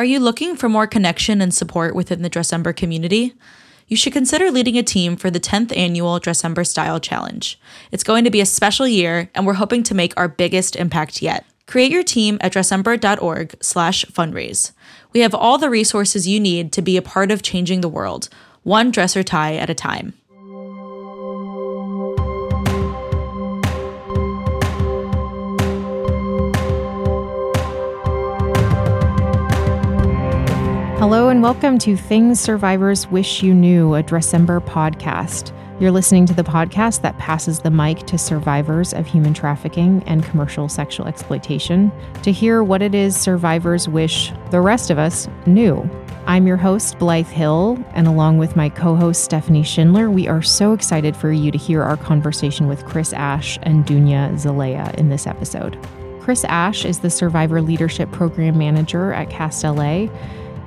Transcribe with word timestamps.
Are 0.00 0.04
you 0.04 0.18
looking 0.18 0.56
for 0.56 0.70
more 0.70 0.86
connection 0.86 1.42
and 1.42 1.52
support 1.52 1.94
within 1.94 2.22
the 2.22 2.30
Dressember 2.30 2.74
community? 2.74 3.34
You 3.86 3.98
should 3.98 4.14
consider 4.14 4.50
leading 4.50 4.78
a 4.78 4.82
team 4.82 5.14
for 5.14 5.30
the 5.30 5.38
10th 5.38 5.76
annual 5.76 6.18
Dressember 6.18 6.66
Style 6.66 6.98
Challenge. 6.98 7.60
It's 7.92 8.02
going 8.02 8.24
to 8.24 8.30
be 8.30 8.40
a 8.40 8.46
special 8.46 8.88
year, 8.88 9.28
and 9.34 9.44
we're 9.44 9.52
hoping 9.52 9.82
to 9.82 9.94
make 9.94 10.14
our 10.16 10.26
biggest 10.26 10.74
impact 10.74 11.20
yet. 11.20 11.44
Create 11.66 11.92
your 11.92 12.02
team 12.02 12.38
at 12.40 12.54
dressember.org 12.54 13.62
slash 13.62 14.06
fundraise. 14.06 14.72
We 15.12 15.20
have 15.20 15.34
all 15.34 15.58
the 15.58 15.68
resources 15.68 16.26
you 16.26 16.40
need 16.40 16.72
to 16.72 16.80
be 16.80 16.96
a 16.96 17.02
part 17.02 17.30
of 17.30 17.42
changing 17.42 17.82
the 17.82 17.86
world, 17.86 18.30
one 18.62 18.90
dresser 18.90 19.22
tie 19.22 19.56
at 19.56 19.68
a 19.68 19.74
time. 19.74 20.14
Hello 31.00 31.30
and 31.30 31.42
welcome 31.42 31.78
to 31.78 31.96
Things 31.96 32.38
Survivors 32.38 33.06
Wish 33.06 33.42
You 33.42 33.54
Knew, 33.54 33.94
a 33.94 34.02
Dressember 34.02 34.60
podcast. 34.60 35.50
You're 35.80 35.92
listening 35.92 36.26
to 36.26 36.34
the 36.34 36.42
podcast 36.44 37.00
that 37.00 37.16
passes 37.16 37.60
the 37.60 37.70
mic 37.70 38.00
to 38.00 38.18
survivors 38.18 38.92
of 38.92 39.06
human 39.06 39.32
trafficking 39.32 40.02
and 40.06 40.22
commercial 40.22 40.68
sexual 40.68 41.06
exploitation 41.06 41.90
to 42.22 42.30
hear 42.30 42.62
what 42.62 42.82
it 42.82 42.94
is 42.94 43.16
survivors 43.16 43.88
wish 43.88 44.30
the 44.50 44.60
rest 44.60 44.90
of 44.90 44.98
us 44.98 45.26
knew. 45.46 45.88
I'm 46.26 46.46
your 46.46 46.58
host, 46.58 46.98
Blythe 46.98 47.28
Hill, 47.28 47.82
and 47.94 48.06
along 48.06 48.36
with 48.36 48.54
my 48.54 48.68
co 48.68 48.94
host, 48.94 49.24
Stephanie 49.24 49.62
Schindler, 49.62 50.10
we 50.10 50.28
are 50.28 50.42
so 50.42 50.74
excited 50.74 51.16
for 51.16 51.32
you 51.32 51.50
to 51.50 51.56
hear 51.56 51.82
our 51.82 51.96
conversation 51.96 52.68
with 52.68 52.84
Chris 52.84 53.14
Ash 53.14 53.58
and 53.62 53.86
Dunia 53.86 54.38
Zelaya 54.38 54.92
in 54.98 55.08
this 55.08 55.26
episode. 55.26 55.78
Chris 56.20 56.44
Ash 56.44 56.84
is 56.84 56.98
the 56.98 57.08
Survivor 57.08 57.62
Leadership 57.62 58.12
Program 58.12 58.58
Manager 58.58 59.14
at 59.14 59.30
CAST 59.30 59.64
LA 59.64 60.08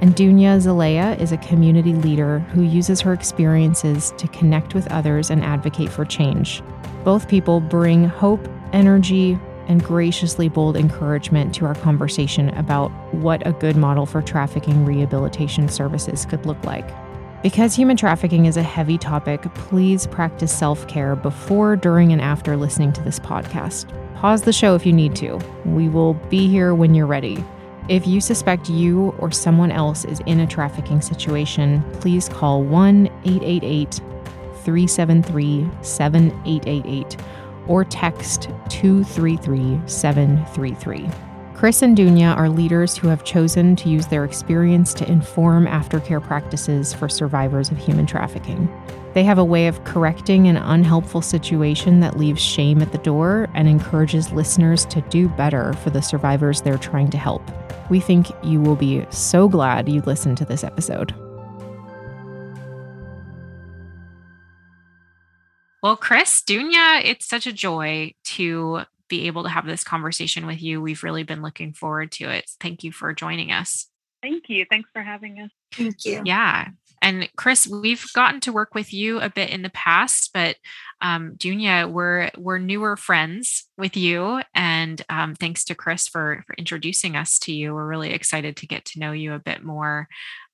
and 0.04 0.18
Dunia 0.18 0.60
Zelaya 0.60 1.16
is 1.18 1.32
a 1.32 1.38
community 1.38 1.94
leader 1.94 2.40
who 2.40 2.62
uses 2.62 3.00
her 3.00 3.14
experiences 3.14 4.14
to 4.18 4.28
connect 4.28 4.74
with 4.74 4.86
others 4.92 5.30
and 5.30 5.42
advocate 5.42 5.90
for 5.90 6.04
change. 6.04 6.62
Both 7.06 7.30
people 7.30 7.62
bring 7.62 8.04
hope, 8.04 8.46
energy, 8.74 9.40
and 9.70 9.82
graciously 9.82 10.50
bold 10.50 10.76
encouragement 10.76 11.56
to 11.56 11.66
our 11.66 11.76
conversation 11.76 12.50
about 12.50 12.90
what 13.14 13.48
a 13.48 13.54
good 13.54 13.78
model 13.78 14.06
for 14.06 14.22
trafficking 14.22 14.84
rehabilitation 14.84 15.70
services 15.70 16.26
could 16.26 16.46
look 16.46 16.62
like. 16.66 16.86
Because 17.42 17.74
human 17.74 17.96
trafficking 17.96 18.46
is 18.46 18.58
a 18.58 18.62
heavy 18.62 18.98
topic, 18.98 19.44
please 19.54 20.06
practice 20.08 20.52
self 20.54 20.86
care 20.90 21.16
before, 21.16 21.78
during, 21.78 22.12
and 22.12 22.22
after 22.22 22.58
listening 22.58 22.92
to 22.92 23.02
this 23.04 23.22
podcast. 23.22 23.88
Pause 24.16 24.42
the 24.42 24.52
show 24.52 24.76
if 24.76 24.86
you 24.86 24.92
need 24.92 25.16
to. 25.16 25.40
We 25.64 25.88
will 25.88 26.16
be 26.16 26.50
here 26.50 26.76
when 26.76 26.94
you're 26.94 27.08
ready. 27.08 27.42
If 27.90 28.08
you 28.08 28.22
suspect 28.22 28.70
you 28.70 29.14
or 29.20 29.30
someone 29.30 29.70
else 29.70 30.06
is 30.06 30.22
in 30.26 30.40
a 30.40 30.48
trafficking 30.48 31.02
situation, 31.02 31.84
please 32.00 32.30
call 32.30 32.64
1 32.64 33.08
888 33.26 33.96
373 34.64 35.70
7888 35.82 37.18
or 37.68 37.84
text 37.84 38.44
233 38.70 39.82
733. 39.86 41.10
Chris 41.54 41.82
and 41.82 41.98
Dunia 41.98 42.36
are 42.36 42.50
leaders 42.50 42.98
who 42.98 43.10
have 43.10 43.26
chosen 43.26 43.76
to 43.76 43.90
use 43.90 44.08
their 44.08 44.24
experience 44.24 44.94
to 44.94 45.10
inform 45.10 45.66
aftercare 45.66 46.22
practices 46.22 46.94
for 46.94 47.10
survivors 47.10 47.70
of 47.70 47.78
human 47.78 48.06
trafficking. 48.06 48.70
They 49.14 49.24
have 49.24 49.38
a 49.38 49.46
way 49.46 49.68
of 49.68 49.84
correcting 49.84 50.48
an 50.48 50.58
unhelpful 50.58 51.22
situation 51.22 52.00
that 52.00 52.18
leaves 52.18 52.42
shame 52.42 52.82
at 52.82 52.94
the 52.94 52.98
door 52.98 53.50
and 53.54 53.68
encourages 53.68 54.32
listeners 54.32 54.86
to 54.86 55.02
do 55.02 55.28
better 55.30 55.74
for 55.74 55.90
the 55.90 56.02
survivors 56.02 56.62
they're 56.62 56.78
trying 56.78 57.10
to 57.12 57.18
help. 57.18 57.42
We 57.94 58.00
think 58.00 58.32
you 58.42 58.60
will 58.60 58.76
be 58.76 59.06
so 59.12 59.48
glad 59.48 59.88
you 59.88 60.02
listened 60.02 60.40
to 60.40 60.46
this 60.46 60.64
episode. 60.64 61.14
Well, 65.84 65.96
Chris, 65.96 66.42
Dunia, 66.42 67.06
it's 67.06 67.28
such 67.28 67.46
a 67.46 67.54
joy 67.54 68.16
to 68.24 68.82
be 69.10 69.28
able 69.28 69.44
to 69.44 69.50
have 69.50 69.68
this 69.68 69.84
conversation 69.84 70.48
with 70.48 70.60
you. 70.60 70.82
We've 70.82 71.04
really 71.04 71.22
been 71.22 71.44
looking 71.44 71.72
forward 71.72 72.12
to 72.14 72.32
it. 72.32 72.50
Thank 72.60 72.84
you 72.84 72.92
for 72.92 73.14
joining 73.14 73.52
us. 73.52 73.88
Thank 74.24 74.46
you. 74.48 74.66
Thanks 74.68 74.90
for 74.92 75.04
having 75.04 75.40
us. 75.42 75.52
Thank 75.72 76.04
you. 76.04 76.24
Yeah. 76.26 76.70
And 77.04 77.30
Chris, 77.36 77.68
we've 77.68 78.12
gotten 78.14 78.40
to 78.40 78.52
work 78.52 78.74
with 78.74 78.92
you 78.92 79.20
a 79.20 79.30
bit 79.30 79.52
in 79.52 79.62
the 79.62 79.70
past, 79.70 80.32
but 80.34 80.56
um, 81.04 81.34
Dunia, 81.36 81.92
we're 81.92 82.32
we're 82.38 82.58
newer 82.58 82.96
friends 82.96 83.68
with 83.78 83.98
you, 83.98 84.42
and 84.56 85.02
um, 85.10 85.36
thanks 85.36 85.66
to 85.66 85.76
Chris 85.76 86.08
for 86.08 86.44
for 86.48 86.56
introducing 86.56 87.18
us 87.18 87.38
to 87.40 87.54
you. 87.54 87.74
We're 87.74 87.86
really 87.86 88.14
excited 88.14 88.56
to 88.58 88.68
get 88.68 88.86
to 88.86 89.00
know 89.00 89.12
you 89.12 89.34
a 89.34 89.40
bit 89.40 89.64
more 89.64 90.08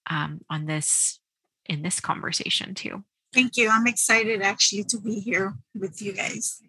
um, 0.10 0.42
on 0.50 0.66
this 0.66 1.20
in 1.68 1.84
this 1.84 2.00
conversation 2.00 2.74
too. 2.74 3.04
Thank 3.32 3.58
you. 3.58 3.70
I'm 3.70 3.86
excited 3.86 4.42
actually 4.42 4.86
to 4.86 5.00
be 5.00 5.20
here 5.20 5.54
with 5.76 6.02
you 6.02 6.14
guys. 6.14 6.60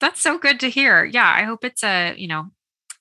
That's 0.00 0.20
so 0.20 0.38
good 0.38 0.60
to 0.60 0.70
hear. 0.70 1.04
Yeah, 1.04 1.30
I 1.36 1.42
hope 1.42 1.64
it's 1.64 1.82
a 1.82 2.14
you 2.16 2.28
know 2.28 2.50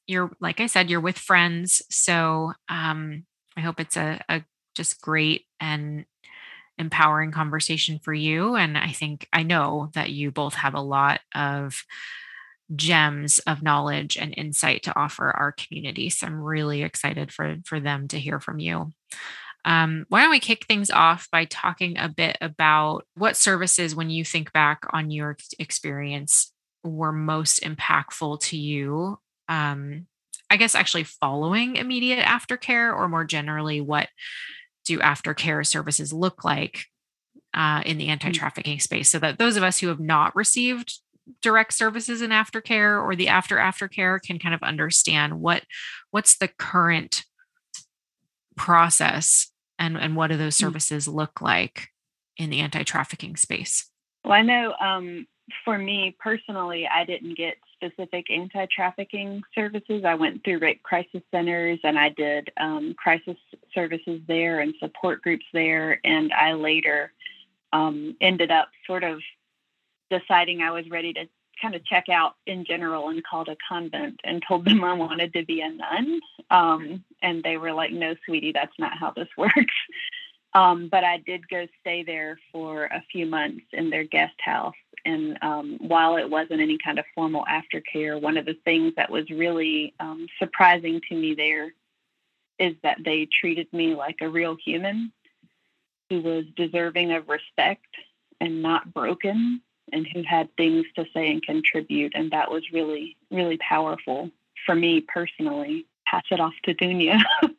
you're 0.07 0.31
like 0.41 0.59
I 0.59 0.65
said, 0.65 0.89
you're 0.89 0.99
with 0.99 1.19
friends, 1.19 1.83
so 1.91 2.53
um, 2.69 3.25
I 3.55 3.61
hope 3.61 3.79
it's 3.79 3.97
a, 3.97 4.19
a 4.27 4.41
just 4.75 4.99
great 4.99 5.45
and 5.59 6.05
empowering 6.77 7.31
conversation 7.31 7.99
for 7.99 8.13
you. 8.13 8.55
And 8.55 8.77
I 8.77 8.89
think 8.89 9.27
I 9.31 9.43
know 9.43 9.89
that 9.93 10.09
you 10.09 10.31
both 10.31 10.55
have 10.55 10.73
a 10.73 10.81
lot 10.81 11.21
of 11.35 11.83
gems 12.75 13.39
of 13.39 13.61
knowledge 13.61 14.17
and 14.17 14.33
insight 14.35 14.83
to 14.83 14.97
offer 14.97 15.29
our 15.31 15.51
community. 15.51 16.09
So 16.09 16.25
I'm 16.25 16.41
really 16.41 16.81
excited 16.81 17.31
for, 17.31 17.57
for 17.65 17.79
them 17.79 18.07
to 18.07 18.19
hear 18.19 18.39
from 18.39 18.59
you. 18.59 18.91
Um, 19.65 20.05
why 20.09 20.21
don't 20.21 20.31
we 20.31 20.39
kick 20.39 20.65
things 20.65 20.89
off 20.89 21.29
by 21.31 21.45
talking 21.45 21.97
a 21.97 22.09
bit 22.09 22.37
about 22.41 23.05
what 23.15 23.37
services, 23.37 23.95
when 23.95 24.09
you 24.09 24.25
think 24.25 24.51
back 24.51 24.85
on 24.91 25.11
your 25.11 25.37
experience, 25.59 26.51
were 26.83 27.13
most 27.13 27.61
impactful 27.61 28.41
to 28.41 28.57
you? 28.57 29.19
Um, 29.47 30.07
I 30.49 30.57
guess 30.57 30.75
actually 30.75 31.05
following 31.05 31.77
immediate 31.77 32.25
aftercare, 32.25 32.93
or 32.93 33.07
more 33.07 33.23
generally, 33.23 33.79
what 33.79 34.09
do 34.85 34.99
aftercare 34.99 35.65
services 35.65 36.13
look 36.13 36.43
like 36.43 36.85
uh, 37.53 37.81
in 37.85 37.97
the 37.97 38.07
mm. 38.07 38.11
anti-trafficking 38.11 38.79
space 38.79 39.09
so 39.09 39.19
that 39.19 39.37
those 39.37 39.57
of 39.57 39.63
us 39.63 39.79
who 39.79 39.87
have 39.87 39.99
not 39.99 40.35
received 40.35 40.99
direct 41.41 41.73
services 41.73 42.21
in 42.21 42.31
aftercare 42.31 43.01
or 43.01 43.15
the 43.15 43.27
after 43.27 43.57
aftercare 43.57 44.21
can 44.21 44.39
kind 44.39 44.53
of 44.53 44.61
understand 44.61 45.39
what 45.39 45.63
what's 46.11 46.37
the 46.37 46.47
current 46.47 47.23
process 48.57 49.51
and 49.79 49.97
and 49.97 50.15
what 50.15 50.27
do 50.27 50.37
those 50.37 50.57
mm. 50.57 50.61
services 50.61 51.07
look 51.07 51.41
like 51.41 51.87
in 52.37 52.49
the 52.49 52.59
anti-trafficking 52.59 53.35
space 53.35 53.89
well 54.25 54.33
i 54.33 54.41
know 54.41 54.73
um, 54.81 55.25
for 55.63 55.77
me 55.77 56.15
personally 56.19 56.87
i 56.93 57.05
didn't 57.05 57.37
get 57.37 57.55
specific 57.83 58.29
anti 58.29 58.65
trafficking 58.73 59.41
services. 59.53 60.03
I 60.05 60.15
went 60.15 60.43
through 60.43 60.59
rape 60.59 60.83
crisis 60.83 61.21
centers 61.31 61.79
and 61.83 61.97
I 61.97 62.09
did 62.09 62.51
um, 62.59 62.95
crisis 62.97 63.37
services 63.73 64.21
there 64.27 64.59
and 64.59 64.73
support 64.79 65.21
groups 65.21 65.45
there. 65.53 65.99
And 66.03 66.31
I 66.33 66.53
later 66.53 67.11
um, 67.71 68.15
ended 68.21 68.51
up 68.51 68.69
sort 68.87 69.03
of 69.03 69.19
deciding 70.09 70.61
I 70.61 70.71
was 70.71 70.89
ready 70.89 71.13
to 71.13 71.25
kind 71.61 71.75
of 71.75 71.85
check 71.85 72.09
out 72.09 72.35
in 72.45 72.65
general 72.65 73.09
and 73.09 73.23
called 73.23 73.47
a 73.47 73.55
convent 73.67 74.19
and 74.23 74.43
told 74.47 74.65
them 74.65 74.83
I 74.83 74.93
wanted 74.93 75.33
to 75.33 75.45
be 75.45 75.61
a 75.61 75.69
nun. 75.69 76.19
Um, 76.49 77.03
and 77.21 77.43
they 77.43 77.57
were 77.57 77.73
like, 77.73 77.91
no, 77.91 78.15
sweetie, 78.25 78.51
that's 78.51 78.77
not 78.79 78.97
how 78.97 79.11
this 79.11 79.29
works. 79.37 79.75
Um, 80.55 80.87
but 80.89 81.03
I 81.03 81.17
did 81.17 81.47
go 81.49 81.67
stay 81.81 82.03
there 82.03 82.37
for 82.51 82.85
a 82.85 83.03
few 83.11 83.25
months 83.25 83.65
in 83.71 83.89
their 83.89 84.03
guest 84.03 84.35
house. 84.39 84.75
And 85.05 85.37
um, 85.41 85.77
while 85.81 86.15
it 86.15 86.29
wasn't 86.29 86.61
any 86.61 86.77
kind 86.77 86.99
of 86.99 87.05
formal 87.15 87.45
aftercare, 87.49 88.21
one 88.21 88.37
of 88.37 88.45
the 88.45 88.57
things 88.63 88.93
that 88.95 89.09
was 89.09 89.29
really 89.29 89.93
um, 89.99 90.27
surprising 90.39 91.01
to 91.09 91.15
me 91.15 91.33
there 91.33 91.73
is 92.59 92.75
that 92.83 92.99
they 93.03 93.27
treated 93.39 93.67
me 93.73 93.95
like 93.95 94.17
a 94.21 94.29
real 94.29 94.55
human 94.63 95.11
who 96.09 96.21
was 96.21 96.45
deserving 96.55 97.11
of 97.11 97.27
respect 97.27 97.87
and 98.39 98.61
not 98.61 98.93
broken 98.93 99.61
and 99.91 100.07
who 100.13 100.23
had 100.23 100.55
things 100.55 100.85
to 100.95 101.05
say 101.13 101.31
and 101.31 101.43
contribute. 101.43 102.13
And 102.15 102.31
that 102.31 102.51
was 102.51 102.63
really, 102.71 103.17
really 103.31 103.57
powerful 103.57 104.29
for 104.65 104.75
me 104.75 105.01
personally. 105.01 105.85
Pass 106.05 106.23
it 106.31 106.39
off 106.39 106.53
to 106.63 106.73
Dunia. 106.73 107.19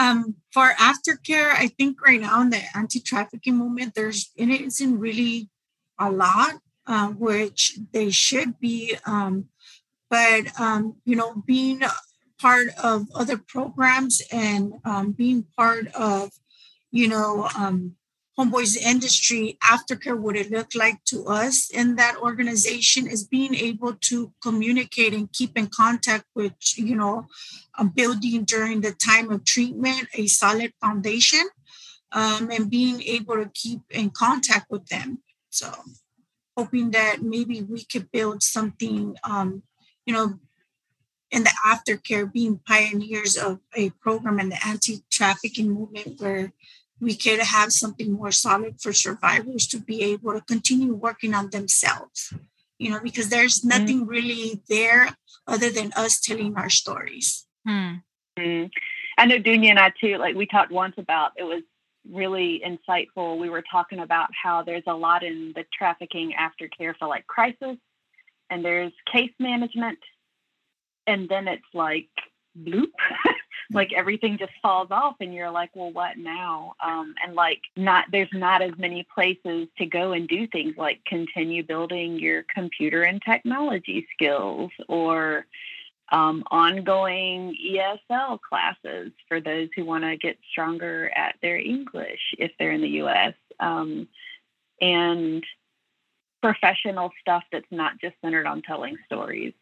Um, 0.00 0.36
for 0.50 0.70
aftercare, 0.80 1.50
I 1.50 1.66
think 1.66 2.00
right 2.00 2.20
now 2.20 2.40
in 2.40 2.48
the 2.48 2.62
anti-trafficking 2.74 3.54
movement, 3.54 3.94
there's 3.94 4.30
it 4.34 4.48
isn't 4.48 4.98
really 4.98 5.50
a 5.98 6.10
lot, 6.10 6.54
uh, 6.86 7.08
which 7.08 7.78
they 7.92 8.10
should 8.10 8.58
be. 8.58 8.96
Um, 9.04 9.50
but 10.08 10.58
um, 10.58 10.96
you 11.04 11.16
know, 11.16 11.42
being 11.46 11.82
part 12.40 12.68
of 12.82 13.08
other 13.14 13.36
programs 13.36 14.22
and 14.32 14.72
um, 14.86 15.12
being 15.12 15.44
part 15.54 15.88
of, 15.88 16.30
you 16.90 17.06
know, 17.06 17.50
um, 17.58 17.96
homeboys 18.40 18.76
industry 18.76 19.58
aftercare 19.62 20.18
would 20.18 20.36
it 20.36 20.50
look 20.50 20.74
like 20.74 21.04
to 21.04 21.26
us 21.26 21.68
in 21.70 21.96
that 21.96 22.16
organization 22.16 23.06
is 23.06 23.24
being 23.24 23.54
able 23.54 23.94
to 23.94 24.32
communicate 24.42 25.12
and 25.12 25.32
keep 25.32 25.58
in 25.58 25.68
contact 25.68 26.24
with 26.34 26.52
you 26.76 26.96
know 26.96 27.26
building 27.94 28.44
during 28.44 28.80
the 28.80 28.92
time 28.92 29.30
of 29.30 29.44
treatment 29.44 30.08
a 30.14 30.26
solid 30.26 30.72
foundation 30.80 31.46
um, 32.12 32.50
and 32.50 32.70
being 32.70 33.02
able 33.02 33.36
to 33.36 33.50
keep 33.54 33.80
in 33.90 34.10
contact 34.10 34.66
with 34.70 34.86
them. 34.86 35.18
So 35.50 35.72
hoping 36.56 36.90
that 36.92 37.22
maybe 37.22 37.62
we 37.62 37.84
could 37.84 38.10
build 38.10 38.42
something 38.42 39.16
um, 39.24 39.62
you 40.06 40.14
know 40.14 40.38
in 41.30 41.44
the 41.44 41.54
aftercare 41.66 42.30
being 42.32 42.60
pioneers 42.66 43.36
of 43.36 43.60
a 43.76 43.90
program 43.90 44.40
in 44.40 44.48
the 44.48 44.66
anti-trafficking 44.66 45.70
movement 45.70 46.20
where 46.20 46.52
we 47.00 47.16
could 47.16 47.40
have 47.40 47.72
something 47.72 48.12
more 48.12 48.30
solid 48.30 48.80
for 48.80 48.92
survivors 48.92 49.66
to 49.68 49.78
be 49.78 50.02
able 50.02 50.32
to 50.32 50.40
continue 50.42 50.94
working 50.94 51.34
on 51.34 51.50
themselves 51.50 52.32
you 52.80 52.90
know 52.90 53.00
because 53.02 53.28
there's 53.28 53.60
mm-hmm. 53.60 53.68
nothing 53.68 54.00
mm-hmm. 54.00 54.10
really 54.10 54.62
there 54.68 55.08
other 55.46 55.70
than 55.70 55.92
us 55.92 56.20
telling 56.20 56.56
our 56.56 56.70
stories 56.70 57.46
hmm. 57.66 57.94
mm-hmm. 58.38 58.66
i 59.18 59.26
know 59.26 59.38
dunia 59.38 59.70
and 59.70 59.78
i 59.78 59.92
too 60.00 60.16
like 60.16 60.34
we 60.34 60.46
talked 60.46 60.72
once 60.72 60.94
about 60.98 61.32
it 61.36 61.44
was 61.44 61.62
really 62.10 62.62
insightful 62.66 63.38
we 63.38 63.50
were 63.50 63.62
talking 63.70 64.00
about 64.00 64.30
how 64.42 64.62
there's 64.62 64.82
a 64.86 64.94
lot 64.94 65.22
in 65.22 65.52
the 65.54 65.64
trafficking 65.76 66.32
aftercare 66.38 66.94
for 66.98 67.06
like 67.06 67.26
crisis 67.26 67.76
and 68.48 68.64
there's 68.64 68.92
case 69.12 69.32
management 69.38 69.98
and 71.06 71.28
then 71.28 71.46
it's 71.46 71.62
like 71.74 72.08
bloop 72.58 72.90
like 73.72 73.92
everything 73.92 74.36
just 74.38 74.52
falls 74.62 74.88
off 74.90 75.16
and 75.20 75.32
you're 75.32 75.50
like 75.50 75.70
well 75.74 75.92
what 75.92 76.18
now? 76.18 76.74
Um, 76.84 77.14
and 77.24 77.34
like 77.34 77.60
not 77.76 78.06
there's 78.10 78.28
not 78.32 78.62
as 78.62 78.72
many 78.78 79.06
places 79.14 79.68
to 79.78 79.86
go 79.86 80.12
and 80.12 80.28
do 80.28 80.46
things 80.48 80.74
like 80.76 81.04
continue 81.06 81.62
building 81.62 82.18
your 82.18 82.44
computer 82.54 83.02
and 83.02 83.20
technology 83.22 84.06
skills 84.14 84.70
or 84.88 85.46
um, 86.12 86.42
ongoing 86.50 87.56
ESL 87.64 88.40
classes 88.40 89.12
for 89.28 89.40
those 89.40 89.68
who 89.76 89.84
want 89.84 90.04
to 90.04 90.16
get 90.16 90.38
stronger 90.50 91.10
at 91.14 91.36
their 91.40 91.56
English 91.56 92.34
if 92.38 92.50
they're 92.58 92.72
in 92.72 92.82
the 92.82 93.00
US 93.02 93.34
um, 93.60 94.08
and 94.80 95.44
professional 96.42 97.12
stuff 97.20 97.44
that's 97.52 97.70
not 97.70 97.98
just 98.00 98.14
centered 98.22 98.46
on 98.46 98.62
telling 98.62 98.96
stories 99.06 99.52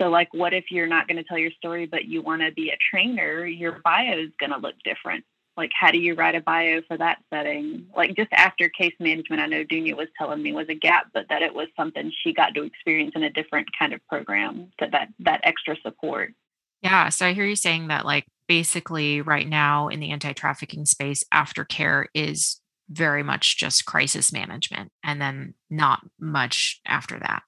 so, 0.00 0.08
like, 0.08 0.28
what 0.32 0.54
if 0.54 0.66
you're 0.70 0.86
not 0.86 1.08
going 1.08 1.16
to 1.16 1.24
tell 1.24 1.38
your 1.38 1.50
story, 1.52 1.86
but 1.86 2.04
you 2.04 2.22
want 2.22 2.42
to 2.42 2.52
be 2.52 2.70
a 2.70 2.78
trainer? 2.90 3.44
Your 3.44 3.80
bio 3.84 4.18
is 4.18 4.30
going 4.38 4.50
to 4.50 4.58
look 4.58 4.76
different. 4.84 5.24
Like, 5.56 5.70
how 5.74 5.90
do 5.90 5.98
you 5.98 6.14
write 6.14 6.36
a 6.36 6.40
bio 6.40 6.82
for 6.86 6.96
that 6.96 7.18
setting? 7.34 7.86
Like, 7.96 8.14
just 8.14 8.32
after 8.32 8.68
case 8.68 8.94
management, 9.00 9.42
I 9.42 9.46
know 9.46 9.64
Dunia 9.64 9.96
was 9.96 10.06
telling 10.16 10.40
me 10.40 10.52
was 10.52 10.68
a 10.68 10.74
gap, 10.74 11.06
but 11.12 11.26
that 11.30 11.42
it 11.42 11.52
was 11.52 11.66
something 11.76 12.12
she 12.22 12.32
got 12.32 12.54
to 12.54 12.62
experience 12.62 13.12
in 13.16 13.24
a 13.24 13.30
different 13.30 13.68
kind 13.76 13.92
of 13.92 14.00
program. 14.06 14.70
That 14.78 14.92
that 14.92 15.08
that 15.20 15.40
extra 15.42 15.76
support. 15.82 16.32
Yeah. 16.80 17.08
So 17.08 17.26
I 17.26 17.32
hear 17.32 17.44
you 17.44 17.56
saying 17.56 17.88
that, 17.88 18.06
like, 18.06 18.26
basically, 18.46 19.20
right 19.20 19.48
now 19.48 19.88
in 19.88 19.98
the 19.98 20.10
anti-trafficking 20.10 20.86
space, 20.86 21.24
aftercare 21.34 22.06
is 22.14 22.60
very 22.88 23.24
much 23.24 23.58
just 23.58 23.84
crisis 23.84 24.32
management, 24.32 24.92
and 25.02 25.20
then 25.20 25.54
not 25.68 26.06
much 26.20 26.80
after 26.86 27.18
that. 27.18 27.42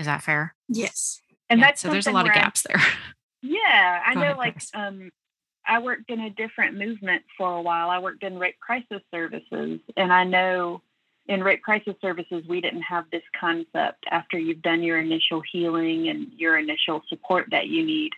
Is 0.00 0.06
that 0.06 0.24
fair? 0.24 0.56
Yes 0.68 1.20
and 1.50 1.60
yeah, 1.60 1.66
that's 1.66 1.80
so 1.80 1.90
there's 1.90 2.06
a 2.06 2.12
lot 2.12 2.26
of 2.26 2.34
gaps 2.34 2.64
I, 2.68 2.72
there. 2.72 2.86
Yeah, 3.40 4.02
I 4.04 4.14
Go 4.14 4.20
know. 4.20 4.26
Ahead, 4.26 4.36
like, 4.36 4.62
um, 4.74 5.12
I 5.64 5.78
worked 5.78 6.10
in 6.10 6.18
a 6.18 6.30
different 6.30 6.76
movement 6.76 7.22
for 7.36 7.54
a 7.54 7.62
while. 7.62 7.88
I 7.88 8.00
worked 8.00 8.24
in 8.24 8.36
rape 8.36 8.58
crisis 8.58 9.00
services, 9.12 9.78
and 9.96 10.12
I 10.12 10.24
know 10.24 10.82
in 11.28 11.44
rape 11.44 11.62
crisis 11.62 11.94
services 12.00 12.42
we 12.48 12.60
didn't 12.60 12.82
have 12.82 13.04
this 13.12 13.22
concept 13.38 14.06
after 14.10 14.38
you've 14.38 14.62
done 14.62 14.82
your 14.82 14.98
initial 14.98 15.42
healing 15.52 16.08
and 16.08 16.32
your 16.36 16.58
initial 16.58 17.02
support 17.08 17.46
that 17.50 17.68
you 17.68 17.84
need 17.84 18.12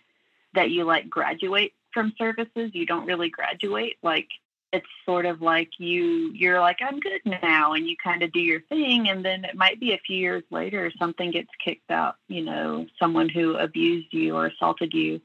that 0.53 0.71
you 0.71 0.85
like 0.85 1.09
graduate 1.09 1.73
from 1.93 2.13
services. 2.17 2.71
You 2.73 2.85
don't 2.85 3.05
really 3.05 3.29
graduate 3.29 3.97
like 4.01 4.29
it's 4.73 4.87
sort 5.05 5.25
of 5.25 5.41
like 5.41 5.69
you 5.77 6.31
you're 6.33 6.59
like 6.59 6.79
i'm 6.81 6.99
good 6.99 7.21
now 7.25 7.73
and 7.73 7.87
you 7.87 7.95
kind 8.01 8.23
of 8.23 8.31
do 8.31 8.39
your 8.39 8.61
thing 8.61 9.09
and 9.09 9.23
then 9.23 9.43
it 9.45 9.55
might 9.55 9.79
be 9.79 9.93
a 9.93 10.01
few 10.05 10.17
years 10.17 10.43
later 10.49 10.91
something 10.97 11.31
gets 11.31 11.49
kicked 11.63 11.91
out 11.91 12.15
you 12.27 12.43
know 12.43 12.85
someone 12.99 13.29
who 13.29 13.55
abused 13.55 14.13
you 14.13 14.35
or 14.35 14.47
assaulted 14.47 14.93
you 14.93 15.19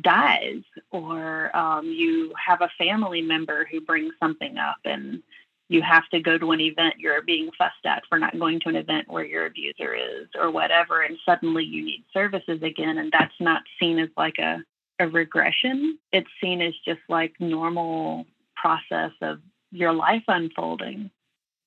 dies 0.00 0.62
or 0.92 1.54
um, 1.56 1.84
you 1.86 2.32
have 2.46 2.60
a 2.60 2.70
family 2.78 3.20
member 3.20 3.66
who 3.70 3.80
brings 3.80 4.12
something 4.20 4.56
up 4.56 4.78
and 4.84 5.22
you 5.68 5.82
have 5.82 6.08
to 6.08 6.20
go 6.20 6.38
to 6.38 6.52
an 6.52 6.60
event 6.60 6.94
you're 6.98 7.20
being 7.20 7.50
fussed 7.58 7.84
at 7.84 8.04
for 8.08 8.16
not 8.18 8.38
going 8.38 8.60
to 8.60 8.68
an 8.68 8.76
event 8.76 9.08
where 9.08 9.24
your 9.24 9.46
abuser 9.46 9.94
is 9.94 10.28
or 10.38 10.50
whatever 10.50 11.02
and 11.02 11.18
suddenly 11.26 11.64
you 11.64 11.84
need 11.84 12.04
services 12.12 12.62
again 12.62 12.98
and 12.98 13.10
that's 13.12 13.34
not 13.40 13.62
seen 13.80 13.98
as 13.98 14.08
like 14.16 14.38
a 14.38 14.62
a 14.98 15.08
regression. 15.08 15.98
It's 16.12 16.28
seen 16.40 16.60
as 16.60 16.74
just 16.84 17.00
like 17.08 17.34
normal 17.40 18.26
process 18.60 19.12
of 19.20 19.40
your 19.70 19.92
life 19.92 20.24
unfolding 20.28 21.10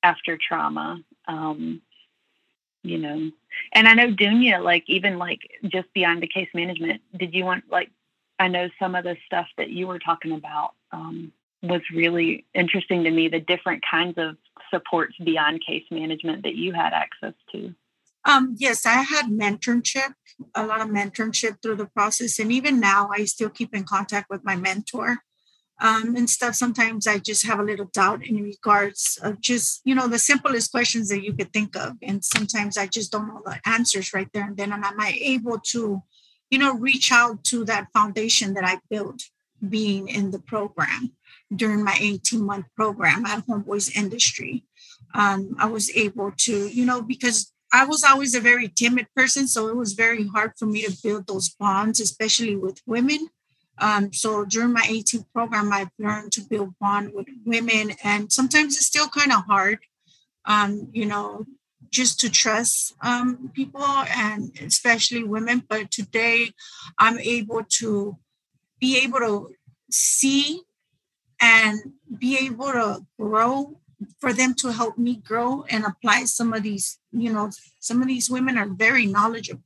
after 0.04 0.38
trauma. 0.38 1.00
Um, 1.28 1.82
you 2.84 2.98
know, 2.98 3.30
and 3.74 3.88
I 3.88 3.94
know 3.94 4.12
Dunia, 4.12 4.64
like 4.64 4.84
even 4.88 5.20
like 5.20 5.42
just 5.66 5.94
beyond 5.94 6.24
the 6.24 6.28
case 6.28 6.50
management, 6.54 7.02
did 7.16 7.34
you 7.34 7.46
want 7.46 7.66
like 7.70 7.92
I 8.40 8.48
know 8.48 8.70
some 8.80 8.96
of 8.96 9.04
the 9.04 9.18
stuff 9.26 9.48
that 9.58 9.70
you 9.70 9.86
were 9.86 10.00
talking 10.00 10.32
about 10.32 10.72
um, 10.92 11.32
was 11.62 11.82
really 11.94 12.46
interesting 12.56 13.04
to 13.04 13.12
me. 13.12 13.28
The 13.28 13.40
different 13.40 13.84
kinds 13.90 14.16
of 14.18 14.36
supports 14.72 15.16
beyond 15.24 15.62
case 15.66 15.84
management 15.92 16.44
that 16.44 16.56
you 16.56 16.74
had 16.74 16.94
access 16.94 17.34
to. 17.52 17.76
Um, 18.26 18.56
yes, 18.58 18.86
I 18.86 19.02
had 19.02 19.28
mentorship, 19.28 20.14
a 20.56 20.66
lot 20.66 20.82
of 20.82 20.88
mentorship 20.88 21.62
through 21.62 21.76
the 21.76 21.88
process, 21.88 22.40
and 22.40 22.52
even 22.52 22.80
now 22.80 23.10
I 23.12 23.26
still 23.26 23.50
keep 23.50 23.76
in 23.76 23.84
contact 23.84 24.30
with 24.30 24.44
my 24.44 24.56
mentor 24.56 25.20
um, 25.82 26.16
and 26.16 26.30
stuff. 26.30 26.54
Sometimes 26.54 27.08
I 27.08 27.18
just 27.18 27.46
have 27.48 27.60
a 27.60 27.64
little 27.64 27.90
doubt 27.92 28.26
in 28.26 28.42
regards 28.42 29.20
of 29.24 29.42
just, 29.42 29.82
you 29.84 29.96
know, 29.96 30.08
the 30.08 30.20
simplest 30.20 30.72
questions 30.72 31.10
that 31.10 31.24
you 31.24 31.34
could 31.34 31.52
think 31.52 31.76
of. 31.76 31.94
And 32.04 32.24
sometimes 32.24 32.78
I 32.78 32.86
just 32.86 33.12
don't 33.12 33.28
know 33.28 33.42
the 33.44 33.60
answers 33.66 34.14
right 34.14 34.30
there 34.32 34.46
and 34.46 34.56
then. 34.56 34.72
And 34.72 34.86
am 34.86 35.00
I 35.00 35.18
able 35.20 35.60
to, 35.72 36.04
you 36.52 36.60
know, 36.60 36.76
reach 36.76 37.12
out 37.12 37.44
to 37.46 37.66
that 37.66 37.88
foundation 37.94 38.54
that 38.54 38.64
I 38.64 38.80
built 38.90 39.24
being 39.68 40.08
in 40.08 40.32
the 40.32 40.40
program 40.40 41.14
during 41.54 41.84
my 41.84 41.98
18 42.00 42.46
month 42.46 42.68
program 42.76 43.26
at 43.26 43.46
Homeboys 43.48 43.96
Industry? 43.96 44.64
Um, 45.16 45.56
I 45.60 45.66
was 45.66 45.90
able 45.96 46.32
to, 46.38 46.68
you 46.68 46.86
know, 46.86 47.02
because 47.02 47.52
I 47.74 47.86
was 47.86 48.04
always 48.04 48.36
a 48.36 48.40
very 48.40 48.68
timid 48.68 49.08
person. 49.16 49.48
So 49.48 49.68
it 49.68 49.76
was 49.76 49.94
very 49.94 50.28
hard 50.28 50.52
for 50.60 50.68
me 50.68 50.84
to 50.84 50.96
build 51.02 51.26
those 51.26 51.50
bonds, 51.50 52.00
especially 52.00 52.56
with 52.56 52.82
women 52.86 53.30
um, 53.78 54.14
so 54.14 54.46
during 54.46 54.74
my 54.74 54.86
18 54.88 55.26
program, 55.34 55.72
I've 55.72 55.90
learned 55.98 56.32
to 56.34 56.42
build 56.42 56.78
bond 56.80 57.14
with 57.14 57.28
women, 57.46 57.94
and 58.04 58.32
sometimes 58.32 58.76
it's 58.76 58.86
still 58.86 59.08
kind 59.08 59.32
of 59.32 59.46
hard, 59.46 59.80
um, 60.46 60.90
you 60.94 61.06
know, 61.06 61.46
just 61.90 62.20
to 62.22 62.30
trust 62.30 62.94
um, 63.02 63.52
people 63.54 63.84
and 63.84 64.52
especially 64.62 65.24
women. 65.24 65.64
But 65.68 65.92
today, 65.92 66.52
I'm 66.98 67.20
able 67.20 67.64
to 67.80 68.18
be 68.80 68.98
able 69.04 69.20
to 69.20 69.56
see 69.90 70.62
and 71.42 71.94
be 72.18 72.38
able 72.38 72.72
to 72.72 73.06
grow 73.20 73.78
for 74.20 74.34
them 74.34 74.54
to 74.56 74.72
help 74.72 74.98
me 74.98 75.16
grow 75.16 75.66
and 75.70 75.86
apply 75.86 76.26
some 76.26 76.54
of 76.54 76.64
these 76.64 77.00
you 77.12 77.32
know 77.32 77.52
some 77.80 78.02
of 78.02 78.08
these 78.08 78.30
women 78.32 78.58
are 78.58 78.68
very 78.68 79.06
knowledgeable 79.06 79.62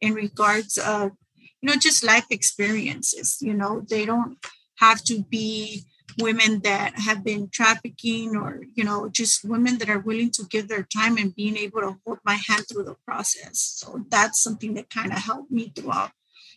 in 0.00 0.12
regards 0.12 0.76
of 0.76 1.12
you 1.60 1.68
know 1.68 1.76
just 1.76 2.04
life 2.04 2.26
experiences 2.30 3.38
you 3.40 3.54
know 3.54 3.82
they 3.88 4.04
don't 4.04 4.38
have 4.76 5.02
to 5.02 5.22
be 5.24 5.82
women 6.20 6.60
that 6.60 6.98
have 6.98 7.22
been 7.22 7.48
trafficking 7.48 8.36
or 8.36 8.62
you 8.74 8.84
know 8.84 9.08
just 9.08 9.44
women 9.44 9.78
that 9.78 9.90
are 9.90 10.00
willing 10.00 10.30
to 10.30 10.44
give 10.44 10.68
their 10.68 10.82
time 10.82 11.16
and 11.16 11.34
being 11.34 11.56
able 11.56 11.80
to 11.80 11.96
hold 12.04 12.18
my 12.24 12.34
hand 12.34 12.64
through 12.70 12.84
the 12.84 12.96
process 13.04 13.58
so 13.76 14.04
that's 14.10 14.42
something 14.42 14.74
that 14.74 14.90
kind 14.90 15.12
of 15.12 15.18
helped 15.18 15.50
me 15.50 15.72
throughout 15.74 16.10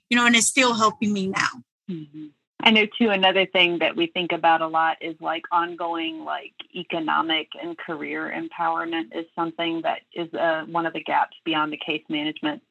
you 0.09 0.17
know 0.17 0.25
and 0.25 0.35
it's 0.35 0.47
still 0.47 0.73
helping 0.73 1.13
me 1.13 1.27
now 1.27 1.63
mm-hmm. 1.89 2.27
I 2.63 2.69
know 2.69 2.85
too 2.85 3.09
another 3.09 3.47
thing 3.47 3.79
that 3.79 3.95
we 3.95 4.07
think 4.07 4.31
about 4.31 4.61
a 4.61 4.67
lot 4.67 4.97
is 5.01 5.15
like 5.19 5.43
ongoing 5.51 6.23
like 6.23 6.53
economic 6.75 7.47
and 7.61 7.75
career 7.77 8.31
empowerment 8.31 9.15
is 9.15 9.25
something 9.33 9.81
that 9.81 10.01
is 10.13 10.31
uh, 10.35 10.65
one 10.67 10.85
of 10.85 10.93
the 10.93 11.03
gaps 11.03 11.35
beyond 11.43 11.73
the 11.73 11.77
case 11.83 12.03
management 12.07 12.61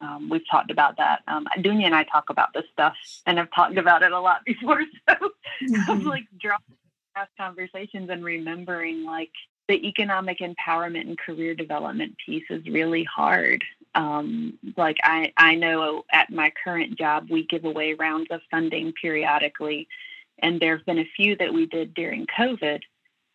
um, 0.00 0.28
we've 0.28 0.48
talked 0.50 0.70
about 0.70 0.96
that. 0.96 1.22
Um, 1.28 1.46
Dunia 1.58 1.86
and 1.86 1.94
I 1.94 2.04
talk 2.04 2.30
about 2.30 2.52
this 2.54 2.64
stuff 2.72 2.94
and 3.26 3.38
have 3.38 3.50
talked 3.54 3.76
about 3.76 4.02
it 4.02 4.12
a 4.12 4.20
lot 4.20 4.40
before. 4.46 4.82
So 5.08 5.14
mm-hmm. 5.14 5.90
I'm 5.90 6.04
like 6.04 6.24
dropping 6.38 6.76
past 7.14 7.30
conversations 7.38 8.08
and 8.10 8.24
remembering 8.24 9.04
like 9.04 9.32
the 9.68 9.86
economic 9.86 10.38
empowerment 10.38 11.02
and 11.02 11.18
career 11.18 11.54
development 11.54 12.16
piece 12.24 12.44
is 12.50 12.64
really 12.66 13.04
hard. 13.04 13.62
Um, 13.94 14.58
like 14.76 14.96
I, 15.02 15.32
I 15.36 15.54
know 15.54 16.04
at 16.12 16.30
my 16.30 16.52
current 16.64 16.98
job, 16.98 17.28
we 17.30 17.46
give 17.46 17.64
away 17.64 17.94
rounds 17.94 18.28
of 18.30 18.40
funding 18.50 18.92
periodically. 19.00 19.86
And 20.42 20.58
there 20.58 20.76
have 20.76 20.86
been 20.86 20.98
a 20.98 21.10
few 21.16 21.36
that 21.36 21.52
we 21.52 21.66
did 21.66 21.94
during 21.94 22.26
COVID 22.26 22.80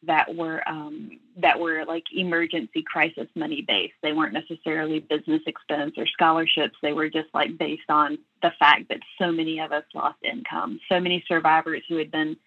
that 0.08 0.36
were 0.36 0.68
um, 0.68 1.12
that 1.38 1.60
were 1.60 1.86
like 1.86 2.04
emergency 2.16 2.84
crisis 2.86 3.28
money 3.36 3.64
based. 3.68 3.94
They 4.02 4.14
weren't 4.14 4.34
necessarily 4.34 5.00
business 5.00 5.42
expense 5.46 5.94
or 5.98 6.06
scholarships. 6.08 6.76
They 6.82 6.94
were 6.94 7.10
just 7.10 7.30
like 7.34 7.58
based 7.58 7.90
on 7.90 8.18
the 8.42 8.52
fact 8.60 8.90
that 8.90 9.00
so 9.20 9.32
many 9.32 9.60
of 9.60 9.72
us 9.72 9.84
lost 9.94 10.20
income. 10.24 10.80
So 10.90 11.00
many 11.00 11.24
survivors 11.28 11.84
who 11.90 11.98
had 11.98 12.12
been 12.12 12.38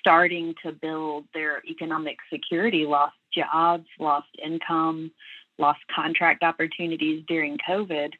starting 0.00 0.54
to 0.64 0.72
build 0.72 1.24
their 1.34 1.62
economic 1.66 2.16
security 2.32 2.84
lost 2.84 3.16
jobs, 3.34 3.86
lost 3.98 4.28
income, 4.44 5.10
lost 5.58 5.80
contract 5.94 6.42
opportunities 6.42 7.24
during 7.26 7.58
COVID, 7.68 8.10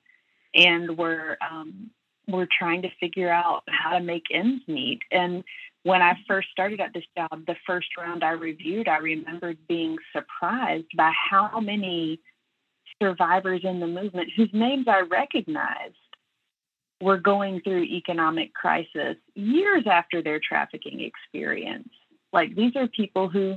and 0.54 0.96
were 0.96 1.36
um, 1.48 1.90
were 2.28 2.48
trying 2.58 2.82
to 2.82 2.88
figure 2.98 3.30
out 3.30 3.62
how 3.68 3.90
to 3.96 4.00
make 4.00 4.24
ends 4.32 4.62
meet. 4.66 5.00
And 5.10 5.44
when 5.86 6.02
I 6.02 6.14
first 6.26 6.48
started 6.50 6.80
at 6.80 6.92
this 6.92 7.04
job, 7.16 7.46
the 7.46 7.54
first 7.64 7.86
round 7.96 8.24
I 8.24 8.32
reviewed, 8.32 8.88
I 8.88 8.96
remembered 8.96 9.56
being 9.68 9.96
surprised 10.12 10.88
by 10.96 11.12
how 11.30 11.60
many 11.60 12.18
survivors 13.00 13.60
in 13.62 13.78
the 13.78 13.86
movement 13.86 14.30
whose 14.36 14.50
names 14.52 14.86
I 14.88 15.02
recognized 15.02 15.94
were 17.00 17.18
going 17.18 17.60
through 17.60 17.84
economic 17.84 18.52
crisis 18.52 19.16
years 19.36 19.84
after 19.88 20.20
their 20.20 20.40
trafficking 20.40 21.02
experience. 21.02 21.90
Like 22.32 22.56
these 22.56 22.74
are 22.74 22.88
people 22.88 23.28
who 23.28 23.54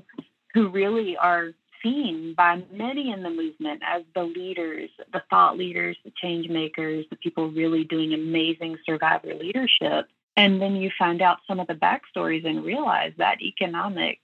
who 0.54 0.70
really 0.70 1.18
are 1.18 1.50
seen 1.82 2.36
by 2.38 2.62
many 2.72 3.12
in 3.12 3.24
the 3.24 3.30
movement 3.32 3.82
as 3.84 4.04
the 4.14 4.24
leaders, 4.24 4.92
the 5.14 5.24
thought 5.32 5.58
leaders, 5.58 5.98
the 6.06 6.12
change 6.22 6.48
makers, 6.48 7.06
the 7.10 7.16
people 7.16 7.50
really 7.50 7.86
doing 7.86 8.14
amazing 8.14 8.78
survivor 8.86 9.34
leadership. 9.34 10.08
And 10.40 10.62
then 10.62 10.78
you 10.78 10.90
find 10.98 11.22
out 11.22 11.40
some 11.46 11.60
of 11.60 11.68
the 11.68 11.74
backstories 11.74 12.48
and 12.48 12.64
realize 12.64 13.12
that 13.18 13.42
economic 13.42 14.20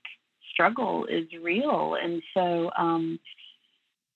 struggle 0.49 1.05
is 1.07 1.25
real. 1.43 1.97
And 2.01 2.23
so, 2.33 2.71
um, 2.77 3.19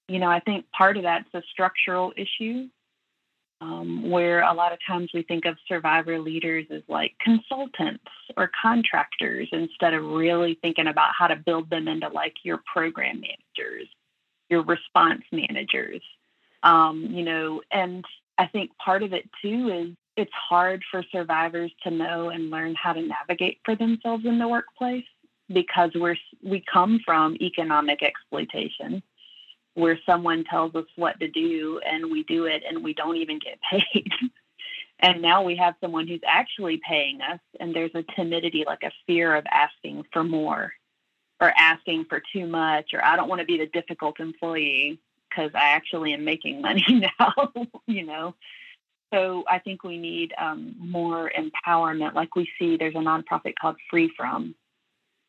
you 0.08 0.18
know, 0.18 0.30
I 0.30 0.40
think 0.40 0.64
part 0.72 0.96
of 0.96 1.04
that's 1.04 1.28
a 1.34 1.42
structural 1.52 2.14
issue 2.16 2.70
um, 3.60 4.10
where 4.10 4.44
a 4.44 4.54
lot 4.54 4.72
of 4.72 4.80
times 4.88 5.10
we 5.14 5.24
think 5.24 5.44
of 5.44 5.58
survivor 5.68 6.20
leaders 6.20 6.66
as 6.72 6.84
like 6.88 7.16
consultants 7.20 8.06
or 8.38 8.50
contractors 8.62 9.50
instead 9.52 9.94
of 9.94 10.06
really 10.06 10.58
thinking 10.62 10.88
about 10.88 11.10
how 11.20 11.28
to 11.28 11.36
build 11.36 11.70
them 11.70 11.90
into 11.90 12.08
like 12.08 12.36
your 12.44 12.62
program 12.74 13.20
managers, 13.20 13.90
your 14.50 14.64
response 14.64 15.24
managers. 15.34 16.02
Um, 16.64 17.08
you 17.12 17.26
know, 17.26 17.62
and 17.74 18.06
I 18.38 18.48
think 18.48 18.72
part 18.78 19.04
of 19.04 19.12
it 19.12 19.30
too 19.42 19.68
is 19.68 19.96
it's 20.20 20.32
hard 20.34 20.84
for 20.92 21.04
survivors 21.12 21.72
to 21.84 21.92
know 21.92 22.30
and 22.30 22.50
learn 22.50 22.76
how 22.76 22.94
to 22.94 23.02
navigate 23.02 23.60
for 23.64 23.76
themselves 23.76 24.26
in 24.26 24.38
the 24.38 24.48
workplace 24.48 25.06
because 25.52 25.92
we're 25.96 26.18
we 26.44 26.64
come 26.72 27.00
from 27.06 27.36
economic 27.42 28.04
exploitation 28.04 29.02
where 29.76 30.00
someone 30.06 30.44
tells 30.44 30.76
us 30.76 30.86
what 30.96 31.20
to 31.20 31.28
do 31.30 31.80
and 31.86 32.12
we 32.12 32.24
do 32.24 32.46
it 32.46 32.64
and 32.68 32.84
we 32.84 32.94
don't 32.94 33.16
even 33.16 33.40
get 33.40 33.60
paid. 33.72 34.12
and 35.00 35.22
now 35.22 35.42
we 35.42 35.56
have 35.56 35.76
someone 35.82 36.08
who's 36.08 36.22
actually 36.28 36.80
paying 36.88 37.22
us 37.22 37.40
and 37.60 37.74
there's 37.74 37.96
a 37.96 38.04
timidity 38.16 38.64
like 38.66 38.84
a 38.84 38.92
fear 39.08 39.34
of 39.34 39.46
asking 39.50 40.04
for 40.12 40.24
more 40.24 40.74
or 41.40 41.54
asking 41.58 42.06
for 42.06 42.22
too 42.34 42.46
much 42.46 42.94
or 42.94 43.04
I 43.04 43.16
don't 43.16 43.30
want 43.30 43.40
to 43.40 43.46
be 43.46 43.58
the 43.58 43.68
difficult 43.68 44.20
employee 44.20 45.00
because 45.30 45.52
I 45.56 45.70
actually 45.70 46.14
am 46.14 46.26
making 46.26 46.62
money 46.62 46.84
now, 47.20 47.52
you 47.88 48.04
know. 48.04 48.36
So 49.14 49.44
I 49.50 49.60
think 49.60 49.84
we 49.84 49.98
need 49.98 50.34
um, 50.38 50.76
more 50.78 51.32
empowerment. 51.38 52.14
Like 52.14 52.36
we 52.36 52.50
see, 52.60 52.78
there's 52.78 52.96
a 52.96 53.00
nonprofit 53.00 53.54
called 53.60 53.78
Free 53.90 54.12
From, 54.16 54.56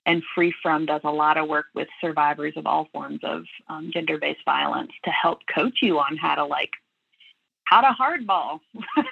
and 0.06 0.22
Free 0.34 0.54
From 0.62 0.86
does 0.86 1.02
a 1.04 1.10
lot 1.10 1.38
of 1.38 1.48
work 1.48 1.66
with 1.74 1.88
survivors 2.00 2.54
of 2.56 2.66
all 2.66 2.88
forms 2.92 3.20
of 3.22 3.44
um, 3.68 3.90
gender-based 3.92 4.44
violence 4.44 4.92
to 5.04 5.10
help 5.10 5.40
coach 5.54 5.78
you 5.82 5.98
on 5.98 6.16
how 6.16 6.34
to 6.34 6.44
like 6.44 6.70
how 7.64 7.80
to 7.80 7.94
hardball. 7.98 8.60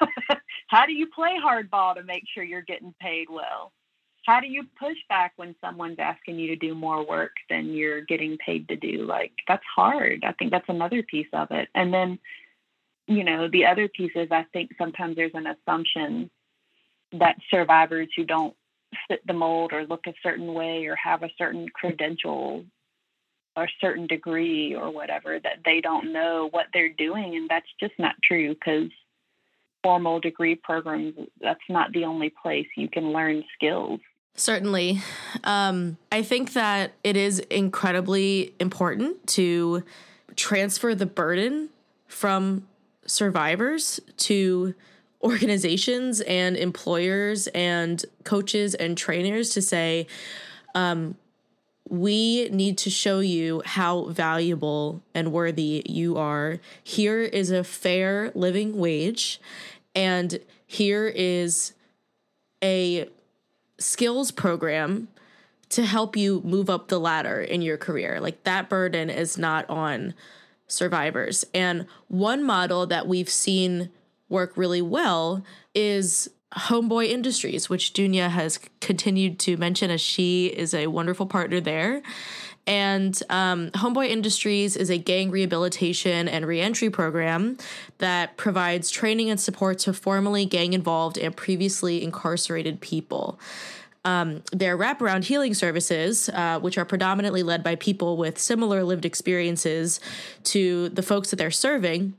how 0.66 0.84
do 0.84 0.92
you 0.92 1.06
play 1.06 1.38
hardball 1.42 1.94
to 1.94 2.02
make 2.02 2.24
sure 2.34 2.42
you're 2.42 2.60
getting 2.62 2.92
paid 3.00 3.28
well? 3.30 3.72
How 4.26 4.40
do 4.40 4.48
you 4.48 4.64
push 4.78 4.96
back 5.08 5.32
when 5.36 5.54
someone's 5.60 5.98
asking 6.00 6.38
you 6.38 6.48
to 6.48 6.56
do 6.56 6.74
more 6.74 7.06
work 7.06 7.32
than 7.48 7.72
you're 7.72 8.02
getting 8.02 8.36
paid 8.44 8.68
to 8.68 8.76
do? 8.76 9.04
Like 9.04 9.32
that's 9.46 9.62
hard. 9.74 10.24
I 10.26 10.32
think 10.32 10.50
that's 10.50 10.68
another 10.68 11.02
piece 11.02 11.28
of 11.32 11.50
it. 11.50 11.68
And 11.74 11.94
then, 11.94 12.18
you 13.08 13.24
know, 13.24 13.48
the 13.48 13.66
other 13.66 13.88
piece 13.88 14.12
is 14.14 14.28
I 14.30 14.44
think 14.52 14.70
sometimes 14.78 15.16
there's 15.16 15.34
an 15.34 15.46
assumption 15.46 16.30
that 17.12 17.36
survivors 17.50 18.08
who 18.14 18.24
don't 18.24 18.54
fit 19.08 19.26
the 19.26 19.32
mold 19.32 19.72
or 19.72 19.86
look 19.86 20.06
a 20.06 20.14
certain 20.22 20.52
way 20.52 20.86
or 20.86 20.94
have 20.96 21.22
a 21.22 21.30
certain 21.38 21.68
credential 21.70 22.64
or 23.56 23.68
certain 23.80 24.06
degree 24.06 24.74
or 24.74 24.90
whatever 24.90 25.38
that 25.40 25.58
they 25.64 25.80
don't 25.80 26.12
know 26.12 26.48
what 26.52 26.66
they're 26.72 26.92
doing 26.92 27.34
and 27.36 27.48
that's 27.48 27.66
just 27.80 27.94
not 27.98 28.14
true 28.22 28.54
because 28.54 28.90
formal 29.82 30.20
degree 30.20 30.54
programs 30.54 31.14
that's 31.40 31.60
not 31.68 31.92
the 31.92 32.04
only 32.04 32.32
place 32.42 32.66
you 32.76 32.88
can 32.88 33.12
learn 33.12 33.42
skills. 33.54 34.00
Certainly. 34.34 35.02
Um, 35.44 35.96
i 36.12 36.22
think 36.22 36.52
that 36.52 36.92
it 37.02 37.16
is 37.16 37.38
incredibly 37.38 38.54
important 38.60 39.26
to 39.28 39.82
transfer 40.36 40.94
the 40.94 41.06
burden 41.06 41.70
from 42.06 42.66
survivors 43.08 43.98
to 44.16 44.74
organizations 45.22 46.20
and 46.20 46.56
employers 46.56 47.48
and 47.48 48.04
coaches 48.24 48.74
and 48.74 48.96
trainers 48.96 49.50
to 49.50 49.62
say, 49.62 50.06
um, 50.74 51.16
we 51.88 52.48
need 52.50 52.78
to 52.78 52.90
show 52.90 53.20
you 53.20 53.62
how 53.64 54.04
valuable 54.04 55.02
and 55.14 55.32
worthy 55.32 55.82
you 55.88 56.16
are. 56.18 56.60
Here 56.84 57.22
is 57.22 57.50
a 57.50 57.64
fair 57.64 58.30
living 58.34 58.76
wage, 58.76 59.40
and 59.94 60.38
here 60.66 61.06
is 61.08 61.72
a 62.62 63.08
skills 63.78 64.30
program 64.30 65.08
to 65.70 65.84
help 65.84 66.16
you 66.16 66.42
move 66.44 66.68
up 66.68 66.88
the 66.88 67.00
ladder 67.00 67.40
in 67.40 67.62
your 67.62 67.76
career. 67.76 68.20
Like 68.20 68.44
that 68.44 68.68
burden 68.68 69.10
is 69.10 69.38
not 69.38 69.68
on 69.68 70.14
survivors. 70.68 71.44
And 71.52 71.86
one 72.08 72.44
model 72.44 72.86
that 72.86 73.08
we've 73.08 73.28
seen 73.28 73.90
work 74.28 74.52
really 74.56 74.82
well 74.82 75.44
is 75.74 76.30
Homeboy 76.54 77.08
Industries, 77.08 77.68
which 77.68 77.92
Dunia 77.92 78.30
has 78.30 78.58
continued 78.80 79.38
to 79.40 79.56
mention 79.56 79.90
as 79.90 80.00
she 80.00 80.46
is 80.46 80.72
a 80.72 80.86
wonderful 80.86 81.26
partner 81.26 81.60
there. 81.60 82.02
And 82.66 83.18
um, 83.30 83.70
Homeboy 83.70 84.08
Industries 84.08 84.76
is 84.76 84.90
a 84.90 84.98
gang 84.98 85.30
rehabilitation 85.30 86.28
and 86.28 86.46
reentry 86.46 86.90
program 86.90 87.56
that 87.96 88.36
provides 88.36 88.90
training 88.90 89.30
and 89.30 89.40
support 89.40 89.78
to 89.80 89.94
formerly 89.94 90.44
gang 90.44 90.74
involved 90.74 91.16
and 91.16 91.34
previously 91.34 92.02
incarcerated 92.02 92.82
people. 92.82 93.40
Um, 94.08 94.42
their 94.52 94.78
wraparound 94.78 95.24
healing 95.24 95.52
services, 95.52 96.30
uh, 96.30 96.58
which 96.60 96.78
are 96.78 96.86
predominantly 96.86 97.42
led 97.42 97.62
by 97.62 97.74
people 97.74 98.16
with 98.16 98.38
similar 98.38 98.82
lived 98.82 99.04
experiences 99.04 100.00
to 100.44 100.88
the 100.88 101.02
folks 101.02 101.28
that 101.28 101.36
they're 101.36 101.50
serving, 101.50 102.14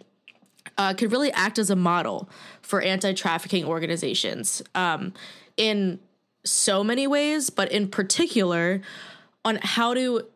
uh, 0.78 0.94
could 0.94 1.12
really 1.12 1.32
act 1.32 1.58
as 1.58 1.72
a 1.72 1.76
model 1.76 2.30
for 2.62 2.80
anti 2.82 3.14
trafficking 3.14 3.66
organizations 3.66 4.62
um, 4.76 5.14
in 5.58 6.00
so 6.44 6.84
many 6.84 7.08
ways, 7.08 7.50
but 7.50 7.72
in 7.72 7.88
particular 7.88 8.82
on 9.44 9.58
how 9.64 9.96
to 9.96 10.28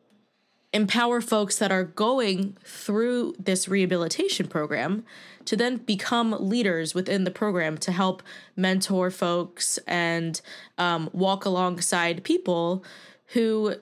empower 0.73 1.21
folks 1.21 1.59
that 1.59 1.71
are 1.71 1.83
going 1.83 2.57
through 2.65 3.35
this 3.37 3.67
rehabilitation 3.67 4.47
program 4.47 5.05
to 5.45 5.55
then 5.55 5.77
become 5.77 6.35
leaders 6.39 6.93
within 6.93 7.23
the 7.23 7.31
program 7.31 7.77
to 7.79 7.91
help 7.91 8.23
mentor 8.55 9.11
folks 9.11 9.77
and 9.87 10.41
um, 10.77 11.09
walk 11.13 11.45
alongside 11.45 12.23
people 12.23 12.83
who 13.27 13.75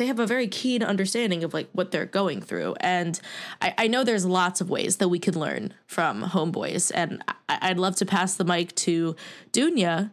they 0.00 0.06
have 0.06 0.18
a 0.18 0.26
very 0.26 0.48
keen 0.48 0.82
understanding 0.82 1.44
of 1.44 1.52
like 1.52 1.68
what 1.72 1.90
they're 1.90 2.06
going 2.06 2.40
through. 2.40 2.74
And 2.80 3.20
I, 3.60 3.74
I 3.76 3.86
know 3.86 4.02
there's 4.02 4.24
lots 4.24 4.62
of 4.62 4.70
ways 4.70 4.96
that 4.96 5.08
we 5.08 5.18
can 5.18 5.38
learn 5.38 5.74
from 5.86 6.22
homeboys. 6.22 6.90
And 6.94 7.22
I, 7.50 7.68
would 7.68 7.78
love 7.78 7.96
to 7.96 8.06
pass 8.06 8.34
the 8.34 8.44
mic 8.44 8.74
to 8.76 9.14
Dunia 9.52 10.10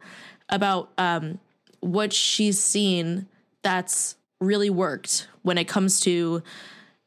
about 0.49 0.91
um, 0.97 1.39
what 1.79 2.11
she's 2.11 2.59
seen 2.59 3.27
that's 3.61 4.17
really 4.41 4.69
worked 4.69 5.29
when 5.43 5.57
it 5.57 5.69
comes 5.69 6.01
to 6.01 6.43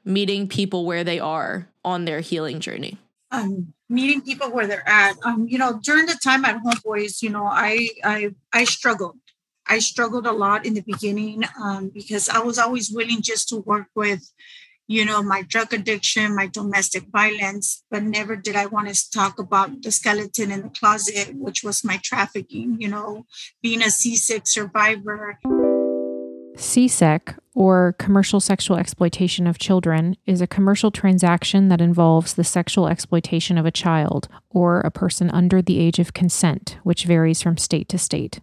meeting 0.03 0.49
people 0.49 0.87
where 0.87 1.05
they 1.05 1.19
are 1.21 1.69
on 1.85 2.07
their 2.07 2.21
healing 2.21 2.61
journey. 2.61 2.97
Um, 3.33 3.75
meeting 3.89 4.23
people 4.23 4.51
where 4.51 4.67
they're 4.67 4.89
at. 4.89 5.15
Um, 5.25 5.47
you 5.49 5.57
know, 5.57 5.79
during 5.83 6.07
the 6.07 6.19
time 6.23 6.45
at 6.45 6.61
Homeboys, 6.63 7.23
you 7.23 7.31
know, 7.31 7.45
I 7.45 7.89
I 8.03 8.35
I 8.53 8.65
struggled 8.65 9.17
I 9.71 9.79
struggled 9.79 10.27
a 10.27 10.33
lot 10.33 10.67
in 10.67 10.75
the 10.75 10.81
beginning 10.81 11.45
um, 11.63 11.91
because 11.95 12.29
I 12.29 12.41
was 12.41 12.59
always 12.59 12.91
willing 12.91 13.23
just 13.23 13.49
to 13.51 13.57
work 13.59 13.87
with, 13.95 14.33
you 14.89 15.05
know, 15.05 15.23
my 15.23 15.43
drug 15.43 15.73
addiction, 15.73 16.35
my 16.35 16.49
domestic 16.49 17.05
violence, 17.13 17.85
but 17.89 18.03
never 18.03 18.35
did 18.35 18.57
I 18.57 18.67
want 18.67 18.93
to 18.93 19.11
talk 19.11 19.39
about 19.39 19.83
the 19.83 19.93
skeleton 19.93 20.51
in 20.51 20.63
the 20.63 20.71
closet, 20.71 21.37
which 21.37 21.63
was 21.63 21.85
my 21.85 22.01
trafficking, 22.03 22.79
you 22.81 22.89
know, 22.89 23.27
being 23.63 23.81
a 23.81 23.87
CSEC 23.87 24.49
survivor. 24.49 25.39
CSEC, 26.57 27.39
or 27.55 27.95
commercial 27.99 28.41
sexual 28.41 28.77
exploitation 28.77 29.47
of 29.47 29.59
children, 29.59 30.17
is 30.27 30.41
a 30.41 30.47
commercial 30.47 30.91
transaction 30.91 31.69
that 31.69 31.81
involves 31.81 32.35
the 32.35 32.45
sexual 32.45 32.87
exploitation 32.87 33.59
of 33.59 33.67
a 33.67 33.71
child 33.71 34.29
or 34.51 34.81
a 34.81 34.91
person 34.91 35.31
under 35.31 35.63
the 35.63 35.79
age 35.79 35.99
of 35.99 36.15
consent, 36.15 36.79
which 36.83 37.05
varies 37.05 37.43
from 37.43 37.57
state 37.57 37.89
to 37.89 37.99
state. 37.99 38.41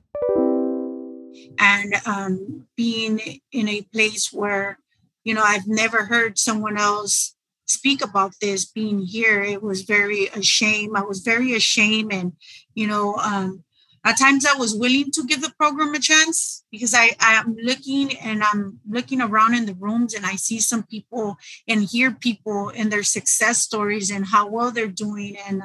And 1.59 1.93
um, 2.05 2.67
being 2.75 3.19
in 3.51 3.69
a 3.69 3.81
place 3.93 4.31
where, 4.31 4.79
you 5.23 5.33
know, 5.33 5.43
I've 5.43 5.67
never 5.67 6.05
heard 6.05 6.37
someone 6.37 6.77
else 6.77 7.35
speak 7.65 8.01
about 8.03 8.33
this 8.41 8.65
being 8.65 8.99
here, 8.99 9.43
it 9.43 9.61
was 9.61 9.81
very 9.81 10.27
a 10.27 10.41
shame 10.41 10.95
I 10.95 11.01
was 11.01 11.19
very 11.19 11.53
ashamed. 11.53 12.13
And, 12.13 12.33
you 12.75 12.87
know, 12.87 13.15
um, 13.15 13.63
at 14.07 14.17
times 14.17 14.45
I 14.45 14.55
was 14.55 14.73
willing 14.73 15.11
to 15.11 15.25
give 15.25 15.41
the 15.41 15.53
program 15.59 15.93
a 15.93 15.99
chance 15.99 16.63
because 16.71 16.93
I, 16.93 17.11
I'm 17.19 17.57
looking 17.61 18.17
and 18.19 18.41
I'm 18.41 18.79
looking 18.89 19.21
around 19.21 19.53
in 19.53 19.65
the 19.65 19.73
rooms 19.73 20.13
and 20.13 20.25
I 20.25 20.37
see 20.37 20.61
some 20.61 20.83
people 20.83 21.35
and 21.67 21.83
hear 21.83 22.11
people 22.11 22.71
and 22.73 22.89
their 22.89 23.03
success 23.03 23.57
stories 23.57 24.09
and 24.09 24.25
how 24.25 24.47
well 24.47 24.71
they're 24.71 24.87
doing 24.87 25.35
and 25.45 25.61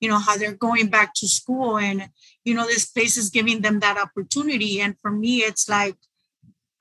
you 0.00 0.08
know 0.08 0.18
how 0.18 0.38
they're 0.38 0.54
going 0.54 0.86
back 0.88 1.12
to 1.16 1.28
school 1.28 1.76
and 1.76 2.08
you 2.46 2.54
know 2.54 2.66
this 2.66 2.86
place 2.86 3.18
is 3.18 3.28
giving 3.28 3.60
them 3.60 3.80
that 3.80 3.98
opportunity. 3.98 4.80
And 4.80 4.98
for 5.02 5.10
me 5.10 5.40
it's 5.40 5.68
like 5.68 5.96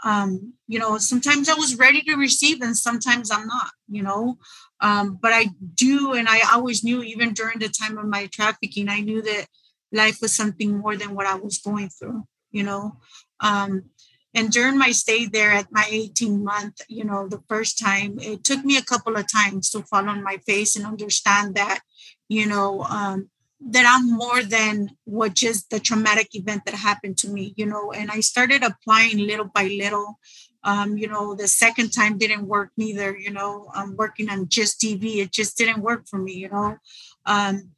um 0.05 0.53
you 0.67 0.79
know 0.79 0.97
sometimes 0.97 1.49
I 1.49 1.55
was 1.55 1.75
ready 1.75 2.01
to 2.03 2.15
receive 2.15 2.61
and 2.61 2.77
sometimes 2.77 3.31
I'm 3.31 3.47
not 3.47 3.71
you 3.89 4.01
know? 4.01 4.37
Um 4.79 5.19
but 5.21 5.33
I 5.33 5.49
do 5.75 6.13
and 6.13 6.29
I 6.29 6.39
always 6.53 6.85
knew 6.85 7.03
even 7.03 7.33
during 7.33 7.59
the 7.59 7.67
time 7.67 7.97
of 7.97 8.05
my 8.05 8.27
trafficking 8.27 8.87
I 8.87 9.01
knew 9.01 9.21
that 9.21 9.47
life 9.91 10.19
was 10.21 10.33
something 10.33 10.77
more 10.77 10.95
than 10.95 11.15
what 11.15 11.27
I 11.27 11.35
was 11.35 11.57
going 11.57 11.89
through, 11.89 12.23
you 12.51 12.63
know. 12.63 12.97
Um, 13.39 13.89
and 14.33 14.49
during 14.49 14.77
my 14.77 14.91
stay 14.91 15.25
there 15.25 15.51
at 15.51 15.67
my 15.71 15.85
18 15.89 16.43
month, 16.43 16.81
you 16.87 17.03
know, 17.03 17.27
the 17.27 17.43
first 17.49 17.77
time, 17.77 18.17
it 18.19 18.43
took 18.43 18.63
me 18.63 18.77
a 18.77 18.81
couple 18.83 19.17
of 19.17 19.31
times 19.31 19.69
to 19.71 19.83
fall 19.83 20.07
on 20.07 20.23
my 20.23 20.37
face 20.37 20.75
and 20.75 20.85
understand 20.85 21.55
that, 21.55 21.81
you 22.29 22.45
know, 22.45 22.83
um, 22.83 23.29
that 23.59 23.85
I'm 23.85 24.11
more 24.11 24.41
than 24.41 24.91
what 25.03 25.33
just 25.33 25.69
the 25.69 25.79
traumatic 25.79 26.29
event 26.33 26.63
that 26.65 26.73
happened 26.75 27.17
to 27.19 27.29
me, 27.29 27.53
you 27.57 27.65
know. 27.65 27.91
And 27.91 28.09
I 28.09 28.21
started 28.21 28.63
applying 28.63 29.17
little 29.17 29.45
by 29.53 29.63
little. 29.63 30.17
Um, 30.63 30.97
you 30.97 31.07
know, 31.07 31.35
the 31.35 31.47
second 31.47 31.89
time 31.89 32.17
didn't 32.17 32.47
work 32.47 32.71
neither, 32.77 33.17
you 33.17 33.31
know. 33.31 33.69
I'm 33.73 33.95
working 33.97 34.29
on 34.29 34.47
just 34.47 34.79
TV, 34.79 35.17
it 35.17 35.31
just 35.31 35.57
didn't 35.57 35.81
work 35.81 36.07
for 36.07 36.17
me, 36.17 36.33
you 36.33 36.49
know. 36.49 36.77
Um, 37.25 37.71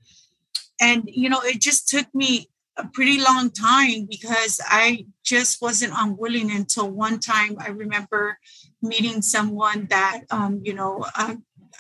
and 0.82 1.04
you 1.08 1.30
know 1.30 1.42
it 1.42 1.62
just 1.62 1.88
took 1.88 2.08
me 2.14 2.48
a 2.78 2.88
pretty 2.88 3.22
long 3.22 3.52
time 3.52 4.08
because 4.10 4.60
I 4.66 5.06
just 5.24 5.62
wasn't 5.62 5.94
unwilling 5.96 6.52
until 6.52 6.90
one 6.90 7.20
time 7.20 7.58
I 7.60 7.70
remember 7.70 8.38
meeting 8.82 9.22
someone 9.22 9.88
that, 9.90 10.22
um, 10.32 10.62
you 10.64 10.74
know, 10.74 11.06
uh, 11.18 11.36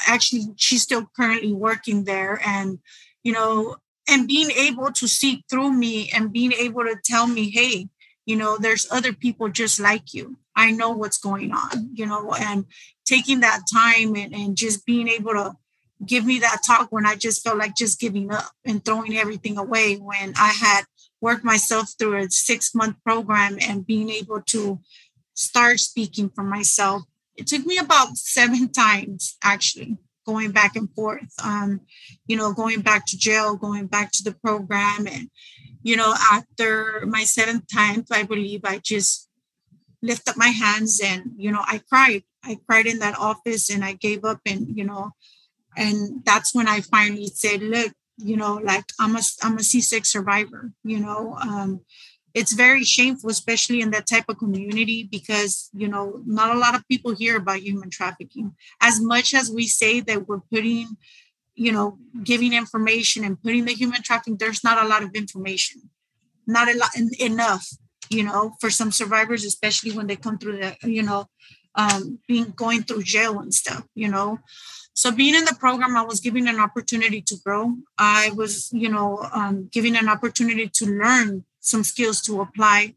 actually 0.07 0.45
she's 0.55 0.83
still 0.83 1.09
currently 1.15 1.53
working 1.53 2.03
there 2.03 2.39
and, 2.45 2.79
you 3.23 3.33
know, 3.33 3.77
and 4.07 4.27
being 4.27 4.51
able 4.51 4.91
to 4.91 5.07
see 5.07 5.43
through 5.49 5.71
me 5.71 6.11
and 6.13 6.33
being 6.33 6.53
able 6.53 6.83
to 6.83 6.95
tell 7.03 7.25
me, 7.25 7.49
hey, 7.49 7.87
you 8.25 8.35
know, 8.35 8.57
there's 8.57 8.87
other 8.91 9.13
people 9.13 9.49
just 9.49 9.79
like 9.79 10.13
you. 10.13 10.37
I 10.55 10.71
know 10.71 10.91
what's 10.91 11.17
going 11.17 11.51
on, 11.51 11.89
you 11.93 12.05
know, 12.05 12.33
and 12.33 12.65
taking 13.05 13.39
that 13.39 13.61
time 13.73 14.15
and, 14.15 14.33
and 14.33 14.55
just 14.55 14.85
being 14.85 15.07
able 15.07 15.33
to 15.33 15.55
give 16.05 16.25
me 16.25 16.39
that 16.39 16.61
talk 16.65 16.91
when 16.91 17.05
I 17.05 17.15
just 17.15 17.43
felt 17.43 17.57
like 17.57 17.75
just 17.75 17.99
giving 17.99 18.31
up 18.31 18.51
and 18.65 18.83
throwing 18.83 19.17
everything 19.17 19.57
away 19.57 19.95
when 19.95 20.33
I 20.37 20.49
had 20.49 20.83
worked 21.21 21.43
myself 21.43 21.89
through 21.97 22.17
a 22.17 22.29
six 22.29 22.75
month 22.75 22.97
program 23.03 23.57
and 23.61 23.87
being 23.87 24.09
able 24.09 24.41
to 24.41 24.79
start 25.33 25.79
speaking 25.79 26.29
for 26.29 26.43
myself. 26.43 27.03
It 27.35 27.47
took 27.47 27.65
me 27.65 27.77
about 27.77 28.17
seven 28.17 28.71
times 28.71 29.37
actually 29.43 29.97
going 30.25 30.51
back 30.51 30.75
and 30.75 30.93
forth. 30.93 31.33
Um, 31.43 31.81
you 32.27 32.37
know, 32.37 32.53
going 32.53 32.81
back 32.81 33.05
to 33.07 33.17
jail, 33.17 33.55
going 33.55 33.87
back 33.87 34.11
to 34.13 34.23
the 34.23 34.33
program. 34.33 35.07
And, 35.07 35.29
you 35.81 35.95
know, 35.95 36.13
after 36.31 37.05
my 37.07 37.23
seventh 37.23 37.65
time, 37.73 38.05
I 38.11 38.23
believe 38.23 38.61
I 38.63 38.79
just 38.79 39.29
lift 40.01 40.27
up 40.27 40.37
my 40.37 40.47
hands 40.49 40.99
and, 41.03 41.31
you 41.37 41.51
know, 41.51 41.61
I 41.65 41.81
cried. 41.89 42.23
I 42.43 42.57
cried 42.67 42.87
in 42.87 42.99
that 42.99 43.17
office 43.17 43.69
and 43.69 43.85
I 43.85 43.93
gave 43.93 44.25
up 44.25 44.41
and, 44.45 44.77
you 44.77 44.83
know, 44.83 45.11
and 45.77 46.23
that's 46.25 46.53
when 46.53 46.67
i 46.67 46.81
finally 46.81 47.27
said 47.27 47.61
look 47.61 47.91
you 48.17 48.37
know 48.37 48.55
like 48.63 48.85
i'm 48.99 49.15
a 49.15 49.21
i'm 49.41 49.53
a 49.53 49.61
CSEC 49.61 50.05
survivor 50.05 50.71
you 50.83 50.99
know 50.99 51.35
um, 51.41 51.81
it's 52.33 52.53
very 52.53 52.83
shameful 52.83 53.29
especially 53.29 53.81
in 53.81 53.91
that 53.91 54.07
type 54.07 54.25
of 54.27 54.37
community 54.37 55.07
because 55.11 55.69
you 55.73 55.87
know 55.87 56.21
not 56.25 56.55
a 56.55 56.59
lot 56.59 56.75
of 56.75 56.87
people 56.87 57.13
hear 57.13 57.37
about 57.37 57.59
human 57.59 57.89
trafficking. 57.89 58.55
As 58.81 58.99
much 58.99 59.33
as 59.33 59.51
we 59.51 59.67
say 59.67 59.99
that 60.01 60.27
we're 60.27 60.39
putting 60.39 60.97
you 61.55 61.71
know 61.71 61.97
giving 62.23 62.53
information 62.53 63.23
and 63.23 63.41
putting 63.41 63.65
the 63.65 63.73
human 63.73 64.01
trafficking 64.01 64.37
there's 64.37 64.63
not 64.63 64.83
a 64.83 64.87
lot 64.87 65.03
of 65.03 65.13
information 65.13 65.81
not 66.47 66.67
a 66.67 66.77
lot 66.77 66.89
enough 67.19 67.67
you 68.09 68.23
know 68.23 68.55
for 68.59 68.69
some 68.69 68.91
survivors 68.91 69.45
especially 69.45 69.91
when 69.91 70.07
they 70.07 70.15
come 70.15 70.37
through 70.37 70.57
the 70.57 70.75
you 70.83 71.03
know 71.03 71.25
um 71.75 72.19
being 72.27 72.53
going 72.55 72.81
through 72.81 73.03
jail 73.03 73.39
and 73.39 73.53
stuff 73.53 73.83
you 73.93 74.07
know 74.07 74.39
so 74.93 75.11
being 75.11 75.33
in 75.33 75.45
the 75.45 75.55
program, 75.55 75.97
I 75.97 76.03
was 76.03 76.19
given 76.19 76.47
an 76.47 76.59
opportunity 76.59 77.21
to 77.21 77.35
grow. 77.43 77.75
I 77.97 78.31
was, 78.35 78.71
you 78.71 78.89
know, 78.89 79.27
um, 79.33 79.69
given 79.71 79.95
an 79.95 80.07
opportunity 80.07 80.69
to 80.69 80.85
learn 80.85 81.45
some 81.59 81.83
skills 81.83 82.21
to 82.21 82.41
apply 82.41 82.93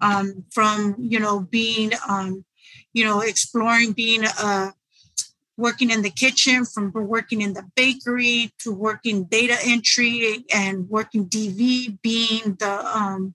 um, 0.00 0.44
from, 0.50 0.94
you 0.98 1.18
know, 1.18 1.40
being, 1.40 1.90
um, 2.08 2.44
you 2.92 3.04
know, 3.04 3.20
exploring 3.20 3.92
being 3.92 4.24
uh, 4.40 4.70
working 5.56 5.90
in 5.90 6.02
the 6.02 6.10
kitchen, 6.10 6.64
from 6.64 6.92
working 6.92 7.40
in 7.40 7.52
the 7.52 7.64
bakery 7.74 8.52
to 8.58 8.72
working 8.72 9.24
data 9.24 9.56
entry 9.64 10.44
and 10.54 10.88
working 10.88 11.28
DV, 11.28 12.00
being 12.00 12.54
the, 12.60 12.96
um, 12.96 13.34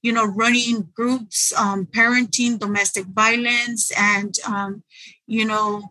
you 0.00 0.12
know, 0.12 0.24
running 0.24 0.88
groups, 0.94 1.52
um, 1.58 1.84
parenting, 1.84 2.58
domestic 2.58 3.04
violence, 3.04 3.92
and, 3.98 4.34
um, 4.46 4.82
you 5.26 5.44
know, 5.44 5.82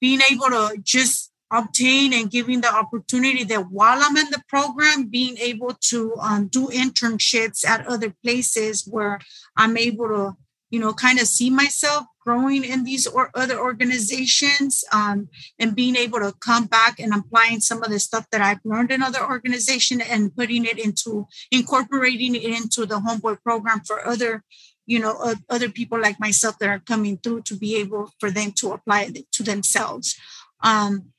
being 0.00 0.20
able 0.30 0.46
to 0.46 0.78
just 0.82 1.32
obtain 1.50 2.12
and 2.12 2.30
giving 2.30 2.60
the 2.60 2.72
opportunity 2.72 3.44
that 3.44 3.70
while 3.70 3.98
I'm 4.02 4.16
in 4.16 4.30
the 4.30 4.42
program, 4.48 5.06
being 5.06 5.36
able 5.38 5.74
to 5.88 6.14
um, 6.20 6.48
do 6.48 6.66
internships 6.68 7.66
at 7.66 7.86
other 7.86 8.14
places 8.22 8.86
where 8.86 9.18
I'm 9.56 9.76
able 9.76 10.08
to, 10.08 10.36
you 10.70 10.78
know, 10.78 10.92
kind 10.92 11.18
of 11.18 11.26
see 11.26 11.48
myself 11.48 12.04
growing 12.22 12.62
in 12.62 12.84
these 12.84 13.06
or 13.06 13.30
other 13.34 13.58
organizations 13.58 14.84
um, 14.92 15.28
and 15.58 15.74
being 15.74 15.96
able 15.96 16.18
to 16.18 16.34
come 16.40 16.66
back 16.66 17.00
and 17.00 17.14
applying 17.14 17.60
some 17.60 17.82
of 17.82 17.90
the 17.90 17.98
stuff 17.98 18.26
that 18.30 18.42
I've 18.42 18.60
learned 18.64 18.92
in 18.92 19.02
other 19.02 19.24
organizations 19.24 20.02
and 20.10 20.34
putting 20.36 20.66
it 20.66 20.78
into 20.78 21.26
incorporating 21.50 22.34
it 22.34 22.44
into 22.44 22.84
the 22.84 23.00
homeboy 23.00 23.40
program 23.42 23.80
for 23.80 24.06
other 24.06 24.44
you 24.88 24.98
know 24.98 25.14
other 25.48 25.70
people 25.78 26.00
like 26.00 26.18
myself 26.18 26.58
that 26.58 26.68
are 26.68 26.84
coming 26.92 27.16
through 27.18 27.42
to 27.42 27.54
be 27.54 27.76
able 27.76 28.10
for 28.18 28.30
them 28.30 28.50
to 28.52 28.72
apply 28.72 29.02
it 29.02 29.30
to 29.32 29.42
themselves. 29.42 30.16
Um, 30.62 31.12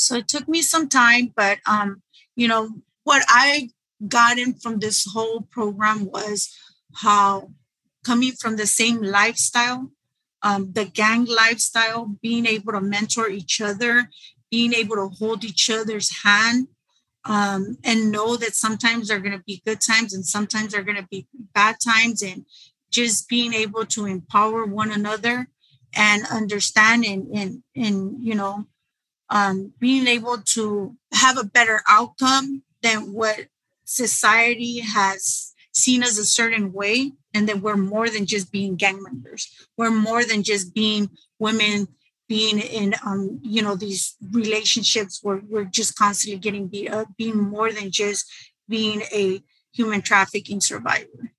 so 0.00 0.16
it 0.16 0.28
took 0.28 0.48
me 0.48 0.62
some 0.62 0.88
time 0.88 1.32
but 1.36 1.58
um, 1.66 2.02
you 2.34 2.48
know 2.48 2.70
what 3.04 3.22
i 3.28 3.68
got 4.08 4.38
in 4.38 4.54
from 4.54 4.78
this 4.78 5.06
whole 5.12 5.42
program 5.42 6.06
was 6.06 6.48
how 6.96 7.50
coming 8.04 8.32
from 8.32 8.56
the 8.56 8.66
same 8.66 9.02
lifestyle 9.02 9.90
um, 10.42 10.72
the 10.72 10.86
gang 10.86 11.26
lifestyle 11.26 12.16
being 12.22 12.46
able 12.46 12.72
to 12.72 12.80
mentor 12.80 13.28
each 13.28 13.60
other 13.60 14.08
being 14.50 14.72
able 14.72 14.96
to 14.96 15.08
hold 15.18 15.44
each 15.44 15.68
other's 15.70 16.22
hand 16.24 16.68
um, 17.26 17.76
and 17.84 18.10
know 18.10 18.36
that 18.36 18.54
sometimes 18.54 19.08
they 19.08 19.14
are 19.14 19.20
going 19.20 19.36
to 19.36 19.44
be 19.46 19.62
good 19.66 19.80
times 19.82 20.14
and 20.14 20.24
sometimes 20.24 20.72
they're 20.72 20.82
going 20.82 20.96
to 20.96 21.08
be 21.10 21.26
bad 21.54 21.76
times 21.84 22.22
and 22.22 22.46
just 22.90 23.28
being 23.28 23.54
able 23.54 23.86
to 23.86 24.06
empower 24.06 24.64
one 24.64 24.90
another 24.90 25.48
and 25.94 26.22
understand 26.30 27.04
and, 27.04 27.26
and, 27.34 27.62
and 27.74 28.24
you 28.24 28.34
know 28.34 28.66
um, 29.30 29.72
being 29.78 30.06
able 30.06 30.38
to 30.38 30.96
have 31.12 31.38
a 31.38 31.44
better 31.44 31.82
outcome 31.88 32.62
than 32.82 33.12
what 33.12 33.46
society 33.84 34.80
has 34.80 35.52
seen 35.72 36.02
as 36.02 36.18
a 36.18 36.24
certain 36.24 36.72
way. 36.72 37.12
And 37.32 37.48
that 37.48 37.60
we're 37.60 37.76
more 37.76 38.10
than 38.10 38.26
just 38.26 38.50
being 38.50 38.74
gang 38.74 39.00
members. 39.00 39.48
We're 39.76 39.92
more 39.92 40.24
than 40.24 40.42
just 40.42 40.74
being 40.74 41.10
women 41.38 41.86
being 42.30 42.60
in 42.60 42.94
um, 43.04 43.40
you 43.42 43.60
know 43.60 43.74
these 43.74 44.16
relationships 44.30 45.18
where 45.20 45.42
we're 45.48 45.64
just 45.64 45.96
constantly 45.96 46.38
getting 46.38 46.68
beat 46.68 46.88
up 46.88 47.08
being 47.18 47.36
more 47.36 47.72
than 47.72 47.90
just 47.90 48.24
being 48.68 49.02
a 49.12 49.42
human 49.72 50.00
trafficking 50.00 50.60
survivor 50.60 51.32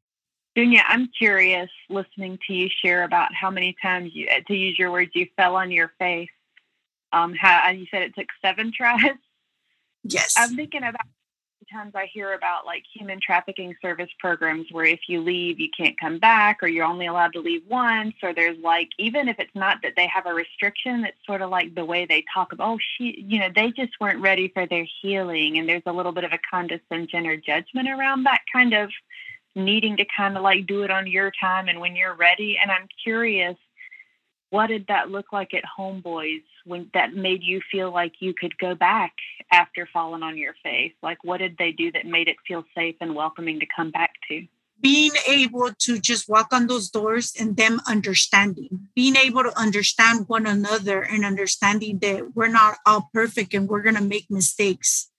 Dunia, 0.62 0.84
I'm 0.88 1.10
curious 1.18 1.70
listening 1.90 2.38
to 2.46 2.54
you 2.54 2.70
share 2.70 3.04
about 3.04 3.34
how 3.34 3.50
many 3.50 3.76
times 3.82 4.12
you, 4.14 4.28
to 4.48 4.54
use 4.54 4.78
your 4.78 4.92
words, 4.92 5.10
you 5.16 5.28
fell 5.36 5.56
on 5.56 5.72
your 5.72 5.92
face. 5.98 6.30
Um, 7.14 7.34
how 7.34 7.72
you 7.72 7.88
said 7.90 8.04
it 8.04 8.14
took 8.16 8.28
seven 8.42 8.72
tries. 8.76 9.02
Yes. 10.04 10.36
I'm 10.38 10.56
thinking 10.56 10.84
about 10.84 11.02
times 11.72 11.94
I 11.96 12.08
hear 12.12 12.34
about 12.34 12.66
like 12.66 12.84
human 12.94 13.20
trafficking 13.22 13.76
service 13.82 14.10
programs 14.20 14.68
where 14.72 14.86
if 14.86 15.00
you 15.08 15.22
leave, 15.22 15.60
you 15.60 15.70
can't 15.76 16.00
come 16.00 16.20
back, 16.20 16.60
or 16.62 16.68
you're 16.68 16.86
only 16.86 17.08
allowed 17.08 17.34
to 17.34 17.40
leave 17.40 17.64
once, 17.68 18.16
or 18.22 18.34
there's 18.34 18.58
like, 18.60 18.90
even 19.00 19.28
if 19.28 19.40
it's 19.40 19.56
not 19.56 19.78
that 19.84 19.94
they 19.96 20.08
have 20.08 20.26
a 20.26 20.34
restriction, 20.34 21.06
it's 21.06 21.18
sort 21.26 21.42
of 21.42 21.50
like 21.50 21.74
the 21.76 21.86
way 21.86 22.06
they 22.06 22.24
talk 22.34 22.52
about, 22.52 22.74
oh, 22.74 22.78
she, 22.98 23.26
you 23.28 23.40
know, 23.40 23.50
they 23.54 23.72
just 23.72 23.94
weren't 24.00 24.22
ready 24.22 24.50
for 24.50 24.66
their 24.68 24.86
healing. 25.02 25.58
And 25.58 25.68
there's 25.68 25.84
a 25.86 25.94
little 25.94 26.12
bit 26.12 26.24
of 26.24 26.34
a 26.34 26.40
condescension 26.50 27.26
or 27.26 27.38
judgment 27.38 27.90
around 27.90 28.24
that 28.24 28.42
kind 28.52 28.74
of 28.74 28.92
needing 29.56 29.98
to 29.98 30.06
kind 30.16 30.38
of 30.38 30.44
like 30.44 30.66
do 30.66 30.84
it 30.84 30.92
on 30.92 31.08
your 31.08 31.32
time 31.40 31.68
and 31.68 31.80
when 31.80 31.96
you're 31.96 32.16
ready. 32.16 32.58
And 32.62 32.72
I'm 32.72 32.88
curious 33.04 33.58
what 34.52 34.68
did 34.68 34.86
that 34.88 35.10
look 35.10 35.34
like 35.34 35.54
at 35.54 35.64
homeboys 35.78 36.44
when 36.66 36.92
that 36.94 37.14
made 37.14 37.42
you 37.42 37.62
feel 37.72 37.92
like 37.92 38.14
you 38.20 38.34
could 38.34 38.58
go 38.60 38.76
back 38.76 39.14
after 39.52 39.88
falling 39.92 40.22
on 40.22 40.38
your 40.38 40.54
face 40.62 40.94
like 41.02 41.24
what 41.24 41.38
did 41.38 41.56
they 41.58 41.72
do 41.72 41.92
that 41.92 42.06
made 42.06 42.28
it 42.28 42.36
feel 42.48 42.64
safe 42.76 42.96
and 43.02 43.16
welcoming 43.16 43.60
to 43.60 43.66
come 43.76 43.90
back 43.90 44.12
to 44.28 44.46
being 44.80 45.12
able 45.28 45.72
to 45.78 46.00
just 46.00 46.28
walk 46.28 46.52
on 46.52 46.68
those 46.68 46.90
doors 46.90 47.34
and 47.40 47.58
them 47.58 47.80
understanding 47.88 48.88
being 48.94 49.16
able 49.16 49.44
to 49.44 49.58
understand 49.60 50.28
one 50.28 50.46
another 50.46 51.02
and 51.02 51.26
understanding 51.26 51.98
that 52.00 52.36
we're 52.36 52.48
not 52.48 52.78
all 52.86 53.10
perfect 53.14 53.54
and 53.54 53.68
we're 53.68 53.82
going 53.82 53.96
to 53.96 54.04
make 54.04 54.30
mistakes 54.30 55.11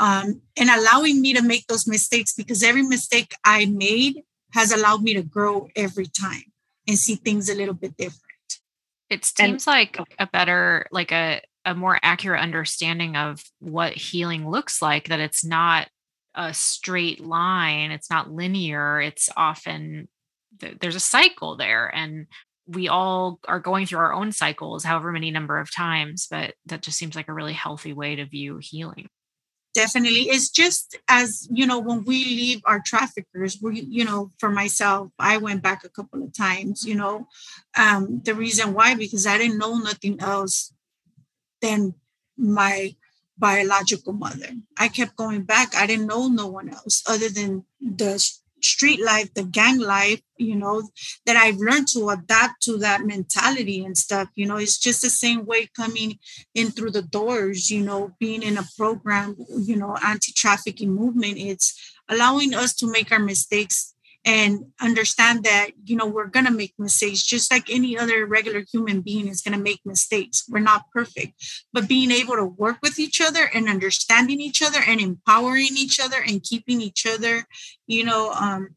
um, 0.00 0.40
and 0.56 0.70
allowing 0.70 1.20
me 1.20 1.32
to 1.34 1.42
make 1.42 1.66
those 1.68 1.86
mistakes 1.86 2.34
because 2.34 2.62
every 2.62 2.82
mistake 2.82 3.34
i 3.44 3.66
made 3.66 4.22
has 4.52 4.72
allowed 4.72 5.02
me 5.02 5.14
to 5.14 5.22
grow 5.22 5.68
every 5.76 6.06
time 6.06 6.50
and 6.88 6.98
see 6.98 7.14
things 7.14 7.48
a 7.48 7.54
little 7.54 7.74
bit 7.74 7.96
different 7.96 8.30
it 9.10 9.24
seems 9.24 9.66
and, 9.66 9.72
like 9.72 9.98
a 10.18 10.26
better, 10.28 10.86
like 10.92 11.10
a, 11.10 11.42
a 11.64 11.74
more 11.74 11.98
accurate 12.02 12.40
understanding 12.40 13.16
of 13.16 13.42
what 13.58 13.92
healing 13.92 14.48
looks 14.48 14.80
like, 14.80 15.08
that 15.08 15.20
it's 15.20 15.44
not 15.44 15.88
a 16.36 16.54
straight 16.54 17.20
line, 17.20 17.90
it's 17.90 18.08
not 18.08 18.30
linear, 18.30 19.00
it's 19.00 19.28
often 19.36 20.08
there's 20.80 20.94
a 20.94 21.00
cycle 21.00 21.56
there. 21.56 21.88
And 21.94 22.26
we 22.66 22.88
all 22.88 23.40
are 23.48 23.58
going 23.58 23.86
through 23.86 23.98
our 23.98 24.12
own 24.12 24.30
cycles, 24.30 24.84
however 24.84 25.10
many 25.10 25.32
number 25.32 25.58
of 25.58 25.74
times, 25.74 26.28
but 26.30 26.54
that 26.66 26.82
just 26.82 26.96
seems 26.96 27.16
like 27.16 27.28
a 27.28 27.34
really 27.34 27.52
healthy 27.52 27.92
way 27.92 28.14
to 28.14 28.26
view 28.26 28.58
healing 28.62 29.08
definitely 29.74 30.22
it's 30.22 30.50
just 30.50 30.98
as 31.08 31.48
you 31.52 31.66
know 31.66 31.78
when 31.78 32.04
we 32.04 32.24
leave 32.24 32.60
our 32.64 32.80
traffickers 32.84 33.58
we 33.62 33.80
you 33.82 34.04
know 34.04 34.30
for 34.38 34.50
myself 34.50 35.10
i 35.18 35.36
went 35.36 35.62
back 35.62 35.84
a 35.84 35.88
couple 35.88 36.22
of 36.22 36.32
times 36.32 36.84
you 36.84 36.94
know 36.94 37.26
um 37.76 38.20
the 38.24 38.34
reason 38.34 38.74
why 38.74 38.94
because 38.94 39.26
i 39.26 39.38
didn't 39.38 39.58
know 39.58 39.78
nothing 39.78 40.18
else 40.20 40.72
than 41.62 41.94
my 42.36 42.94
biological 43.40 44.12
mother. 44.12 44.50
I 44.78 44.88
kept 44.88 45.16
going 45.16 45.42
back. 45.42 45.74
I 45.74 45.86
didn't 45.86 46.06
know 46.06 46.28
no 46.28 46.46
one 46.46 46.68
else 46.68 47.02
other 47.08 47.28
than 47.28 47.64
the 47.80 48.22
street 48.62 49.00
life, 49.04 49.32
the 49.34 49.44
gang 49.44 49.78
life, 49.78 50.20
you 50.36 50.56
know, 50.56 50.88
that 51.26 51.36
I've 51.36 51.56
learned 51.56 51.88
to 51.88 52.08
adapt 52.10 52.62
to 52.62 52.78
that 52.78 53.04
mentality 53.04 53.84
and 53.84 53.96
stuff. 53.96 54.28
You 54.34 54.46
know, 54.46 54.56
it's 54.56 54.78
just 54.78 55.02
the 55.02 55.10
same 55.10 55.46
way 55.46 55.68
coming 55.76 56.18
in 56.54 56.70
through 56.70 56.92
the 56.92 57.02
doors, 57.02 57.70
you 57.70 57.82
know, 57.82 58.12
being 58.18 58.42
in 58.42 58.58
a 58.58 58.64
program, 58.76 59.36
you 59.58 59.76
know, 59.76 59.96
anti 60.04 60.32
trafficking 60.32 60.94
movement. 60.94 61.38
It's 61.38 61.94
allowing 62.08 62.54
us 62.54 62.74
to 62.76 62.90
make 62.90 63.12
our 63.12 63.18
mistakes 63.18 63.94
and 64.24 64.66
understand 64.80 65.44
that 65.44 65.70
you 65.84 65.96
know 65.96 66.06
we're 66.06 66.26
going 66.26 66.44
to 66.44 66.52
make 66.52 66.74
mistakes 66.78 67.22
just 67.22 67.50
like 67.50 67.70
any 67.70 67.96
other 67.96 68.26
regular 68.26 68.64
human 68.70 69.00
being 69.00 69.28
is 69.28 69.40
going 69.40 69.56
to 69.56 69.62
make 69.62 69.80
mistakes. 69.84 70.44
We're 70.48 70.60
not 70.60 70.90
perfect 70.92 71.34
but 71.72 71.88
being 71.88 72.10
able 72.10 72.36
to 72.36 72.44
work 72.44 72.78
with 72.82 72.98
each 72.98 73.20
other 73.20 73.48
and 73.52 73.68
understanding 73.68 74.40
each 74.40 74.62
other 74.62 74.80
and 74.86 75.00
empowering 75.00 75.76
each 75.76 76.00
other 76.00 76.18
and 76.26 76.42
keeping 76.42 76.80
each 76.80 77.06
other 77.06 77.46
you 77.86 78.04
know 78.04 78.30
um 78.32 78.70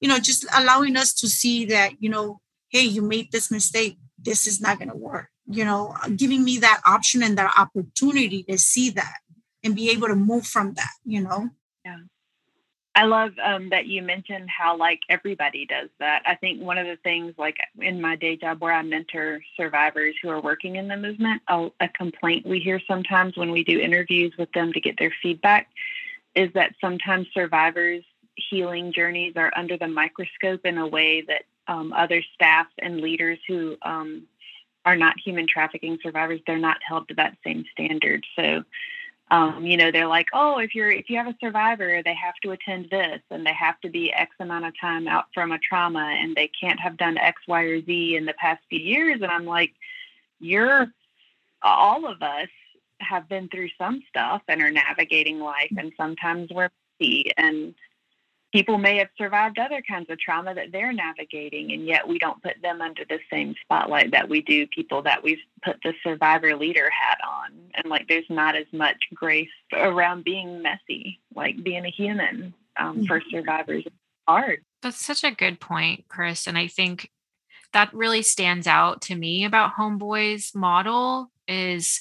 you 0.00 0.08
know 0.08 0.18
just 0.18 0.46
allowing 0.56 0.96
us 0.96 1.12
to 1.12 1.28
see 1.28 1.64
that 1.64 1.92
you 2.00 2.08
know 2.08 2.40
hey 2.68 2.82
you 2.82 3.02
made 3.02 3.30
this 3.32 3.50
mistake 3.50 3.98
this 4.18 4.46
is 4.46 4.60
not 4.60 4.78
going 4.78 4.90
to 4.90 4.96
work 4.96 5.28
you 5.46 5.64
know 5.64 5.94
giving 6.16 6.44
me 6.44 6.58
that 6.58 6.80
option 6.86 7.22
and 7.22 7.36
that 7.38 7.54
opportunity 7.58 8.42
to 8.42 8.58
see 8.58 8.90
that 8.90 9.18
and 9.64 9.76
be 9.76 9.90
able 9.90 10.08
to 10.08 10.16
move 10.16 10.46
from 10.46 10.74
that 10.74 10.92
you 11.04 11.20
know? 11.20 11.50
Yeah 11.84 11.98
I 12.94 13.04
love 13.04 13.32
um, 13.42 13.70
that 13.70 13.86
you 13.86 14.02
mentioned 14.02 14.50
how 14.50 14.76
like 14.76 15.00
everybody 15.08 15.64
does 15.64 15.88
that. 15.98 16.22
I 16.26 16.34
think 16.34 16.60
one 16.60 16.76
of 16.76 16.86
the 16.86 16.96
things 16.96 17.34
like 17.38 17.56
in 17.78 18.00
my 18.00 18.16
day 18.16 18.36
job 18.36 18.60
where 18.60 18.72
I 18.72 18.82
mentor 18.82 19.40
survivors 19.56 20.14
who 20.22 20.28
are 20.28 20.40
working 20.40 20.76
in 20.76 20.88
the 20.88 20.96
movement, 20.96 21.40
a, 21.48 21.70
a 21.80 21.88
complaint 21.88 22.46
we 22.46 22.60
hear 22.60 22.80
sometimes 22.86 23.36
when 23.36 23.50
we 23.50 23.64
do 23.64 23.80
interviews 23.80 24.34
with 24.38 24.52
them 24.52 24.74
to 24.74 24.80
get 24.80 24.98
their 24.98 25.14
feedback 25.22 25.68
is 26.34 26.52
that 26.52 26.74
sometimes 26.80 27.26
survivors' 27.32 28.04
healing 28.34 28.92
journeys 28.92 29.34
are 29.36 29.52
under 29.56 29.76
the 29.76 29.88
microscope 29.88 30.64
in 30.64 30.78
a 30.78 30.86
way 30.86 31.22
that 31.22 31.44
um, 31.68 31.92
other 31.92 32.22
staff 32.34 32.66
and 32.78 33.00
leaders 33.00 33.38
who 33.46 33.76
um, 33.82 34.26
are 34.84 34.96
not 34.96 35.18
human 35.18 35.46
trafficking 35.46 35.98
survivors, 36.02 36.40
they're 36.46 36.58
not 36.58 36.78
held 36.86 37.08
to 37.08 37.14
that 37.14 37.36
same 37.44 37.64
standard. 37.72 38.26
So 38.36 38.64
um, 39.32 39.64
you 39.64 39.78
know 39.78 39.90
they're 39.90 40.06
like 40.06 40.28
oh 40.34 40.58
if 40.58 40.74
you're 40.74 40.90
if 40.90 41.08
you 41.08 41.16
have 41.16 41.26
a 41.26 41.36
survivor 41.40 42.02
they 42.04 42.14
have 42.14 42.34
to 42.42 42.50
attend 42.50 42.88
this 42.90 43.20
and 43.30 43.44
they 43.46 43.52
have 43.54 43.80
to 43.80 43.88
be 43.88 44.12
x 44.12 44.30
amount 44.38 44.66
of 44.66 44.74
time 44.78 45.08
out 45.08 45.24
from 45.32 45.50
a 45.52 45.58
trauma 45.58 46.16
and 46.20 46.36
they 46.36 46.48
can't 46.48 46.78
have 46.78 46.96
done 46.98 47.16
x 47.18 47.40
y 47.48 47.62
or 47.62 47.82
z 47.82 48.14
in 48.14 48.26
the 48.26 48.34
past 48.34 48.62
few 48.68 48.78
years. 48.78 49.20
And 49.22 49.32
i'm 49.32 49.46
like 49.46 49.72
you're 50.38 50.86
all 51.62 52.06
of 52.06 52.22
us 52.22 52.48
have 53.00 53.28
been 53.28 53.48
through 53.48 53.68
some 53.78 54.02
stuff 54.08 54.42
and 54.48 54.60
are 54.60 54.70
navigating 54.70 55.40
life 55.40 55.72
and 55.76 55.92
sometimes 55.96 56.50
we're 56.50 56.70
and 57.36 57.74
people 58.52 58.78
may 58.78 58.98
have 58.98 59.08
survived 59.16 59.58
other 59.58 59.82
kinds 59.88 60.10
of 60.10 60.18
trauma 60.18 60.54
that 60.54 60.72
they're 60.72 60.92
navigating 60.92 61.72
and 61.72 61.86
yet 61.86 62.06
we 62.06 62.18
don't 62.18 62.42
put 62.42 62.60
them 62.62 62.80
under 62.80 63.04
the 63.08 63.18
same 63.30 63.54
spotlight 63.62 64.10
that 64.12 64.28
we 64.28 64.42
do 64.42 64.66
people 64.66 65.02
that 65.02 65.22
we've 65.22 65.40
put 65.64 65.76
the 65.82 65.94
survivor 66.02 66.54
leader 66.54 66.88
hat 66.90 67.18
on. 67.26 67.52
And 67.74 67.86
like 67.86 68.08
there's 68.08 68.28
not 68.28 68.54
as 68.54 68.66
much 68.72 68.96
grace 69.14 69.48
around 69.72 70.24
being 70.24 70.62
messy 70.62 71.20
like 71.34 71.62
being 71.62 71.84
a 71.84 71.90
human 71.90 72.54
um, 72.78 72.96
mm-hmm. 72.96 73.04
for 73.06 73.22
survivors. 73.30 73.84
Is 73.86 73.92
hard. 74.28 74.60
That's 74.82 75.04
such 75.04 75.24
a 75.24 75.30
good 75.30 75.60
point 75.60 76.04
chris 76.08 76.46
and 76.46 76.58
i 76.58 76.66
think 76.66 77.10
that 77.72 77.92
really 77.94 78.22
stands 78.22 78.66
out 78.66 79.00
to 79.02 79.14
me 79.14 79.44
about 79.44 79.74
homeboys 79.74 80.54
model 80.54 81.30
is 81.48 82.00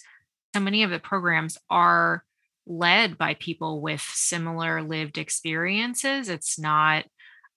so 0.54 0.60
many 0.60 0.84
of 0.84 0.90
the 0.90 1.00
programs 1.00 1.58
are 1.70 2.24
led 2.72 3.18
by 3.18 3.34
people 3.36 3.82
with 3.82 4.02
similar 4.02 4.82
lived 4.82 5.18
experiences. 5.18 6.30
It's 6.30 6.58
not, 6.58 7.06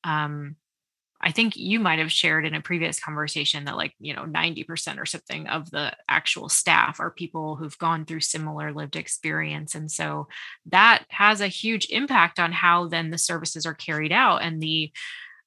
um, 0.02 0.56
I 1.20 1.30
think 1.30 1.56
you 1.56 1.78
might 1.78 2.00
have 2.00 2.12
shared 2.12 2.44
in 2.44 2.54
a 2.54 2.60
previous 2.60 3.00
conversation 3.00 3.64
that, 3.64 3.76
like, 3.76 3.94
you 3.98 4.12
know, 4.12 4.24
90% 4.24 4.98
or 4.98 5.06
something 5.06 5.46
of 5.46 5.70
the 5.70 5.92
actual 6.08 6.48
staff 6.48 7.00
are 7.00 7.10
people 7.10 7.56
who've 7.56 7.78
gone 7.78 8.04
through 8.04 8.20
similar 8.20 8.72
lived 8.72 8.96
experience. 8.96 9.74
And 9.74 9.90
so 9.90 10.26
that 10.66 11.04
has 11.08 11.40
a 11.40 11.48
huge 11.48 11.86
impact 11.90 12.38
on 12.38 12.52
how 12.52 12.88
then 12.88 13.10
the 13.10 13.16
services 13.16 13.64
are 13.64 13.74
carried 13.74 14.12
out 14.12 14.42
and 14.42 14.60
the 14.60 14.92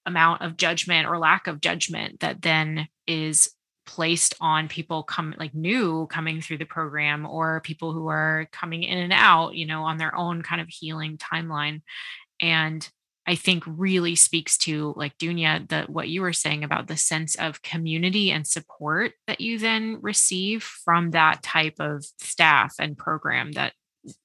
amount 0.06 0.41
of 0.41 0.58
judgment 0.58 1.08
or 1.08 1.19
lack 1.19 1.47
of 1.47 1.62
judgment 1.62 2.21
that 2.21 2.41
then 2.41 2.88
is 3.06 3.49
placed 3.88 4.36
on 4.39 4.67
people 4.67 5.02
come 5.02 5.34
like 5.39 5.56
new 5.56 6.06
coming 6.08 6.41
through 6.41 6.58
the 6.60 6.65
program 6.65 7.26
or 7.26 7.62
people 7.62 7.93
who 7.93 8.08
are 8.08 8.47
coming 8.52 8.84
in 8.84 8.97
and 9.00 9.13
out 9.13 9.56
you 9.56 9.65
know 9.65 9.84
on 9.84 9.97
their 9.97 10.15
own 10.15 10.41
kind 10.43 10.62
of 10.62 10.67
healing 10.67 11.17
timeline. 11.17 11.82
And 12.39 12.88
i 13.26 13.36
think 13.36 13.63
really 13.67 14.15
speaks 14.15 14.58
to 14.58 14.93
like 14.95 15.17
dunia 15.17 15.67
that 15.69 15.89
what 15.89 16.08
you 16.08 16.21
were 16.21 16.34
saying 16.34 16.63
about 16.63 16.88
the 16.88 16.95
sense 16.95 17.36
of 17.36 17.62
community 17.62 18.32
and 18.32 18.47
support 18.47 19.12
that 19.28 19.41
you 19.41 19.60
then 19.60 19.97
receive 20.02 20.63
from 20.63 21.12
that 21.12 21.43
type 21.43 21.76
of 21.80 22.06
staff 22.19 22.76
and 22.80 22.97
program 22.97 23.52
that 23.52 23.73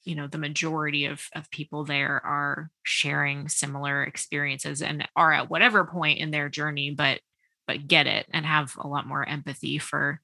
you 0.05 0.15
know 0.15 0.27
the 0.27 0.39
majority 0.39 1.07
of 1.07 1.27
of 1.35 1.51
people 1.51 1.85
there 1.85 2.25
are 2.25 2.71
sharing 2.83 3.49
similar 3.49 4.05
experiences 4.05 4.83
and 4.83 5.09
are 5.17 5.33
at 5.33 5.51
whatever 5.51 5.85
point 5.85 6.19
in 6.19 6.31
their 6.31 6.49
journey 6.49 6.91
but 6.91 7.21
but 7.67 7.89
get 7.89 8.07
it 8.07 8.27
and 8.33 8.45
have 8.45 8.75
a 8.79 8.89
lot 8.89 9.07
more 9.07 9.27
empathy 9.27 9.79
for 9.79 10.21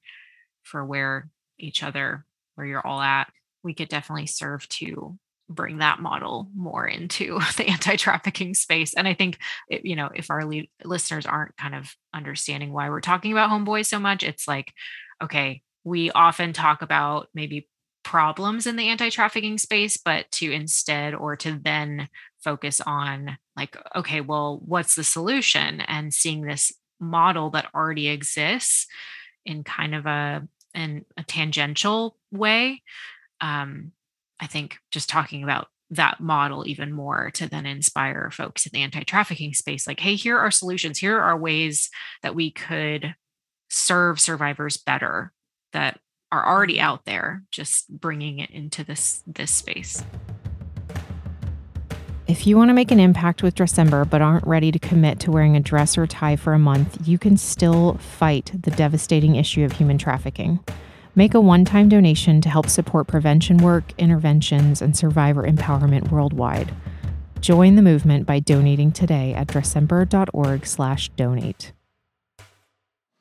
for 0.63 0.85
where 0.85 1.29
each 1.57 1.83
other 1.83 2.25
where 2.55 2.67
you're 2.67 2.85
all 2.85 3.01
at. 3.01 3.31
We 3.63 3.73
could 3.73 3.89
definitely 3.89 4.27
serve 4.27 4.67
to 4.69 5.17
bring 5.49 5.79
that 5.79 5.99
model 5.99 6.49
more 6.55 6.85
into 6.87 7.39
the 7.57 7.67
anti-trafficking 7.67 8.53
space 8.53 8.93
and 8.93 9.07
i 9.07 9.15
think 9.15 9.39
it, 9.67 9.83
you 9.83 9.95
know 9.95 10.07
if 10.13 10.29
our 10.29 10.45
le- 10.45 10.67
listeners 10.83 11.25
aren't 11.25 11.57
kind 11.57 11.73
of 11.73 11.95
understanding 12.13 12.71
why 12.71 12.87
we're 12.87 13.01
talking 13.01 13.31
about 13.31 13.49
homeboys 13.49 13.87
so 13.87 13.97
much 13.97 14.21
it's 14.21 14.47
like 14.47 14.71
okay 15.23 15.63
we 15.83 16.11
often 16.11 16.53
talk 16.53 16.83
about 16.83 17.29
maybe 17.33 17.67
problems 18.03 18.67
in 18.67 18.75
the 18.75 18.89
anti-trafficking 18.89 19.57
space 19.57 19.97
but 19.97 20.29
to 20.29 20.51
instead 20.51 21.15
or 21.15 21.35
to 21.35 21.59
then 21.63 22.07
focus 22.43 22.81
on 22.85 23.37
like 23.55 23.77
okay 23.95 24.21
well 24.21 24.61
what's 24.65 24.95
the 24.95 25.03
solution? 25.03 25.81
And 25.81 26.13
seeing 26.13 26.41
this 26.41 26.71
model 26.99 27.51
that 27.51 27.69
already 27.73 28.07
exists 28.07 28.87
in 29.45 29.63
kind 29.63 29.95
of 29.95 30.05
a 30.05 30.47
in 30.73 31.05
a 31.17 31.23
tangential 31.23 32.17
way 32.31 32.81
um, 33.41 33.91
i 34.39 34.47
think 34.47 34.77
just 34.91 35.09
talking 35.09 35.43
about 35.43 35.67
that 35.91 36.19
model 36.19 36.67
even 36.67 36.91
more 36.91 37.31
to 37.31 37.49
then 37.49 37.65
inspire 37.65 38.29
folks 38.31 38.65
in 38.65 38.71
the 38.73 38.83
anti-trafficking 38.83 39.53
space 39.53 39.87
like 39.87 39.99
hey 39.99 40.15
here 40.15 40.37
are 40.37 40.51
solutions. 40.51 40.99
Here 40.99 41.19
are 41.19 41.37
ways 41.37 41.89
that 42.21 42.35
we 42.35 42.51
could 42.51 43.15
serve 43.69 44.19
survivors 44.19 44.77
better 44.77 45.31
that 45.73 45.99
are 46.31 46.47
already 46.47 46.79
out 46.79 47.05
there 47.05 47.43
just 47.51 47.89
bringing 47.89 48.39
it 48.39 48.51
into 48.51 48.83
this 48.83 49.23
this 49.25 49.51
space 49.51 50.03
if 52.29 52.45
you 52.45 52.55
want 52.55 52.69
to 52.69 52.75
make 52.75 52.91
an 52.91 52.99
impact 52.99 53.41
with 53.41 53.55
Dressember 53.55 54.07
but 54.07 54.21
aren't 54.21 54.45
ready 54.45 54.71
to 54.71 54.77
commit 54.77 55.19
to 55.21 55.31
wearing 55.31 55.55
a 55.55 55.59
dress 55.59 55.97
or 55.97 56.05
tie 56.05 56.35
for 56.35 56.53
a 56.53 56.59
month, 56.59 57.07
you 57.07 57.17
can 57.17 57.37
still 57.37 57.95
fight 57.95 58.51
the 58.53 58.69
devastating 58.69 59.35
issue 59.35 59.63
of 59.63 59.71
human 59.71 59.97
trafficking. 59.97 60.59
Make 61.15 61.33
a 61.33 61.41
one 61.41 61.65
time 61.65 61.89
donation 61.89 62.39
to 62.41 62.49
help 62.49 62.69
support 62.69 63.07
prevention 63.07 63.57
work, 63.57 63.93
interventions, 63.97 64.79
and 64.79 64.95
survivor 64.95 65.41
empowerment 65.41 66.11
worldwide. 66.11 66.71
Join 67.41 67.75
the 67.75 67.81
movement 67.81 68.27
by 68.27 68.37
donating 68.39 68.91
today 68.91 69.33
at 69.33 69.47
dressember.org/slash 69.47 71.09
donate. 71.09 71.71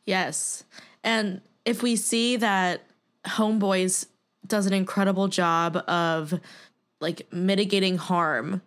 Yes. 0.05 0.64
And 1.03 1.40
if 1.64 1.83
we 1.83 1.97
see 1.97 2.37
that 2.37 2.83
Homeboys 3.25 4.07
does 4.47 4.66
an 4.66 4.75
incredible 4.75 5.29
job 5.29 5.79
of 5.88 6.38
like 7.01 7.27
mitigating 7.33 7.97
harm 7.97 8.61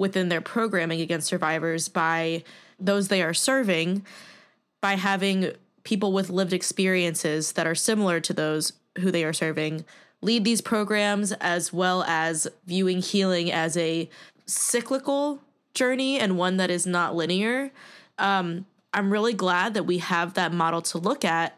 within 0.00 0.30
their 0.30 0.40
programming 0.40 1.00
against 1.00 1.28
survivors 1.28 1.88
by 1.88 2.42
those 2.78 3.08
they 3.08 3.22
are 3.22 3.34
serving, 3.34 4.04
by 4.80 4.94
having 4.94 5.52
people 5.84 6.12
with 6.12 6.30
lived 6.30 6.52
experiences 6.52 7.52
that 7.52 7.66
are 7.66 7.74
similar 7.74 8.18
to 8.20 8.32
those 8.32 8.72
who 8.98 9.10
they 9.10 9.24
are 9.24 9.32
serving 9.32 9.84
lead 10.22 10.44
these 10.44 10.60
programs, 10.60 11.32
as 11.32 11.72
well 11.72 12.02
as 12.04 12.46
viewing 12.66 13.00
healing 13.00 13.50
as 13.50 13.76
a 13.76 14.08
cyclical 14.46 15.40
journey 15.74 16.18
and 16.18 16.36
one 16.36 16.56
that 16.58 16.70
is 16.70 16.86
not 16.86 17.14
linear. 17.14 17.70
Um, 18.18 18.66
I'm 18.92 19.12
really 19.12 19.32
glad 19.32 19.74
that 19.74 19.84
we 19.84 19.98
have 19.98 20.34
that 20.34 20.52
model 20.52 20.82
to 20.82 20.98
look 20.98 21.24
at. 21.24 21.56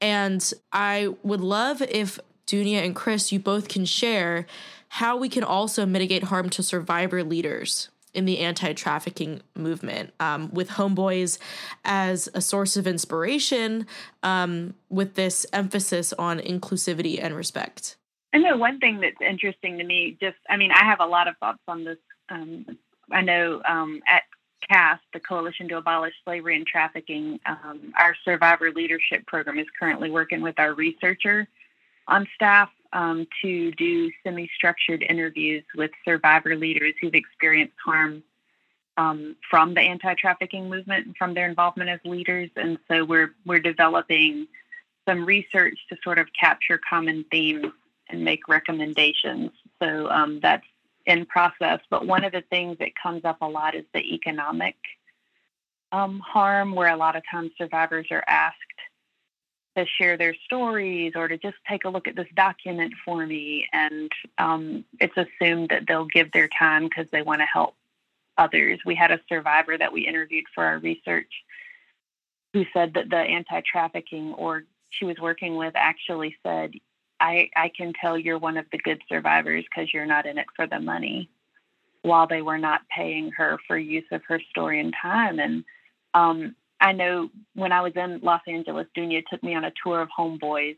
And 0.00 0.52
I 0.72 1.14
would 1.22 1.40
love 1.40 1.80
if 1.82 2.18
Dunia 2.46 2.84
and 2.84 2.94
Chris, 2.94 3.32
you 3.32 3.38
both 3.38 3.68
can 3.68 3.84
share 3.84 4.46
how 4.94 5.16
we 5.16 5.28
can 5.28 5.42
also 5.42 5.84
mitigate 5.84 6.22
harm 6.22 6.48
to 6.48 6.62
survivor 6.62 7.24
leaders 7.24 7.88
in 8.12 8.26
the 8.26 8.38
anti 8.38 8.72
trafficking 8.74 9.42
movement, 9.56 10.14
um, 10.20 10.48
with 10.54 10.68
Homeboys 10.70 11.36
as 11.84 12.28
a 12.32 12.40
source 12.40 12.76
of 12.76 12.86
inspiration, 12.86 13.88
um, 14.22 14.74
with 14.90 15.14
this 15.14 15.46
emphasis 15.52 16.12
on 16.12 16.38
inclusivity 16.38 17.20
and 17.20 17.34
respect. 17.34 17.96
I 18.32 18.38
know 18.38 18.56
one 18.56 18.78
thing 18.78 19.00
that's 19.00 19.20
interesting 19.20 19.78
to 19.78 19.84
me, 19.84 20.16
just, 20.20 20.36
I 20.48 20.56
mean, 20.56 20.70
I 20.70 20.84
have 20.84 21.00
a 21.00 21.06
lot 21.06 21.26
of 21.26 21.36
thoughts 21.38 21.62
on 21.66 21.82
this. 21.82 21.98
Um, 22.28 22.78
I 23.10 23.22
know 23.22 23.62
um, 23.68 24.00
at 24.08 24.22
CAST, 24.70 25.02
the 25.12 25.18
Coalition 25.18 25.66
to 25.70 25.78
Abolish 25.78 26.14
Slavery 26.24 26.54
and 26.54 26.66
Trafficking, 26.66 27.40
um, 27.46 27.92
our 27.98 28.14
survivor 28.24 28.70
leadership 28.70 29.26
program 29.26 29.58
is 29.58 29.66
currently 29.76 30.12
working 30.12 30.40
with 30.40 30.60
our 30.60 30.72
researcher 30.72 31.48
on 32.06 32.28
staff 32.36 32.70
um, 32.94 33.26
to 33.42 33.72
do 33.72 34.10
semi 34.22 34.48
structured 34.54 35.02
interviews 35.02 35.64
with 35.76 35.90
survivor 36.04 36.56
leaders 36.56 36.94
who've 37.00 37.14
experienced 37.14 37.74
harm 37.84 38.22
um, 38.96 39.36
from 39.50 39.74
the 39.74 39.80
anti 39.80 40.14
trafficking 40.14 40.70
movement 40.70 41.06
and 41.06 41.16
from 41.16 41.34
their 41.34 41.48
involvement 41.48 41.90
as 41.90 42.00
leaders. 42.04 42.50
And 42.56 42.78
so 42.88 43.04
we're, 43.04 43.34
we're 43.44 43.60
developing 43.60 44.46
some 45.06 45.26
research 45.26 45.78
to 45.90 45.96
sort 46.02 46.18
of 46.18 46.28
capture 46.38 46.80
common 46.88 47.24
themes 47.30 47.66
and 48.08 48.24
make 48.24 48.48
recommendations. 48.48 49.50
So 49.82 50.08
um, 50.08 50.40
that's 50.40 50.64
in 51.06 51.26
process. 51.26 51.80
But 51.90 52.06
one 52.06 52.24
of 52.24 52.32
the 52.32 52.42
things 52.48 52.78
that 52.78 52.90
comes 53.00 53.24
up 53.24 53.38
a 53.42 53.48
lot 53.48 53.74
is 53.74 53.84
the 53.92 54.14
economic 54.14 54.76
um, 55.92 56.20
harm, 56.20 56.74
where 56.74 56.88
a 56.88 56.96
lot 56.96 57.16
of 57.16 57.22
times 57.30 57.50
survivors 57.58 58.06
are 58.10 58.24
asked 58.26 58.58
to 59.76 59.84
share 59.98 60.16
their 60.16 60.34
stories 60.44 61.12
or 61.16 61.28
to 61.28 61.36
just 61.36 61.56
take 61.68 61.84
a 61.84 61.88
look 61.88 62.06
at 62.06 62.16
this 62.16 62.28
document 62.36 62.94
for 63.04 63.26
me. 63.26 63.66
And 63.72 64.10
um, 64.38 64.84
it's 65.00 65.16
assumed 65.16 65.70
that 65.70 65.84
they'll 65.86 66.06
give 66.06 66.30
their 66.32 66.48
time 66.48 66.84
because 66.84 67.06
they 67.10 67.22
want 67.22 67.40
to 67.40 67.46
help 67.46 67.74
others. 68.38 68.80
We 68.84 68.94
had 68.94 69.10
a 69.10 69.20
survivor 69.28 69.76
that 69.76 69.92
we 69.92 70.06
interviewed 70.06 70.44
for 70.54 70.64
our 70.64 70.78
research 70.78 71.30
who 72.52 72.64
said 72.72 72.94
that 72.94 73.10
the 73.10 73.16
anti 73.16 73.60
trafficking 73.70 74.32
or 74.34 74.64
she 74.90 75.04
was 75.04 75.18
working 75.20 75.56
with 75.56 75.72
actually 75.74 76.36
said, 76.44 76.72
I, 77.20 77.50
I 77.56 77.70
can 77.76 77.92
tell 78.00 78.18
you're 78.18 78.38
one 78.38 78.56
of 78.56 78.66
the 78.70 78.78
good 78.78 79.00
survivors 79.08 79.64
because 79.64 79.92
you're 79.92 80.06
not 80.06 80.26
in 80.26 80.38
it 80.38 80.46
for 80.54 80.66
the 80.66 80.78
money, 80.78 81.30
while 82.02 82.26
they 82.26 82.42
were 82.42 82.58
not 82.58 82.82
paying 82.94 83.30
her 83.32 83.58
for 83.66 83.76
use 83.76 84.04
of 84.12 84.22
her 84.28 84.40
story 84.50 84.80
and 84.80 84.94
time. 85.00 85.38
And 85.38 85.64
um, 86.12 86.54
I 86.84 86.92
know 86.92 87.30
when 87.54 87.72
I 87.72 87.80
was 87.80 87.94
in 87.96 88.20
Los 88.22 88.42
Angeles, 88.46 88.86
Dunia 88.94 89.24
took 89.26 89.42
me 89.42 89.54
on 89.54 89.64
a 89.64 89.72
tour 89.82 90.02
of 90.02 90.10
Homeboys, 90.16 90.76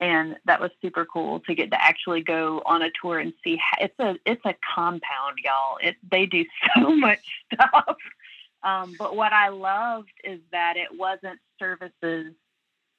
and 0.00 0.36
that 0.44 0.60
was 0.60 0.72
super 0.82 1.04
cool 1.04 1.38
to 1.46 1.54
get 1.54 1.70
to 1.70 1.80
actually 1.80 2.22
go 2.22 2.60
on 2.66 2.82
a 2.82 2.90
tour 3.00 3.20
and 3.20 3.32
see. 3.44 3.56
How, 3.56 3.84
it's 3.84 3.98
a 4.00 4.16
it's 4.26 4.44
a 4.44 4.56
compound, 4.74 5.38
y'all. 5.44 5.78
It 5.80 5.94
they 6.10 6.26
do 6.26 6.44
so 6.76 6.96
much 6.96 7.20
stuff. 7.54 7.96
Um, 8.64 8.96
but 8.98 9.14
what 9.14 9.32
I 9.32 9.50
loved 9.50 10.10
is 10.24 10.40
that 10.50 10.74
it 10.76 10.88
wasn't 10.98 11.38
services 11.60 12.34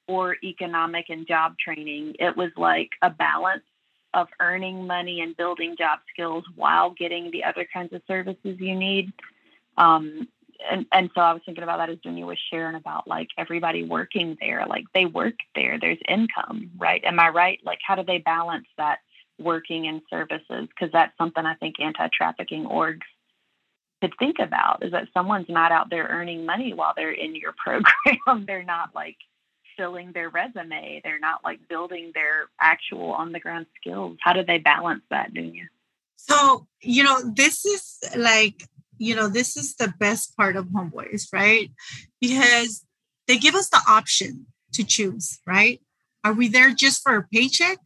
or 0.08 0.36
economic 0.42 1.10
and 1.10 1.28
job 1.28 1.56
training. 1.58 2.16
It 2.18 2.34
was 2.34 2.50
like 2.56 2.92
a 3.02 3.10
balance 3.10 3.62
of 4.14 4.28
earning 4.40 4.86
money 4.86 5.20
and 5.20 5.36
building 5.36 5.76
job 5.76 5.98
skills 6.10 6.44
while 6.56 6.90
getting 6.92 7.30
the 7.30 7.44
other 7.44 7.66
kinds 7.70 7.92
of 7.92 8.00
services 8.08 8.56
you 8.58 8.74
need. 8.74 9.12
Um, 9.76 10.28
and 10.70 10.86
and 10.92 11.10
so 11.14 11.20
I 11.20 11.32
was 11.32 11.42
thinking 11.44 11.64
about 11.64 11.78
that 11.78 11.90
as 11.90 11.98
Dunia 11.98 12.26
was 12.26 12.38
sharing 12.50 12.74
about 12.74 13.06
like 13.06 13.28
everybody 13.38 13.84
working 13.84 14.36
there, 14.40 14.64
like 14.68 14.84
they 14.94 15.06
work 15.06 15.34
there, 15.54 15.78
there's 15.80 15.98
income, 16.08 16.70
right? 16.78 17.02
Am 17.04 17.18
I 17.18 17.28
right? 17.28 17.60
Like 17.64 17.78
how 17.86 17.94
do 17.94 18.04
they 18.04 18.18
balance 18.18 18.66
that 18.78 18.98
working 19.38 19.86
and 19.86 20.02
services? 20.10 20.68
Because 20.68 20.92
that's 20.92 21.16
something 21.18 21.44
I 21.44 21.54
think 21.54 21.80
anti-trafficking 21.80 22.64
orgs 22.64 23.00
could 24.00 24.12
think 24.18 24.36
about 24.40 24.84
is 24.84 24.92
that 24.92 25.08
someone's 25.14 25.48
not 25.48 25.72
out 25.72 25.88
there 25.88 26.06
earning 26.10 26.44
money 26.44 26.74
while 26.74 26.92
they're 26.96 27.12
in 27.12 27.36
your 27.36 27.54
program. 27.64 28.44
they're 28.46 28.64
not 28.64 28.94
like 28.94 29.16
filling 29.76 30.12
their 30.12 30.28
resume. 30.28 31.00
They're 31.04 31.18
not 31.18 31.44
like 31.44 31.66
building 31.68 32.12
their 32.14 32.48
actual 32.60 33.12
on 33.12 33.32
the 33.32 33.40
ground 33.40 33.66
skills. 33.80 34.18
How 34.20 34.32
do 34.32 34.44
they 34.44 34.58
balance 34.58 35.02
that, 35.10 35.32
Dunia? 35.32 35.66
So, 36.16 36.66
you 36.80 37.02
know, 37.02 37.20
this 37.34 37.64
is 37.64 37.98
like 38.16 38.68
you 39.02 39.16
know, 39.16 39.28
this 39.28 39.56
is 39.56 39.74
the 39.74 39.92
best 39.98 40.36
part 40.36 40.54
of 40.54 40.66
Homeboys, 40.66 41.26
right? 41.32 41.70
Because 42.20 42.86
they 43.26 43.36
give 43.36 43.56
us 43.56 43.68
the 43.68 43.80
option 43.88 44.46
to 44.74 44.84
choose, 44.84 45.40
right? 45.44 45.80
Are 46.24 46.32
we 46.32 46.46
there 46.46 46.72
just 46.72 47.02
for 47.02 47.16
a 47.16 47.26
paycheck 47.32 47.78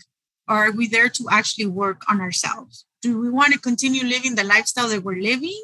or 0.46 0.57
are 0.57 0.72
we 0.72 0.87
there 0.87 1.09
to 1.09 1.26
actually 1.31 1.66
work 1.66 2.02
on 2.11 2.20
ourselves? 2.20 2.85
Do 3.00 3.18
we 3.18 3.31
want 3.31 3.55
to 3.55 3.59
continue 3.59 4.05
living 4.05 4.35
the 4.35 4.44
lifestyle 4.44 4.88
that 4.88 5.05
we're 5.05 5.22
living? 5.22 5.59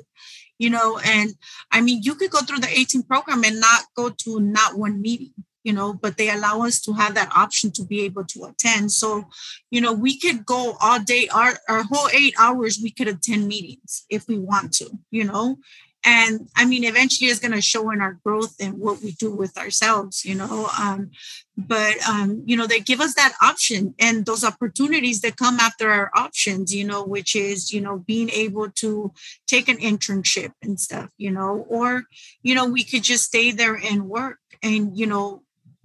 You 0.58 0.70
know, 0.70 0.98
and 1.04 1.34
I 1.70 1.82
mean, 1.82 2.00
you 2.02 2.14
could 2.14 2.30
go 2.30 2.40
through 2.40 2.60
the 2.60 2.78
18 2.78 3.02
program 3.02 3.44
and 3.44 3.60
not 3.60 3.82
go 3.94 4.08
to 4.08 4.40
not 4.40 4.78
one 4.78 5.02
meeting, 5.02 5.34
you 5.64 5.72
know, 5.72 5.92
but 5.94 6.16
they 6.16 6.30
allow 6.30 6.62
us 6.62 6.80
to 6.80 6.92
have 6.92 7.14
that 7.14 7.32
option 7.36 7.70
to 7.72 7.84
be 7.84 8.02
able 8.02 8.24
to 8.24 8.44
attend. 8.44 8.92
So, 8.92 9.24
you 9.70 9.80
know, 9.80 9.92
we 9.92 10.18
could 10.18 10.44
go 10.44 10.76
all 10.80 11.00
day, 11.00 11.28
our, 11.34 11.54
our 11.68 11.84
whole 11.84 12.08
eight 12.12 12.34
hours, 12.38 12.80
we 12.82 12.90
could 12.90 13.08
attend 13.08 13.48
meetings 13.48 14.04
if 14.10 14.26
we 14.28 14.38
want 14.38 14.72
to, 14.74 14.90
you 15.10 15.24
know. 15.24 15.58
And 16.04 16.48
I 16.56 16.64
mean, 16.64 16.82
eventually 16.82 17.30
it's 17.30 17.38
going 17.38 17.52
to 17.52 17.60
show 17.60 17.90
in 17.90 18.00
our 18.00 18.18
growth 18.24 18.56
and 18.58 18.78
what 18.78 19.00
we 19.02 19.12
do 19.12 19.30
with 19.30 19.56
ourselves, 19.56 20.24
you 20.24 20.34
know. 20.34 20.68
Um, 20.78 21.12
but, 21.56 21.96
um, 22.08 22.42
you 22.44 22.56
know, 22.56 22.66
they 22.66 22.80
give 22.80 23.00
us 23.00 23.14
that 23.14 23.34
option 23.40 23.94
and 24.00 24.26
those 24.26 24.42
opportunities 24.42 25.20
that 25.20 25.36
come 25.36 25.60
after 25.60 25.90
our 25.90 26.10
options, 26.14 26.74
you 26.74 26.84
know, 26.84 27.04
which 27.04 27.36
is, 27.36 27.72
you 27.72 27.80
know, 27.80 27.98
being 27.98 28.30
able 28.30 28.68
to 28.70 29.12
take 29.46 29.68
an 29.68 29.76
internship 29.76 30.52
and 30.60 30.80
stuff, 30.80 31.08
you 31.18 31.30
know, 31.30 31.64
or, 31.68 32.02
you 32.42 32.54
know, 32.54 32.66
we 32.66 32.82
could 32.82 33.04
just 33.04 33.24
stay 33.24 33.52
there 33.52 33.76
and 33.76 34.08
work 34.08 34.40
and, 34.60 34.98
you 34.98 35.06
know, 35.06 35.42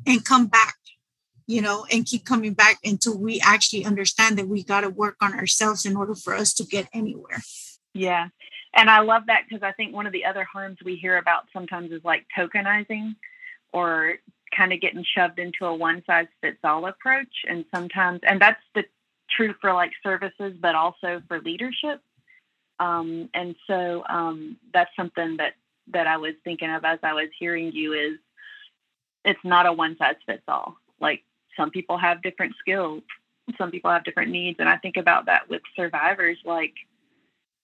and 0.07 0.25
come 0.25 0.47
back 0.47 0.75
you 1.47 1.61
know 1.61 1.85
and 1.91 2.05
keep 2.05 2.25
coming 2.25 2.53
back 2.53 2.77
until 2.83 3.17
we 3.17 3.41
actually 3.41 3.85
understand 3.85 4.37
that 4.37 4.47
we 4.47 4.63
got 4.63 4.81
to 4.81 4.89
work 4.89 5.15
on 5.21 5.33
ourselves 5.33 5.85
in 5.85 5.95
order 5.95 6.13
for 6.13 6.35
us 6.35 6.53
to 6.53 6.63
get 6.65 6.87
anywhere. 6.93 7.41
Yeah. 7.93 8.27
And 8.73 8.89
i 8.89 8.99
love 8.99 9.23
that 9.27 9.43
because 9.47 9.63
i 9.63 9.71
think 9.71 9.93
one 9.93 10.05
of 10.05 10.13
the 10.13 10.25
other 10.25 10.43
harms 10.43 10.77
we 10.83 10.97
hear 10.97 11.17
about 11.17 11.45
sometimes 11.51 11.91
is 11.91 12.03
like 12.03 12.25
tokenizing 12.37 13.15
or 13.73 14.15
kind 14.55 14.71
of 14.71 14.81
getting 14.81 15.03
shoved 15.15 15.39
into 15.39 15.65
a 15.65 15.75
one 15.75 16.03
size 16.05 16.27
fits 16.41 16.59
all 16.63 16.85
approach. 16.85 17.45
And 17.47 17.65
sometimes 17.73 18.19
and 18.23 18.39
that's 18.39 18.61
the 18.75 18.83
true 19.29 19.55
for 19.59 19.73
like 19.73 19.91
services 20.03 20.53
but 20.59 20.75
also 20.75 21.21
for 21.27 21.41
leadership. 21.41 22.01
Um, 22.79 23.29
and 23.33 23.55
so 23.65 24.03
um, 24.07 24.57
that's 24.71 24.95
something 24.95 25.37
that 25.37 25.53
that 25.89 26.05
i 26.05 26.17
was 26.17 26.33
thinking 26.43 26.69
of 26.69 26.83
as 26.83 26.99
i 27.01 27.13
was 27.13 27.29
hearing 27.39 27.71
you 27.71 27.93
is 27.93 28.19
it's 29.25 29.39
not 29.43 29.65
a 29.65 29.73
one 29.73 29.97
size 29.97 30.15
fits 30.25 30.43
all. 30.47 30.77
Like 30.99 31.23
some 31.55 31.71
people 31.71 31.97
have 31.97 32.21
different 32.21 32.55
skills, 32.59 33.03
some 33.57 33.71
people 33.71 33.91
have 33.91 34.03
different 34.03 34.31
needs. 34.31 34.57
And 34.59 34.69
I 34.69 34.77
think 34.77 34.97
about 34.97 35.25
that 35.25 35.49
with 35.49 35.61
survivors. 35.75 36.37
Like 36.45 36.73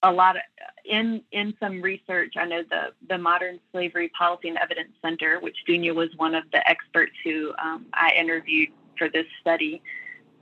a 0.01 0.11
lot 0.11 0.35
of 0.35 0.41
in 0.85 1.21
in 1.31 1.53
some 1.59 1.81
research, 1.81 2.33
I 2.37 2.45
know 2.45 2.63
the 2.69 2.93
the 3.07 3.17
Modern 3.17 3.59
Slavery 3.71 4.09
Policy 4.09 4.49
and 4.49 4.57
Evidence 4.57 4.91
Center, 5.01 5.39
which 5.39 5.57
Dunia 5.67 5.95
was 5.95 6.09
one 6.17 6.35
of 6.35 6.43
the 6.51 6.67
experts 6.69 7.13
who 7.23 7.53
um, 7.63 7.85
I 7.93 8.13
interviewed 8.17 8.69
for 8.97 9.09
this 9.09 9.25
study. 9.41 9.81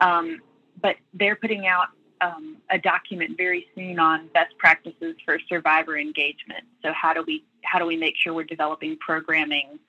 Um, 0.02 0.39
but 0.82 0.95
they're 1.13 1.36
putting 1.36 1.67
out 1.67 1.89
um, 2.21 2.58
a 2.69 2.78
document 2.78 3.38
very 3.38 3.67
soon 3.76 4.00
on 4.00 4.28
best 4.34 4.58
practices 4.58 5.15
for 5.26 5.39
survivor 5.50 5.97
engagement. 5.97 6.63
So 6.84 6.91
how 6.93 7.13
do 7.13 7.24
we 7.26 7.43
how 7.63 7.80
do 7.80 7.86
we 7.86 7.97
make 7.97 8.15
sure 8.17 8.34
we're 8.34 8.43
developing 8.43 8.97
programming, 8.97 9.80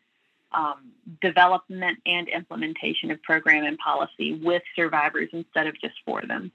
um, 0.55 0.93
development 1.21 1.99
and 2.07 2.29
implementation 2.29 3.11
of 3.11 3.23
program 3.23 3.65
and 3.65 3.79
policy 3.79 4.35
with 4.43 4.63
survivors 4.77 5.29
instead 5.33 5.67
of 5.67 5.75
just 5.81 5.95
for 6.05 6.23
them. 6.23 6.53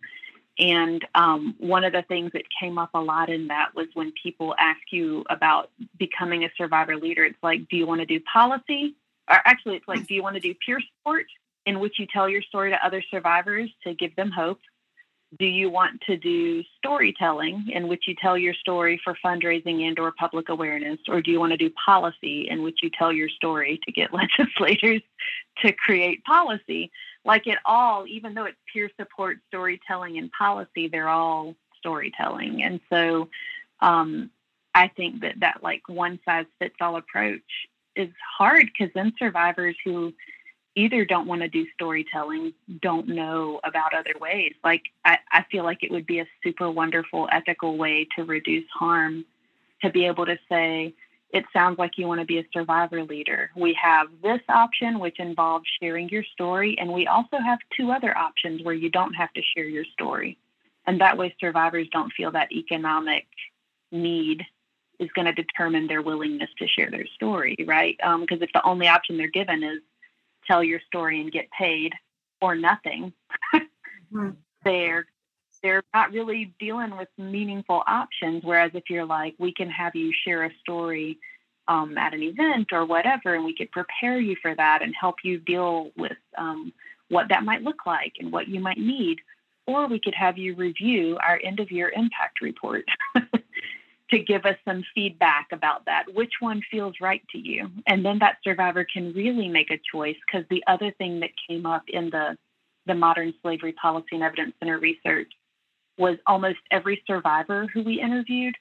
And 0.59 1.05
um, 1.13 1.55
one 1.59 1.83
of 1.83 1.93
the 1.93 2.03
things 2.07 2.31
that 2.33 2.43
came 2.59 2.77
up 2.77 2.89
a 2.93 2.99
lot 2.99 3.29
in 3.29 3.47
that 3.47 3.75
was 3.75 3.87
when 3.93 4.11
people 4.21 4.55
ask 4.59 4.79
you 4.91 5.23
about 5.29 5.69
becoming 5.99 6.45
a 6.45 6.49
survivor 6.57 6.97
leader, 6.97 7.23
it's 7.23 7.41
like, 7.43 7.67
do 7.69 7.77
you 7.77 7.85
want 7.85 8.01
to 8.01 8.05
do 8.05 8.19
policy? 8.31 8.95
Or 9.29 9.39
actually, 9.45 9.75
it's 9.75 9.87
like, 9.87 10.07
do 10.07 10.15
you 10.15 10.23
want 10.23 10.35
to 10.35 10.39
do 10.39 10.55
peer 10.65 10.79
support 10.79 11.25
in 11.65 11.79
which 11.79 11.99
you 11.99 12.07
tell 12.11 12.27
your 12.27 12.41
story 12.41 12.71
to 12.71 12.85
other 12.85 13.03
survivors 13.11 13.69
to 13.83 13.93
give 13.93 14.15
them 14.15 14.31
hope? 14.31 14.59
Do 15.37 15.45
you 15.45 15.69
want 15.69 16.01
to 16.07 16.15
do 16.15 16.63
storytelling 16.77 17.67
in 17.73 17.87
which 17.87 18.05
you 18.07 18.15
tell 18.15 18.37
your 18.37 18.53
story 18.53 18.99
for 19.03 19.17
fundraising 19.23 19.81
and 19.87 19.99
or 19.99 20.13
public 20.17 20.49
awareness? 20.49 20.99
Or 21.09 21.21
do 21.21 21.31
you 21.31 21.39
want 21.39 21.51
to 21.51 21.57
do 21.57 21.69
policy 21.85 22.47
in 22.49 22.63
which 22.63 22.79
you 22.81 22.89
tell 22.89 23.11
your 23.11 23.29
story 23.29 23.79
to 23.85 23.91
get 23.91 24.13
legislators 24.13 25.01
to 25.63 25.73
create 25.73 26.23
policy? 26.23 26.91
like 27.27 27.45
it 27.45 27.57
all, 27.65 28.07
even 28.07 28.33
though 28.33 28.45
it's 28.45 28.57
peer 28.73 28.89
support, 28.99 29.39
storytelling, 29.49 30.17
and 30.17 30.31
policy, 30.31 30.87
they're 30.87 31.09
all 31.09 31.55
storytelling. 31.77 32.63
And 32.63 32.79
so 32.89 33.29
um, 33.81 34.31
I 34.73 34.87
think 34.87 35.21
that 35.21 35.41
that 35.41 35.61
like 35.61 35.81
one 35.87 36.19
size 36.25 36.45
fits 36.57 36.75
all 36.79 36.95
approach 36.95 37.41
is 37.95 38.09
hard 38.37 38.67
because 38.67 38.93
then 38.95 39.11
survivors 39.19 39.75
who 39.83 40.13
either 40.77 41.03
don't 41.05 41.27
want 41.27 41.41
to 41.41 41.49
do 41.49 41.65
storytelling 41.73 42.53
don't 42.81 43.07
know 43.07 43.59
about 43.63 43.93
other 43.93 44.13
ways. 44.21 44.53
Like 44.63 44.83
I, 45.03 45.17
I 45.31 45.43
feel 45.51 45.63
like 45.63 45.79
it 45.81 45.91
would 45.91 46.05
be 46.05 46.19
a 46.19 46.27
super 46.43 46.69
wonderful 46.69 47.27
ethical 47.31 47.77
way 47.77 48.07
to 48.15 48.23
reduce 48.23 48.69
harm 48.69 49.25
to 49.81 49.89
be 49.89 50.05
able 50.05 50.25
to 50.27 50.37
say, 50.49 50.93
it 51.31 51.45
sounds 51.51 51.77
like 51.77 51.97
you 51.97 52.07
want 52.07 52.21
to 52.21 52.25
be 52.25 52.37
a 52.37 52.45
survivor 52.53 53.03
leader. 53.03 53.51
We 53.55 53.77
have 53.81 54.07
this 54.23 54.39
option, 54.47 54.99
which 54.99 55.19
involves 55.19 55.65
sharing 55.81 56.09
your 56.09 56.23
story, 56.23 56.77
and 56.79 56.91
we 56.91 57.05
also 57.05 57.37
have 57.37 57.59
two 57.75 57.91
other 57.91 58.17
options 58.17 58.63
where 58.63 58.73
you 58.73 58.89
don't 58.89 59.13
have 59.13 59.33
to 59.33 59.41
share 59.55 59.65
your 59.65 59.83
story. 59.93 60.37
And 60.85 61.01
that 61.01 61.17
way, 61.17 61.35
survivors 61.39 61.87
don't 61.91 62.13
feel 62.13 62.31
that 62.31 62.51
economic 62.53 63.27
need 63.91 64.43
is 64.99 65.09
going 65.15 65.25
to 65.25 65.33
determine 65.33 65.87
their 65.87 66.01
willingness 66.01 66.49
to 66.59 66.67
share 66.67 66.89
their 66.89 67.05
story, 67.15 67.57
right? 67.67 67.97
Because 67.97 68.37
um, 68.37 68.43
if 68.43 68.49
the 68.53 68.65
only 68.65 68.87
option 68.87 69.17
they're 69.17 69.27
given 69.27 69.63
is 69.63 69.79
tell 70.47 70.63
your 70.63 70.79
story 70.87 71.21
and 71.21 71.31
get 71.31 71.49
paid 71.57 71.93
or 72.41 72.55
nothing, 72.55 73.13
mm-hmm. 73.53 74.29
they're 74.63 75.05
they're 75.63 75.83
not 75.93 76.11
really 76.11 76.53
dealing 76.59 76.95
with 76.95 77.07
meaningful 77.17 77.83
options. 77.87 78.43
Whereas 78.43 78.71
if 78.75 78.83
you're 78.89 79.05
like, 79.05 79.35
we 79.39 79.51
can 79.51 79.69
have 79.69 79.95
you 79.95 80.13
share 80.25 80.45
a 80.45 80.51
story 80.61 81.17
um, 81.67 81.97
at 81.97 82.13
an 82.13 82.21
event 82.21 82.67
or 82.71 82.85
whatever, 82.85 83.33
and 83.33 83.43
we 83.43 83.55
could 83.55 83.71
prepare 83.71 84.19
you 84.19 84.35
for 84.41 84.55
that 84.55 84.81
and 84.81 84.93
help 84.99 85.15
you 85.23 85.39
deal 85.39 85.91
with 85.97 86.17
um, 86.37 86.71
what 87.09 87.29
that 87.29 87.43
might 87.43 87.63
look 87.63 87.85
like 87.85 88.13
and 88.19 88.31
what 88.31 88.47
you 88.47 88.59
might 88.59 88.77
need. 88.77 89.17
Or 89.65 89.87
we 89.87 89.99
could 89.99 90.15
have 90.15 90.37
you 90.37 90.55
review 90.55 91.17
our 91.21 91.41
end 91.43 91.59
of 91.59 91.71
year 91.71 91.91
impact 91.93 92.39
report 92.41 92.85
to 94.11 94.19
give 94.19 94.45
us 94.45 94.55
some 94.65 94.83
feedback 94.95 95.47
about 95.51 95.85
that. 95.85 96.05
Which 96.13 96.33
one 96.39 96.61
feels 96.71 96.95
right 97.01 97.21
to 97.31 97.37
you? 97.37 97.69
And 97.87 98.05
then 98.05 98.19
that 98.19 98.37
survivor 98.43 98.85
can 98.85 99.13
really 99.13 99.49
make 99.49 99.69
a 99.69 99.79
choice 99.93 100.15
because 100.25 100.47
the 100.49 100.63
other 100.67 100.91
thing 100.91 101.19
that 101.19 101.31
came 101.47 101.65
up 101.65 101.83
in 101.87 102.09
the 102.09 102.37
the 102.85 102.95
Modern 102.95 103.33
Slavery 103.41 103.73
Policy 103.73 104.07
and 104.13 104.23
Evidence 104.23 104.53
Center 104.59 104.79
research 104.79 105.29
was 105.97 106.17
almost 106.25 106.59
every 106.71 107.03
survivor 107.05 107.67
who 107.73 107.83
we 107.83 107.99
interviewed, 107.99 108.55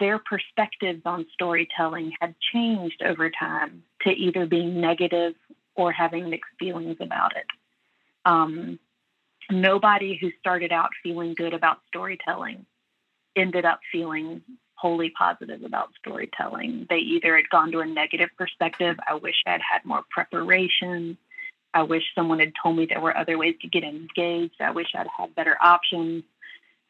their 0.00 0.18
perspectives 0.18 1.02
on 1.04 1.26
storytelling 1.32 2.12
had 2.20 2.34
changed 2.52 3.02
over 3.04 3.30
time 3.30 3.82
to 4.02 4.10
either 4.10 4.46
being 4.46 4.80
negative 4.80 5.34
or 5.74 5.92
having 5.92 6.30
mixed 6.30 6.50
feelings 6.58 6.96
about 7.00 7.36
it. 7.36 7.46
Um, 8.24 8.78
nobody 9.50 10.18
who 10.20 10.30
started 10.38 10.72
out 10.72 10.90
feeling 11.02 11.34
good 11.34 11.54
about 11.54 11.78
storytelling 11.88 12.66
ended 13.36 13.64
up 13.64 13.80
feeling 13.90 14.42
wholly 14.82 15.10
positive 15.10 15.62
about 15.62 15.90
storytelling. 15.96 16.86
They 16.90 16.98
either 16.98 17.36
had 17.36 17.48
gone 17.50 17.70
to 17.70 17.78
a 17.78 17.86
negative 17.86 18.30
perspective, 18.36 18.96
I 19.08 19.14
wish 19.14 19.36
I'd 19.46 19.60
had 19.62 19.84
more 19.84 20.02
preparation. 20.10 21.16
I 21.72 21.84
wish 21.84 22.02
someone 22.16 22.40
had 22.40 22.52
told 22.60 22.76
me 22.76 22.86
there 22.86 23.00
were 23.00 23.16
other 23.16 23.38
ways 23.38 23.54
to 23.62 23.68
get 23.68 23.84
engaged. 23.84 24.60
I 24.60 24.72
wish 24.72 24.88
I'd 24.94 25.06
had 25.16 25.34
better 25.36 25.56
options. 25.62 26.24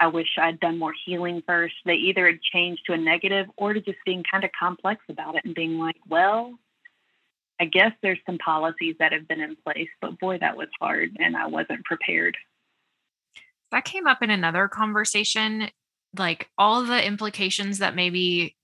I 0.00 0.07
wish 0.07 0.31
I'd 0.38 0.59
done 0.59 0.78
more 0.78 0.94
healing 1.05 1.42
first. 1.46 1.74
They 1.85 1.94
either 1.94 2.26
had 2.26 2.40
changed 2.40 2.83
to 2.87 2.94
a 2.94 2.96
negative 2.96 3.46
or 3.57 3.74
to 3.74 3.81
just 3.81 3.98
being 4.07 4.24
kind 4.28 4.42
of 4.42 4.50
complex 4.59 5.05
about 5.11 5.37
it 5.37 5.44
and 5.44 5.55
being 5.55 5.78
like, 5.78 5.96
well, 6.09 6.59
I 7.61 7.66
guess 7.66 7.92
there's 8.02 8.18
some 8.24 8.38
policies 8.38 8.96
that 8.98 9.12
have 9.12 9.28
been 9.28 9.40
in 9.40 9.55
place, 9.55 9.90
but 10.00 10.18
boy, 10.18 10.38
that 10.38 10.57
was 10.57 10.68
hard 10.81 11.11
and 11.20 11.37
I 11.37 11.46
wasn't 11.46 11.85
prepared. 11.85 12.37
That 13.70 13.85
came 13.85 14.07
up 14.07 14.22
in 14.22 14.31
another 14.31 14.66
conversation, 14.66 15.68
like 16.16 16.48
all 16.59 16.83
the 16.83 17.05
implications 17.05 17.79
that 17.79 17.94
maybe 17.94 18.57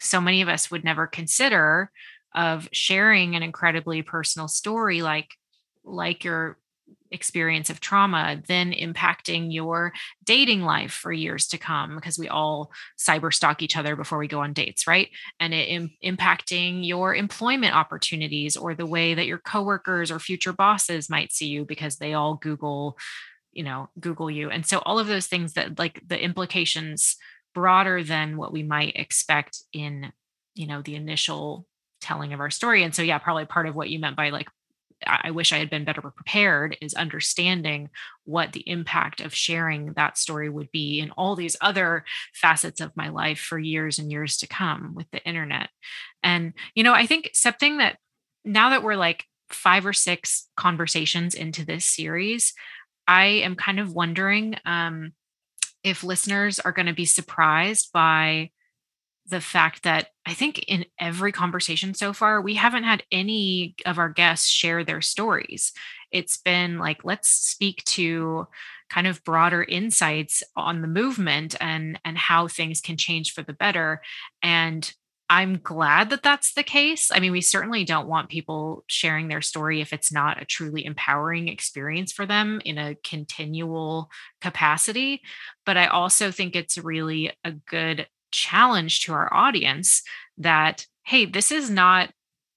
so 0.00 0.20
many 0.20 0.42
of 0.42 0.48
us 0.48 0.70
would 0.70 0.84
never 0.84 1.06
consider 1.06 1.90
of 2.34 2.68
sharing 2.72 3.36
an 3.36 3.42
incredibly 3.42 4.02
personal 4.02 4.48
story 4.48 5.02
like 5.02 5.30
like 5.84 6.24
your 6.24 6.58
experience 7.10 7.68
of 7.70 7.78
trauma 7.78 8.40
then 8.48 8.72
impacting 8.72 9.52
your 9.52 9.92
dating 10.24 10.62
life 10.62 10.92
for 10.92 11.12
years 11.12 11.46
to 11.46 11.58
come 11.58 11.94
because 11.94 12.18
we 12.18 12.28
all 12.28 12.72
cyber 12.98 13.32
stalk 13.32 13.62
each 13.62 13.76
other 13.76 13.94
before 13.94 14.18
we 14.18 14.26
go 14.26 14.40
on 14.40 14.52
dates 14.52 14.86
right? 14.86 15.08
And 15.38 15.52
it 15.52 15.68
Im- 15.68 15.90
impacting 16.02 16.86
your 16.86 17.14
employment 17.14 17.74
opportunities 17.74 18.56
or 18.56 18.74
the 18.74 18.86
way 18.86 19.14
that 19.14 19.26
your 19.26 19.38
coworkers 19.38 20.10
or 20.10 20.18
future 20.18 20.52
bosses 20.52 21.10
might 21.10 21.32
see 21.32 21.46
you 21.46 21.64
because 21.64 21.96
they 21.96 22.14
all 22.14 22.34
google 22.36 22.96
you 23.52 23.62
know 23.62 23.88
google 24.00 24.30
you 24.30 24.50
and 24.50 24.66
so 24.66 24.78
all 24.78 24.98
of 24.98 25.06
those 25.06 25.26
things 25.26 25.54
that 25.54 25.78
like 25.78 26.00
the 26.06 26.22
implications 26.22 27.16
broader 27.54 28.02
than 28.02 28.36
what 28.36 28.52
we 28.52 28.62
might 28.62 28.96
expect 28.96 29.58
in 29.72 30.12
you 30.54 30.66
know 30.66 30.82
the 30.82 30.96
initial 30.96 31.66
telling 32.00 32.32
of 32.32 32.40
our 32.40 32.50
story 32.50 32.82
and 32.82 32.94
so 32.94 33.02
yeah 33.02 33.18
probably 33.18 33.44
part 33.44 33.66
of 33.66 33.74
what 33.74 33.90
you 33.90 33.98
meant 33.98 34.16
by 34.16 34.30
like 34.30 34.48
I 35.06 35.30
wish 35.30 35.52
I 35.52 35.58
had 35.58 35.70
been 35.70 35.84
better 35.84 36.00
prepared 36.00 36.76
is 36.80 36.94
understanding 36.94 37.90
what 38.24 38.52
the 38.52 38.68
impact 38.68 39.20
of 39.20 39.34
sharing 39.34 39.92
that 39.94 40.18
story 40.18 40.48
would 40.48 40.70
be 40.70 41.00
in 41.00 41.10
all 41.12 41.36
these 41.36 41.56
other 41.60 42.04
facets 42.34 42.80
of 42.80 42.96
my 42.96 43.08
life 43.08 43.38
for 43.38 43.58
years 43.58 43.98
and 43.98 44.10
years 44.10 44.36
to 44.38 44.46
come 44.46 44.94
with 44.94 45.10
the 45.10 45.24
internet. 45.26 45.70
And, 46.22 46.52
you 46.74 46.84
know, 46.84 46.94
I 46.94 47.06
think 47.06 47.30
something 47.32 47.78
that 47.78 47.98
now 48.44 48.70
that 48.70 48.82
we're 48.82 48.96
like 48.96 49.24
five 49.50 49.86
or 49.86 49.92
six 49.92 50.48
conversations 50.56 51.34
into 51.34 51.64
this 51.64 51.84
series, 51.84 52.54
I 53.12 53.24
am 53.44 53.56
kind 53.56 53.78
of 53.78 53.92
wondering 53.92 54.56
um, 54.64 55.12
if 55.84 56.02
listeners 56.02 56.58
are 56.58 56.72
going 56.72 56.86
to 56.86 56.94
be 56.94 57.04
surprised 57.04 57.92
by 57.92 58.52
the 59.26 59.40
fact 59.42 59.82
that 59.82 60.08
I 60.24 60.32
think 60.32 60.60
in 60.60 60.86
every 60.98 61.30
conversation 61.30 61.92
so 61.92 62.14
far, 62.14 62.40
we 62.40 62.54
haven't 62.54 62.84
had 62.84 63.02
any 63.12 63.74
of 63.84 63.98
our 63.98 64.08
guests 64.08 64.48
share 64.48 64.82
their 64.82 65.02
stories. 65.02 65.74
It's 66.10 66.38
been 66.38 66.78
like, 66.78 67.04
let's 67.04 67.28
speak 67.28 67.84
to 67.84 68.48
kind 68.88 69.06
of 69.06 69.22
broader 69.24 69.62
insights 69.62 70.42
on 70.56 70.80
the 70.80 70.88
movement 70.88 71.54
and 71.60 72.00
and 72.06 72.16
how 72.16 72.48
things 72.48 72.80
can 72.80 72.96
change 72.96 73.34
for 73.34 73.42
the 73.42 73.52
better. 73.52 74.00
And 74.42 74.90
I'm 75.32 75.60
glad 75.62 76.10
that 76.10 76.22
that's 76.22 76.52
the 76.52 76.62
case. 76.62 77.10
I 77.10 77.18
mean, 77.18 77.32
we 77.32 77.40
certainly 77.40 77.84
don't 77.84 78.06
want 78.06 78.28
people 78.28 78.84
sharing 78.86 79.28
their 79.28 79.40
story 79.40 79.80
if 79.80 79.94
it's 79.94 80.12
not 80.12 80.42
a 80.42 80.44
truly 80.44 80.84
empowering 80.84 81.48
experience 81.48 82.12
for 82.12 82.26
them 82.26 82.60
in 82.66 82.76
a 82.76 82.96
continual 82.96 84.10
capacity. 84.42 85.22
But 85.64 85.78
I 85.78 85.86
also 85.86 86.30
think 86.30 86.54
it's 86.54 86.76
really 86.76 87.32
a 87.44 87.52
good 87.52 88.08
challenge 88.30 89.04
to 89.04 89.14
our 89.14 89.32
audience 89.32 90.02
that 90.36 90.86
hey 91.04 91.24
this 91.24 91.50
is 91.50 91.70
not 91.70 92.10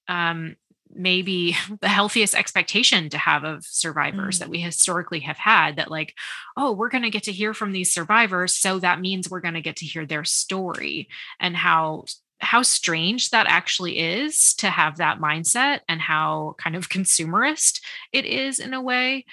um, 0.10 0.58
maybe 0.90 1.56
the 1.82 1.88
healthiest 1.88 2.36
expectation 2.36 3.08
to 3.10 3.18
have 3.18 3.46
of 3.46 3.64
survivors 3.64 4.36
mm. 4.36 4.40
that 4.40 4.50
we 4.50 4.60
historically 4.60 5.22
have 5.22 5.38
had 5.38 5.78
that 5.78 5.92
like 5.92 6.14
oh 6.58 6.74
we're 6.74 6.90
going 6.90 7.04
to 7.04 7.10
get 7.10 7.24
to 7.24 7.32
hear 7.32 7.54
from 7.54 7.72
these 7.72 7.94
survivors 7.94 8.54
so 8.54 8.80
that 8.80 9.00
means 9.00 9.30
we're 9.30 9.40
going 9.40 9.54
to 9.54 9.62
get 9.62 9.78
to 9.78 9.86
hear 9.86 10.06
their 10.06 10.26
story 10.26 11.08
and 11.40 11.56
how 11.56 12.04
how 12.46 12.62
strange 12.62 13.32
that 13.32 13.48
actually 13.50 14.00
is 14.00 14.54
to 14.54 14.70
have 14.70 14.98
that 14.98 15.20
mindset 15.20 15.80
and 15.90 16.00
how 16.00 16.56
kind 16.58 16.76
of 16.76 16.90
consumerist 16.96 17.82
it 18.14 18.26
is 18.26 18.60
in 18.60 18.74
a 18.74 18.82
way 18.82 19.26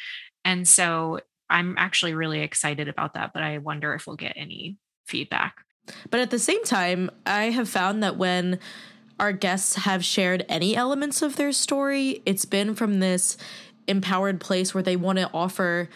and 0.45 0.67
so 0.67 1.21
i'm 1.51 1.75
actually 1.79 2.15
really 2.15 2.41
excited 2.41 2.89
about 2.89 3.15
that 3.15 3.33
but 3.33 3.43
i 3.43 3.59
wonder 3.59 3.95
if 3.95 4.07
we'll 4.07 4.17
get 4.17 4.33
any 4.37 4.77
feedback 5.07 5.57
But 6.11 6.21
at 6.21 6.31
the 6.31 6.39
same 6.39 6.63
time, 6.65 7.11
I 7.27 7.51
have 7.51 7.69
found 7.69 8.03
that 8.03 8.17
when 8.17 8.59
our 9.19 9.33
guests 9.33 9.77
have 9.77 10.05
shared 10.05 10.45
any 10.49 10.77
elements 10.77 11.23
of 11.23 11.37
their 11.37 11.53
story, 11.53 12.23
it's 12.25 12.45
been 12.45 12.75
from 12.75 13.01
this 13.01 13.37
empowered 13.87 14.41
place 14.41 14.75
where 14.75 14.83
they 14.83 14.97
want 14.97 15.19
to 15.19 15.31
offer 15.35 15.89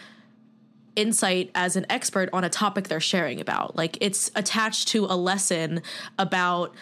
insight 0.95 1.51
as 1.53 1.75
an 1.75 1.85
expert 1.89 2.29
on 2.33 2.43
a 2.43 2.49
topic 2.49 2.87
they're 2.87 2.99
sharing 2.99 3.39
about. 3.39 3.75
Like 3.75 3.97
it's 4.01 4.31
attached 4.35 4.87
to 4.89 5.05
a 5.05 5.15
lesson 5.15 5.81
about 6.17 6.73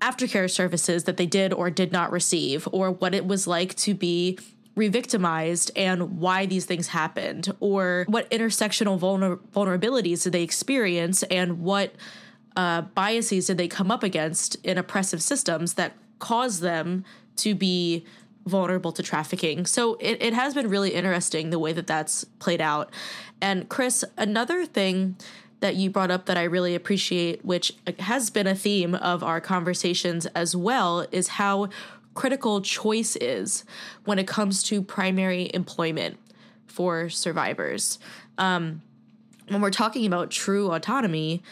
aftercare 0.00 0.50
services 0.50 1.04
that 1.04 1.16
they 1.16 1.26
did 1.26 1.52
or 1.52 1.70
did 1.70 1.92
not 1.92 2.10
receive, 2.10 2.68
or 2.72 2.90
what 2.90 3.14
it 3.14 3.26
was 3.26 3.46
like 3.46 3.74
to 3.76 3.94
be 3.94 4.38
re-victimized 4.76 5.70
and 5.76 6.18
why 6.18 6.46
these 6.46 6.64
things 6.64 6.88
happened, 6.88 7.52
or 7.60 8.04
what 8.08 8.30
intersectional 8.30 8.98
vulner- 8.98 9.38
vulnerabilities 9.52 10.22
did 10.22 10.32
they 10.32 10.42
experience 10.42 11.22
and 11.24 11.60
what 11.60 11.94
uh, 12.56 12.82
biases 12.82 13.46
did 13.46 13.58
they 13.58 13.68
come 13.68 13.90
up 13.90 14.02
against 14.02 14.56
in 14.64 14.78
oppressive 14.78 15.22
systems 15.22 15.74
that 15.74 15.92
caused 16.18 16.62
them 16.62 17.04
to 17.36 17.54
be 17.54 18.04
vulnerable 18.46 18.92
to 18.92 19.02
trafficking. 19.02 19.66
So 19.66 19.94
it, 20.00 20.22
it 20.22 20.32
has 20.34 20.54
been 20.54 20.68
really 20.68 20.90
interesting 20.90 21.50
the 21.50 21.58
way 21.58 21.72
that 21.72 21.86
that's 21.86 22.24
played 22.24 22.60
out. 22.60 22.90
And 23.40 23.68
Chris, 23.68 24.04
another 24.16 24.64
thing 24.66 25.16
that 25.60 25.76
you 25.76 25.90
brought 25.90 26.10
up 26.10 26.26
that 26.26 26.36
I 26.36 26.44
really 26.44 26.74
appreciate, 26.74 27.44
which 27.44 27.72
has 27.98 28.30
been 28.30 28.46
a 28.46 28.54
theme 28.54 28.94
of 28.94 29.22
our 29.22 29.40
conversations 29.40 30.26
as 30.26 30.56
well, 30.56 31.06
is 31.12 31.28
how 31.28 31.68
critical 32.14 32.60
choice 32.60 33.16
is 33.16 33.64
when 34.04 34.18
it 34.18 34.26
comes 34.26 34.62
to 34.64 34.82
primary 34.82 35.50
employment 35.54 36.18
for 36.66 37.08
survivors. 37.08 37.98
Um, 38.38 38.82
when 39.48 39.60
we're 39.60 39.70
talking 39.70 40.06
about 40.06 40.30
true 40.30 40.70
autonomy, 40.72 41.42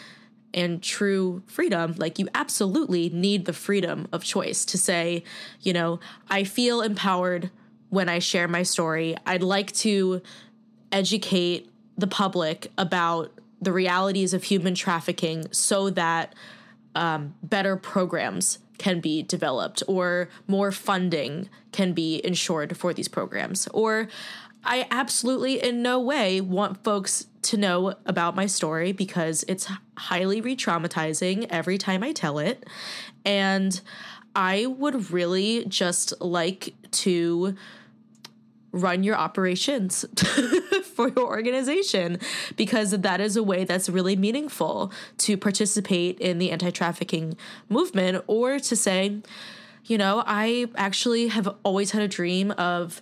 and 0.53 0.81
true 0.81 1.43
freedom, 1.45 1.95
like 1.97 2.19
you 2.19 2.27
absolutely 2.33 3.09
need 3.09 3.45
the 3.45 3.53
freedom 3.53 4.07
of 4.11 4.23
choice 4.23 4.65
to 4.65 4.77
say, 4.77 5.23
you 5.61 5.73
know, 5.73 5.99
I 6.29 6.43
feel 6.43 6.81
empowered 6.81 7.51
when 7.89 8.09
I 8.09 8.19
share 8.19 8.47
my 8.47 8.63
story. 8.63 9.15
I'd 9.25 9.43
like 9.43 9.71
to 9.73 10.21
educate 10.91 11.69
the 11.97 12.07
public 12.07 12.71
about 12.77 13.38
the 13.61 13.71
realities 13.71 14.33
of 14.33 14.43
human 14.43 14.75
trafficking 14.75 15.45
so 15.51 15.89
that 15.89 16.33
um, 16.95 17.35
better 17.43 17.75
programs 17.75 18.59
can 18.77 18.99
be 18.99 19.21
developed 19.21 19.83
or 19.87 20.29
more 20.47 20.71
funding 20.71 21.49
can 21.71 21.93
be 21.93 22.25
ensured 22.25 22.75
for 22.77 22.93
these 22.93 23.07
programs. 23.07 23.67
Or 23.67 24.07
I 24.63 24.87
absolutely 24.89 25.61
in 25.63 25.81
no 25.81 25.99
way 25.99 26.41
want 26.41 26.83
folks 26.83 27.27
to 27.43 27.57
know 27.57 27.95
about 28.05 28.35
my 28.35 28.45
story 28.45 28.91
because 28.91 29.43
it's 29.47 29.69
highly 29.97 30.41
re 30.41 30.55
traumatizing 30.55 31.47
every 31.49 31.77
time 31.77 32.03
I 32.03 32.11
tell 32.11 32.39
it. 32.39 32.65
And 33.25 33.79
I 34.35 34.65
would 34.65 35.11
really 35.11 35.65
just 35.65 36.13
like 36.21 36.73
to 36.91 37.55
run 38.71 39.03
your 39.03 39.15
operations 39.15 40.05
for 40.83 41.09
your 41.09 41.25
organization 41.25 42.19
because 42.55 42.91
that 42.91 43.19
is 43.19 43.35
a 43.35 43.43
way 43.43 43.63
that's 43.63 43.89
really 43.89 44.15
meaningful 44.15 44.91
to 45.17 45.37
participate 45.37 46.19
in 46.19 46.37
the 46.37 46.51
anti 46.51 46.69
trafficking 46.71 47.35
movement 47.67 48.23
or 48.27 48.59
to 48.59 48.75
say, 48.75 49.21
you 49.85 49.97
know, 49.97 50.23
I 50.25 50.67
actually 50.75 51.29
have 51.29 51.55
always 51.63 51.91
had 51.91 52.01
a 52.01 52.07
dream 52.07 52.51
of 52.51 53.01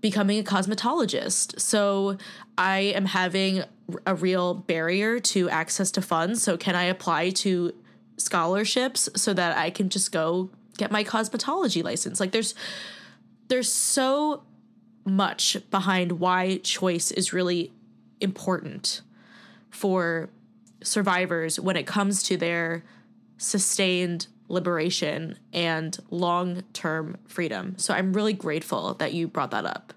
becoming 0.00 0.38
a 0.38 0.42
cosmetologist. 0.42 1.60
So 1.60 2.16
I 2.56 2.78
am 2.78 3.06
having 3.06 3.64
a 4.06 4.14
real 4.14 4.54
barrier 4.54 5.18
to 5.20 5.48
access 5.48 5.90
to 5.92 6.02
funds. 6.02 6.42
So 6.42 6.56
can 6.56 6.74
I 6.76 6.84
apply 6.84 7.30
to 7.30 7.72
scholarships 8.16 9.08
so 9.16 9.32
that 9.34 9.56
I 9.56 9.70
can 9.70 9.88
just 9.88 10.12
go 10.12 10.50
get 10.76 10.90
my 10.90 11.04
cosmetology 11.04 11.82
license? 11.82 12.20
Like 12.20 12.32
there's 12.32 12.54
there's 13.48 13.72
so 13.72 14.42
much 15.08 15.56
behind 15.70 16.12
why 16.12 16.58
choice 16.58 17.10
is 17.10 17.32
really 17.32 17.72
important 18.20 19.00
for 19.70 20.28
survivors 20.82 21.58
when 21.58 21.76
it 21.76 21.86
comes 21.86 22.22
to 22.24 22.36
their 22.36 22.84
sustained 23.36 24.26
liberation 24.48 25.38
and 25.52 25.98
long 26.10 26.62
term 26.72 27.16
freedom. 27.26 27.74
So 27.78 27.94
I'm 27.94 28.12
really 28.12 28.32
grateful 28.32 28.94
that 28.94 29.12
you 29.12 29.28
brought 29.28 29.50
that 29.50 29.66
up. 29.66 29.92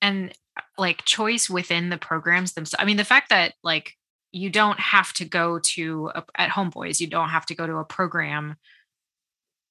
And 0.00 0.32
like 0.78 1.04
choice 1.04 1.50
within 1.50 1.90
the 1.90 1.98
programs 1.98 2.52
themselves. 2.52 2.82
I 2.82 2.86
mean, 2.86 2.96
the 2.96 3.04
fact 3.04 3.30
that 3.30 3.54
like 3.62 3.94
you 4.32 4.50
don't 4.50 4.78
have 4.78 5.12
to 5.14 5.24
go 5.24 5.58
to 5.58 6.10
a, 6.14 6.24
at 6.34 6.50
Homeboys, 6.50 7.00
you 7.00 7.06
don't 7.06 7.30
have 7.30 7.46
to 7.46 7.54
go 7.54 7.66
to 7.66 7.76
a 7.76 7.84
program 7.84 8.56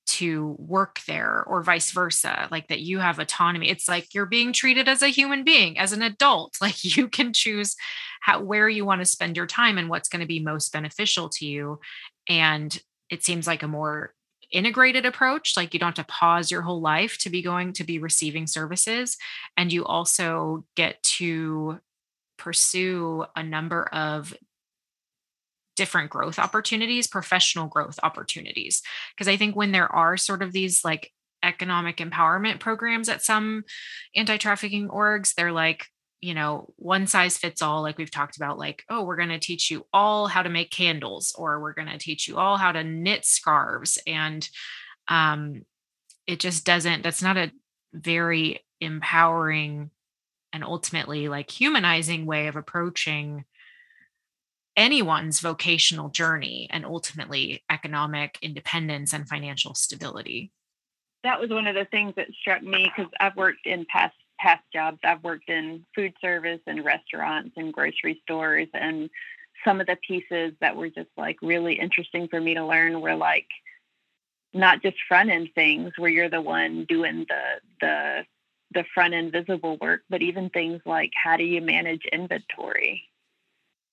to 0.05 0.55
work 0.59 0.99
there 1.07 1.43
or 1.47 1.63
vice 1.63 1.91
versa 1.91 2.47
like 2.51 2.67
that 2.67 2.81
you 2.81 2.99
have 2.99 3.19
autonomy. 3.19 3.69
It's 3.69 3.87
like 3.87 4.13
you're 4.13 4.25
being 4.25 4.53
treated 4.53 4.87
as 4.87 5.01
a 5.01 5.07
human 5.07 5.43
being 5.43 5.77
as 5.79 5.91
an 5.91 6.01
adult. 6.01 6.55
Like 6.65 6.83
you 6.83 7.07
can 7.07 7.31
choose 7.31 7.75
how 8.21 8.41
where 8.41 8.67
you 8.67 8.85
want 8.85 9.01
to 9.01 9.05
spend 9.05 9.37
your 9.37 9.45
time 9.45 9.77
and 9.77 9.87
what's 9.87 10.09
going 10.09 10.21
to 10.21 10.25
be 10.25 10.39
most 10.39 10.73
beneficial 10.73 11.29
to 11.29 11.45
you. 11.45 11.79
And 12.27 12.75
it 13.11 13.23
seems 13.23 13.45
like 13.45 13.61
a 13.61 13.67
more 13.67 14.15
integrated 14.51 15.05
approach 15.05 15.55
like 15.55 15.73
you 15.73 15.79
don't 15.79 15.95
have 15.95 16.07
to 16.07 16.11
pause 16.11 16.49
your 16.49 16.63
whole 16.63 16.81
life 16.81 17.17
to 17.19 17.29
be 17.29 17.43
going 17.43 17.73
to 17.73 17.83
be 17.83 17.99
receiving 17.99 18.47
services. 18.47 19.17
And 19.57 19.71
you 19.71 19.85
also 19.85 20.65
get 20.75 21.01
to 21.03 21.79
pursue 22.37 23.25
a 23.35 23.43
number 23.43 23.83
of 23.91 24.33
different 25.75 26.09
growth 26.09 26.39
opportunities 26.39 27.07
professional 27.07 27.67
growth 27.67 27.99
opportunities 28.03 28.81
because 29.15 29.27
i 29.27 29.37
think 29.37 29.55
when 29.55 29.71
there 29.71 29.91
are 29.93 30.17
sort 30.17 30.41
of 30.41 30.51
these 30.51 30.83
like 30.83 31.11
economic 31.43 31.97
empowerment 31.97 32.59
programs 32.59 33.09
at 33.09 33.23
some 33.23 33.63
anti-trafficking 34.15 34.87
orgs 34.89 35.33
they're 35.33 35.51
like 35.51 35.87
you 36.25 36.33
know, 36.33 36.73
one 36.77 37.05
size 37.05 37.37
fits 37.37 37.61
all, 37.61 37.83
like 37.83 37.99
we've 37.99 38.09
talked 38.09 38.35
about, 38.35 38.57
like, 38.57 38.83
oh, 38.89 39.03
we're 39.03 39.15
going 39.15 39.29
to 39.29 39.37
teach 39.37 39.69
you 39.69 39.85
all 39.93 40.25
how 40.25 40.41
to 40.41 40.49
make 40.49 40.71
candles, 40.71 41.35
or 41.37 41.61
we're 41.61 41.73
going 41.73 41.87
to 41.87 41.99
teach 41.99 42.27
you 42.27 42.37
all 42.37 42.57
how 42.57 42.71
to 42.71 42.83
knit 42.83 43.25
scarves. 43.25 43.99
And 44.07 44.47
um, 45.07 45.61
it 46.25 46.39
just 46.39 46.65
doesn't, 46.65 47.03
that's 47.03 47.21
not 47.21 47.37
a 47.37 47.51
very 47.93 48.65
empowering 48.81 49.91
and 50.51 50.63
ultimately 50.63 51.27
like 51.27 51.51
humanizing 51.51 52.25
way 52.25 52.47
of 52.47 52.55
approaching 52.55 53.45
anyone's 54.75 55.39
vocational 55.39 56.09
journey 56.09 56.67
and 56.71 56.85
ultimately 56.85 57.63
economic 57.69 58.37
independence 58.41 59.13
and 59.13 59.27
financial 59.27 59.73
stability. 59.73 60.51
That 61.23 61.39
was 61.39 61.49
one 61.49 61.67
of 61.67 61.75
the 61.75 61.85
things 61.85 62.13
that 62.17 62.27
struck 62.39 62.61
me 62.61 62.91
because 62.95 63.11
I've 63.19 63.35
worked 63.35 63.65
in 63.65 63.85
past 63.85 64.15
past 64.39 64.63
jobs, 64.73 64.99
I've 65.03 65.23
worked 65.23 65.49
in 65.49 65.85
food 65.95 66.13
service 66.21 66.59
and 66.67 66.83
restaurants 66.83 67.53
and 67.57 67.73
grocery 67.73 68.21
stores. 68.23 68.67
And 68.73 69.09
some 69.63 69.81
of 69.81 69.87
the 69.87 69.97
pieces 70.07 70.53
that 70.61 70.75
were 70.75 70.89
just 70.89 71.09
like 71.17 71.37
really 71.41 71.79
interesting 71.79 72.27
for 72.27 72.39
me 72.39 72.53
to 72.55 72.65
learn 72.65 73.01
were 73.01 73.15
like 73.15 73.47
not 74.53 74.81
just 74.81 74.97
front 75.07 75.29
end 75.29 75.49
things 75.55 75.91
where 75.97 76.09
you're 76.09 76.29
the 76.29 76.41
one 76.41 76.85
doing 76.87 77.25
the 77.27 77.43
the 77.81 78.25
the 78.71 78.85
front 78.93 79.13
end 79.13 79.31
visible 79.31 79.77
work, 79.79 80.01
but 80.09 80.21
even 80.21 80.49
things 80.49 80.81
like 80.85 81.11
how 81.21 81.37
do 81.37 81.43
you 81.43 81.61
manage 81.61 82.05
inventory? 82.11 83.03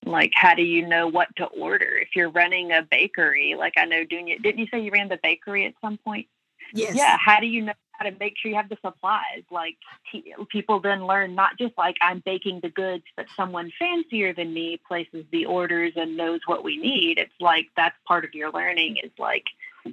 Like 0.05 0.33
how 0.35 0.55
do 0.55 0.63
you 0.63 0.87
know 0.87 1.07
what 1.07 1.35
to 1.37 1.45
order 1.45 1.97
if 1.97 2.09
you're 2.15 2.31
running 2.31 2.73
a 2.73 2.83
bakery? 2.83 3.55
Like 3.57 3.75
I 3.77 3.85
know 3.85 4.05
Dunia, 4.05 4.43
didn't 4.43 4.59
you 4.59 4.67
say 4.71 4.81
you 4.81 4.91
ran 4.91 5.09
the 5.09 5.19
bakery 5.23 5.67
at 5.67 5.75
some 5.81 5.99
point? 5.99 6.27
Yes. 6.75 6.95
Yeah. 6.97 7.17
How 7.19 7.41
do 7.41 7.47
you 7.47 7.63
know 7.63 7.73
how 8.03 8.11
to 8.11 8.17
make 8.19 8.35
sure 8.37 8.51
you 8.51 8.57
have 8.57 8.69
the 8.69 8.79
supplies. 8.85 9.43
Like 9.51 9.77
t- 10.11 10.35
people 10.51 10.81
then 10.81 11.07
learn 11.07 11.35
not 11.35 11.59
just 11.59 11.77
like 11.79 11.97
I'm 12.01 12.23
baking 12.25 12.61
the 12.63 12.69
goods, 12.69 13.05
but 13.17 13.27
someone 13.37 13.73
fancier 13.79 14.33
than 14.33 14.53
me 14.53 14.81
places 14.87 15.25
the 15.31 15.47
orders 15.47 15.93
and 15.97 16.17
knows 16.17 16.41
what 16.47 16.65
we 16.65 16.77
need. 16.77 17.19
It's 17.19 17.33
like 17.41 17.69
that's 17.77 17.97
part 18.07 18.25
of 18.25 18.35
your 18.35 18.51
learning 18.51 18.99
is 19.03 19.11
like 19.19 19.45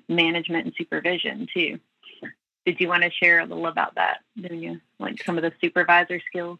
management 0.08 0.66
and 0.66 0.76
supervision 0.78 1.48
too. 1.54 1.80
Did 2.66 2.80
you 2.80 2.88
want 2.88 3.04
to 3.04 3.12
share 3.12 3.40
a 3.40 3.46
little 3.46 3.68
about 3.68 3.96
that, 3.96 4.20
Dunia? 4.38 4.82
Like 5.00 5.24
some 5.24 5.38
of 5.38 5.44
the 5.44 5.54
supervisor 5.62 6.20
skills? 6.28 6.60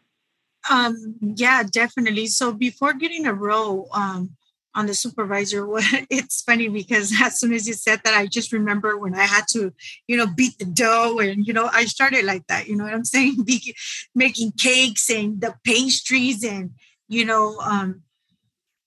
Um, 0.68 1.16
yeah, 1.20 1.62
definitely. 1.62 2.26
So 2.26 2.52
before 2.52 2.92
getting 2.92 3.26
a 3.26 3.34
role, 3.34 3.88
um, 3.92 4.36
on 4.74 4.86
the 4.86 4.94
supervisor 4.94 5.66
it's 6.10 6.42
funny 6.42 6.68
because 6.68 7.12
as 7.22 7.40
soon 7.40 7.52
as 7.52 7.66
you 7.66 7.74
said 7.74 8.00
that 8.04 8.14
i 8.14 8.24
just 8.26 8.52
remember 8.52 8.96
when 8.96 9.14
i 9.16 9.24
had 9.24 9.42
to 9.48 9.72
you 10.06 10.16
know 10.16 10.26
beat 10.28 10.56
the 10.58 10.64
dough 10.64 11.18
and 11.18 11.46
you 11.46 11.52
know 11.52 11.68
i 11.72 11.84
started 11.84 12.24
like 12.24 12.46
that 12.46 12.68
you 12.68 12.76
know 12.76 12.84
what 12.84 12.94
i'm 12.94 13.04
saying? 13.16 13.42
Be- 13.44 13.74
making 14.14 14.52
cakes 14.52 15.10
and 15.10 15.40
the 15.40 15.54
pastries 15.64 16.44
and 16.44 16.70
you 17.08 17.24
know 17.24 17.58
um, 17.58 18.02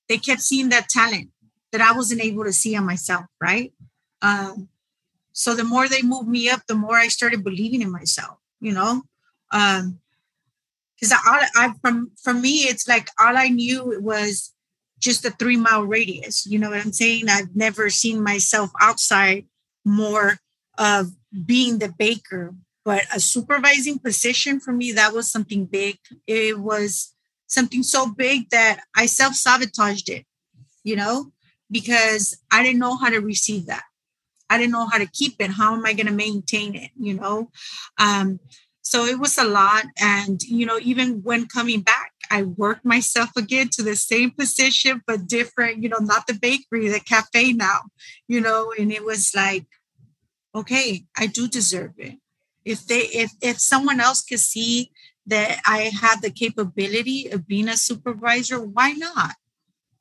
they 0.10 0.18
kept 0.18 0.42
seeing 0.42 0.70
that 0.70 0.90
talent 0.90 1.30
that 1.72 1.82
i 1.82 1.92
wasn't 1.92 2.22
able 2.22 2.44
to 2.44 2.54
see 2.54 2.76
on 2.76 2.86
myself 2.86 3.26
right? 3.42 3.74
Um, 4.22 4.70
so 5.34 5.56
the 5.56 5.64
more 5.66 5.88
they 5.90 6.02
moved 6.02 6.30
me 6.30 6.50
up 6.50 6.62
the 6.68 6.76
more 6.76 6.96
i 6.98 7.08
started 7.10 7.44
believing 7.44 7.82
in 7.82 7.92
myself 7.92 8.38
you 8.62 8.72
know? 8.74 9.04
Um 9.52 10.00
because 11.04 11.20
I, 11.26 11.48
I 11.56 11.74
from 11.82 12.12
from 12.22 12.42
me 12.42 12.60
it's 12.62 12.88
like 12.88 13.10
all 13.20 13.38
i 13.38 13.50
knew 13.50 14.00
was 14.02 14.54
just 15.04 15.26
a 15.26 15.32
three 15.32 15.58
mile 15.58 15.84
radius. 15.84 16.46
You 16.46 16.58
know 16.58 16.70
what 16.70 16.80
I'm 16.80 16.94
saying? 16.94 17.26
I've 17.30 17.56
never 17.56 17.90
seen 17.90 18.24
myself 18.24 18.72
outside 18.80 19.46
more 19.86 20.38
of 20.80 21.12
being 21.46 21.80
the 21.80 21.94
baker, 22.00 22.56
but 22.86 23.04
a 23.14 23.20
supervising 23.20 24.00
position 24.00 24.60
for 24.60 24.72
me, 24.72 24.94
that 24.94 25.14
was 25.14 25.30
something 25.30 25.66
big. 25.66 25.98
It 26.26 26.58
was 26.58 27.14
something 27.48 27.84
so 27.84 28.10
big 28.10 28.50
that 28.50 28.80
I 28.96 29.06
self 29.06 29.36
sabotaged 29.36 30.10
it, 30.10 30.26
you 30.84 30.96
know, 30.96 31.34
because 31.70 32.38
I 32.50 32.64
didn't 32.64 32.80
know 32.80 32.96
how 32.96 33.10
to 33.10 33.20
receive 33.20 33.66
that. 33.66 33.84
I 34.50 34.58
didn't 34.58 34.72
know 34.72 34.88
how 34.88 35.00
to 35.00 35.08
keep 35.08 35.36
it. 35.40 35.52
How 35.52 35.76
am 35.76 35.86
I 35.86 35.94
going 35.94 36.08
to 36.08 36.14
maintain 36.14 36.76
it? 36.76 36.92
You 36.98 37.16
know, 37.16 37.50
um, 38.00 38.40
so 38.84 39.06
it 39.06 39.18
was 39.18 39.38
a 39.38 39.46
lot. 39.46 39.86
And 40.00 40.44
you 40.44 40.66
know, 40.66 40.78
even 40.82 41.24
when 41.24 41.48
coming 41.48 41.82
back, 41.82 42.12
I 42.30 42.44
worked 42.44 42.86
myself 42.86 43.30
again 43.38 43.70
to 43.70 43.82
the 43.82 43.96
same 43.96 44.32
position, 44.32 45.02
but 45.08 45.26
different. 45.28 45.82
You 45.82 45.90
know, 45.90 46.00
not 46.00 46.28
the 46.28 46.34
bakery, 46.34 46.90
the 46.90 47.00
cafe 47.00 47.54
now. 47.54 47.80
You 48.28 48.42
know, 48.42 48.74
and 48.78 48.92
it 48.92 49.06
was 49.06 49.34
like, 49.34 49.66
okay, 50.54 51.06
I 51.18 51.28
do 51.28 51.48
deserve 51.48 51.94
it. 51.98 52.20
If 52.66 52.86
they, 52.86 53.00
if 53.00 53.32
if 53.42 53.60
someone 53.60 54.02
else 54.02 54.22
could 54.22 54.42
see 54.42 54.92
that 55.28 55.62
I 55.66 55.90
have 56.02 56.22
the 56.22 56.30
capability 56.30 57.30
of 57.30 57.48
being 57.48 57.70
a 57.70 57.78
supervisor, 57.78 58.60
why 58.60 58.92
not? 58.92 59.36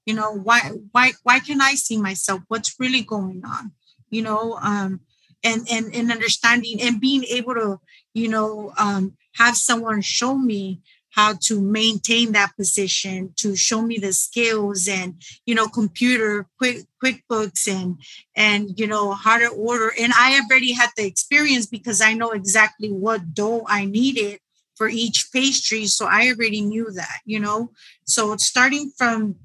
You 0.06 0.14
know, 0.14 0.32
why 0.32 0.72
why 0.90 1.12
why 1.22 1.38
can 1.38 1.60
I 1.60 1.74
see 1.74 1.96
myself? 1.96 2.40
What's 2.48 2.74
really 2.80 3.02
going 3.02 3.42
on? 3.44 3.72
You 4.10 4.22
know, 4.22 4.58
um, 4.60 5.00
and 5.44 5.66
and 5.70 5.94
and 5.94 6.10
understanding 6.10 6.80
and 6.80 7.00
being 7.00 7.24
able 7.24 7.54
to, 7.54 7.80
you 8.14 8.28
know, 8.28 8.72
um, 8.78 9.16
have 9.36 9.56
someone 9.56 10.00
show 10.02 10.36
me 10.36 10.80
how 11.10 11.34
to 11.42 11.60
maintain 11.60 12.32
that 12.32 12.56
position 12.56 13.32
to 13.36 13.54
show 13.54 13.82
me 13.82 13.98
the 13.98 14.14
skills 14.14 14.88
and 14.88 15.14
you 15.44 15.54
know 15.54 15.68
computer 15.68 16.46
quick 16.56 16.86
quickbooks 17.04 17.68
and 17.68 17.98
and 18.34 18.80
you 18.80 18.86
know 18.86 19.12
how 19.12 19.38
to 19.38 19.48
order 19.48 19.92
and 20.00 20.10
i 20.16 20.40
already 20.40 20.72
had 20.72 20.88
the 20.96 21.04
experience 21.04 21.66
because 21.66 22.00
i 22.00 22.14
know 22.14 22.30
exactly 22.30 22.88
what 22.88 23.34
dough 23.34 23.62
i 23.68 23.84
needed 23.84 24.40
for 24.82 24.88
each 24.88 25.30
pastry. 25.32 25.86
So 25.86 26.06
I 26.06 26.28
already 26.28 26.60
knew 26.60 26.90
that, 26.90 27.20
you 27.24 27.38
know. 27.38 27.70
So 28.04 28.36
starting 28.36 28.90
from, 28.96 29.36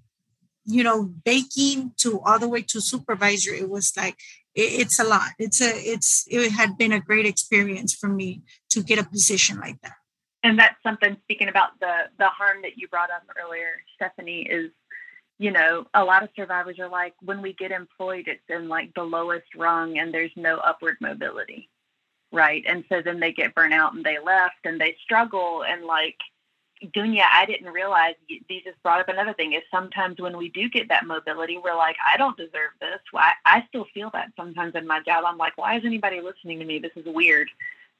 you 0.66 0.84
know, 0.84 1.04
baking 1.04 1.92
to 1.98 2.20
all 2.22 2.40
the 2.40 2.48
way 2.48 2.62
to 2.64 2.82
supervisor, 2.82 3.54
it 3.54 3.70
was 3.70 3.94
like 3.96 4.18
it's 4.58 5.00
a 5.00 5.04
lot. 5.04 5.30
It's 5.40 5.62
a 5.62 5.70
it's 5.76 6.26
it 6.30 6.52
had 6.52 6.78
been 6.78 6.92
a 6.92 7.00
great 7.00 7.26
experience 7.26 7.94
for 7.94 8.08
me 8.08 8.42
to 8.72 8.84
get 8.84 9.00
a 9.00 9.04
position 9.04 9.60
like 9.60 9.80
that. 9.82 9.94
And 10.44 10.58
that's 10.58 10.82
something 10.84 11.18
speaking 11.24 11.48
about 11.48 11.80
the 11.80 12.10
the 12.18 12.30
harm 12.30 12.62
that 12.64 12.78
you 12.78 12.88
brought 12.88 13.12
up 13.12 13.24
earlier, 13.42 13.82
Stephanie, 13.96 14.42
is 14.42 14.72
you 15.40 15.52
know, 15.52 15.86
a 15.94 16.04
lot 16.04 16.24
of 16.24 16.30
survivors 16.36 16.80
are 16.80 16.90
like, 16.90 17.14
when 17.22 17.44
we 17.44 17.54
get 17.54 17.72
employed, 17.72 18.28
it's 18.28 18.42
in 18.50 18.68
like 18.68 18.92
the 18.96 19.04
lowest 19.04 19.54
rung 19.56 20.00
and 20.00 20.12
there's 20.12 20.32
no 20.36 20.58
upward 20.58 20.98
mobility 21.00 21.70
right? 22.32 22.64
And 22.68 22.84
so 22.90 23.02
then 23.02 23.20
they 23.20 23.32
get 23.32 23.56
burnt 23.56 23.74
out 23.74 23.94
and 23.94 24.04
they 24.04 24.18
left 24.20 24.66
and 24.66 24.80
they 24.80 24.96
struggle 25.04 25.64
and 25.64 25.86
like 25.86 26.18
Dunia, 26.84 27.26
I 27.32 27.46
didn't 27.46 27.72
realize 27.72 28.16
these 28.28 28.64
just 28.64 28.82
brought 28.84 29.00
up 29.00 29.10
another 29.10 29.34
thing 29.34 29.54
is 29.54 29.64
sometimes 29.72 30.20
when 30.20 30.38
we 30.38 30.50
do 30.50 30.70
get 30.70 30.90
that 30.90 31.06
mobility, 31.06 31.58
we're 31.58 31.76
like, 31.76 31.96
I 32.14 32.18
don't 32.18 32.38
deserve 32.38 32.72
this. 32.80 33.00
Why 33.12 33.34
I 33.46 33.64
still 33.68 33.86
feel 33.94 34.10
that 34.14 34.32
sometimes 34.36 34.76
in 34.76 34.86
my 34.86 35.02
job. 35.02 35.24
I'm 35.26 35.38
like, 35.38 35.58
why 35.58 35.78
is 35.78 35.86
anybody 35.86 36.22
listening 36.22 36.60
to 36.60 36.66
me? 36.66 36.80
This 36.80 36.92
is 36.96 37.06
weird. 37.06 37.50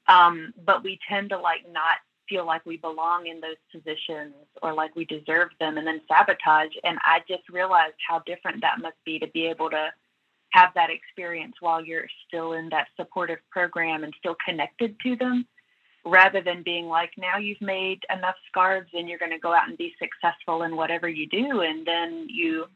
Um, 0.06 0.54
but 0.64 0.84
we 0.84 0.98
tend 1.08 1.30
to 1.30 1.38
like 1.38 1.64
not 1.70 1.96
feel 2.28 2.46
like 2.46 2.64
we 2.64 2.76
belong 2.76 3.26
in 3.26 3.40
those 3.40 3.56
positions 3.72 4.34
or 4.62 4.72
like 4.72 4.94
we 4.94 5.04
deserve 5.04 5.48
them 5.60 5.78
and 5.78 5.86
then 5.86 6.00
sabotage. 6.06 6.72
And 6.84 6.98
I 7.04 7.22
just 7.26 7.48
realized 7.48 7.96
how 8.06 8.20
different 8.20 8.60
that 8.60 8.80
must 8.80 8.96
be 9.04 9.18
to 9.18 9.26
be 9.28 9.46
able 9.46 9.70
to 9.70 9.90
have 10.50 10.70
that 10.74 10.90
experience 10.90 11.54
while 11.60 11.84
you're 11.84 12.08
still 12.26 12.52
in 12.52 12.68
that 12.70 12.88
supportive 12.96 13.38
program 13.50 14.04
and 14.04 14.14
still 14.18 14.36
connected 14.44 14.96
to 15.00 15.16
them 15.16 15.46
rather 16.08 16.42
than 16.42 16.62
being 16.62 16.86
like 16.86 17.10
now 17.16 17.36
you've 17.36 17.60
made 17.60 18.00
enough 18.14 18.36
scarves 18.48 18.88
and 18.94 19.08
you're 19.08 19.18
going 19.18 19.32
to 19.32 19.38
go 19.38 19.52
out 19.52 19.68
and 19.68 19.78
be 19.78 19.94
successful 19.98 20.62
in 20.62 20.76
whatever 20.76 21.08
you 21.08 21.26
do 21.28 21.60
and 21.60 21.86
then 21.86 22.26
you 22.28 22.66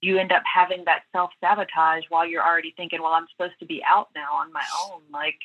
you 0.00 0.18
end 0.18 0.32
up 0.32 0.42
having 0.52 0.84
that 0.84 1.02
self 1.12 1.30
sabotage 1.40 2.04
while 2.10 2.26
you're 2.26 2.46
already 2.46 2.74
thinking 2.76 3.00
well 3.00 3.12
i'm 3.12 3.26
supposed 3.36 3.58
to 3.58 3.66
be 3.66 3.82
out 3.88 4.08
now 4.14 4.34
on 4.34 4.52
my 4.52 4.64
own 4.84 5.00
like 5.12 5.38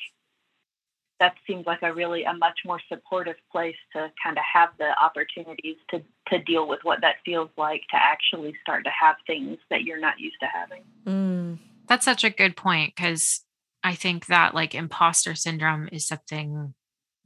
that 1.20 1.36
seems 1.46 1.66
like 1.66 1.82
a 1.82 1.94
really 1.94 2.24
a 2.24 2.34
much 2.34 2.60
more 2.66 2.80
supportive 2.88 3.36
place 3.52 3.76
to 3.94 4.12
kind 4.24 4.38
of 4.38 4.44
have 4.52 4.70
the 4.78 4.92
opportunities 5.02 5.76
to 5.90 6.02
to 6.30 6.40
deal 6.44 6.68
with 6.68 6.80
what 6.84 7.02
that 7.02 7.16
feels 7.26 7.50
like 7.58 7.82
to 7.90 7.96
actually 7.96 8.54
start 8.62 8.84
to 8.86 8.90
have 8.90 9.16
things 9.28 9.58
that 9.70 9.84
you're 9.84 10.00
not 10.00 10.20
used 10.20 10.38
to 10.40 10.48
having. 10.48 10.84
Mm. 11.06 11.60
That's 11.88 12.06
such 12.06 12.24
a 12.24 12.30
good 12.30 12.56
point 12.56 12.94
because 12.96 13.42
I 13.84 13.96
think 13.96 14.28
that 14.28 14.54
like 14.54 14.74
imposter 14.76 15.36
syndrome 15.36 15.90
is 15.92 16.08
something 16.08 16.74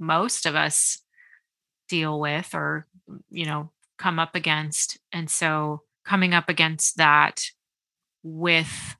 most 0.03 0.45
of 0.45 0.55
us 0.55 0.99
deal 1.89 2.19
with 2.19 2.53
or 2.53 2.87
you 3.29 3.45
know 3.45 3.71
come 3.97 4.19
up 4.19 4.35
against. 4.35 4.99
And 5.11 5.29
so 5.29 5.81
coming 6.05 6.33
up 6.33 6.49
against 6.49 6.97
that 6.97 7.45
with 8.23 8.95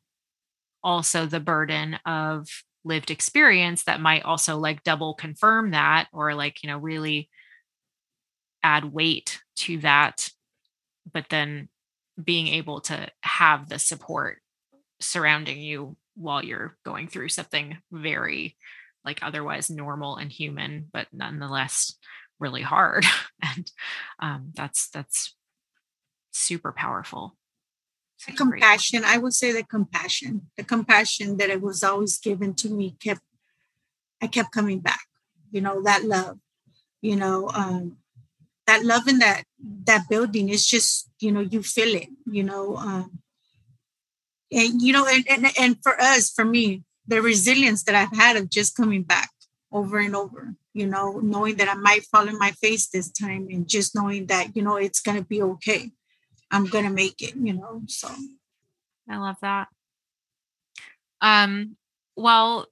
also 0.83 1.25
the 1.25 1.39
burden 1.39 1.95
of 2.05 2.47
lived 2.85 3.11
experience 3.11 3.83
that 3.85 4.01
might 4.01 4.23
also 4.23 4.57
like 4.57 4.83
double 4.83 5.13
confirm 5.13 5.71
that 5.71 6.07
or 6.11 6.35
like 6.35 6.61
you 6.63 6.67
know 6.67 6.77
really 6.77 7.29
add 8.61 8.85
weight 8.85 9.41
to 9.55 9.77
that 9.79 10.29
but 11.11 11.25
then 11.29 11.69
being 12.21 12.47
able 12.47 12.81
to 12.81 13.07
have 13.21 13.69
the 13.69 13.79
support 13.79 14.39
surrounding 14.99 15.61
you 15.61 15.95
while 16.15 16.43
you're 16.43 16.77
going 16.85 17.07
through 17.07 17.29
something 17.29 17.77
very 17.91 18.55
like 19.05 19.19
otherwise 19.21 19.69
normal 19.69 20.17
and 20.17 20.31
human 20.31 20.89
but 20.91 21.07
nonetheless 21.11 21.95
really 22.39 22.61
hard. 22.61 23.05
And 23.41 23.69
um, 24.19 24.51
that's 24.55 24.89
that's 24.89 25.35
super 26.31 26.71
powerful. 26.71 27.35
The 28.25 28.33
compassion 28.33 29.03
i 29.03 29.17
would 29.17 29.33
say 29.33 29.51
the 29.51 29.63
compassion 29.63 30.47
the 30.55 30.63
compassion 30.63 31.35
that 31.37 31.49
it 31.49 31.61
was 31.61 31.83
always 31.83 32.17
given 32.17 32.53
to 32.53 32.69
me 32.69 32.95
kept 33.03 33.19
i 34.21 34.27
kept 34.27 34.53
coming 34.53 34.79
back 34.79 35.05
you 35.51 35.59
know 35.59 35.83
that 35.83 36.05
love 36.05 36.39
you 37.01 37.17
know 37.17 37.49
um 37.49 37.97
that 38.65 38.85
love 38.85 39.09
in 39.09 39.19
that 39.19 39.43
that 39.59 40.07
building 40.09 40.47
is 40.47 40.65
just 40.65 41.09
you 41.19 41.33
know 41.33 41.41
you 41.41 41.61
feel 41.61 41.93
it 41.95 42.07
you 42.25 42.43
know 42.43 42.77
um 42.77 43.19
and 44.53 44.81
you 44.81 44.93
know 44.93 45.05
and, 45.05 45.25
and 45.29 45.51
and 45.59 45.83
for 45.83 45.99
us 45.99 46.31
for 46.31 46.45
me 46.45 46.83
the 47.07 47.21
resilience 47.21 47.83
that 47.83 47.95
i've 47.95 48.17
had 48.17 48.35
of 48.35 48.49
just 48.49 48.75
coming 48.75 49.03
back 49.03 49.29
over 49.71 49.99
and 49.99 50.15
over 50.15 50.53
you 50.73 50.85
know 50.85 51.19
knowing 51.23 51.55
that 51.55 51.69
i 51.69 51.73
might 51.73 52.03
fall 52.05 52.27
in 52.27 52.37
my 52.37 52.51
face 52.51 52.87
this 52.87 53.11
time 53.11 53.47
and 53.51 53.67
just 53.67 53.95
knowing 53.95 54.25
that 54.27 54.55
you 54.55 54.61
know 54.61 54.75
it's 54.75 55.01
going 55.01 55.17
to 55.17 55.25
be 55.25 55.41
okay 55.41 55.91
I'm 56.53 56.67
going 56.67 56.85
to 56.85 56.91
make 56.91 57.21
it, 57.21 57.35
you 57.35 57.53
know. 57.53 57.81
So 57.87 58.09
I 59.09 59.17
love 59.17 59.37
that. 59.41 59.67
Um, 61.19 61.75
well, 62.15 62.67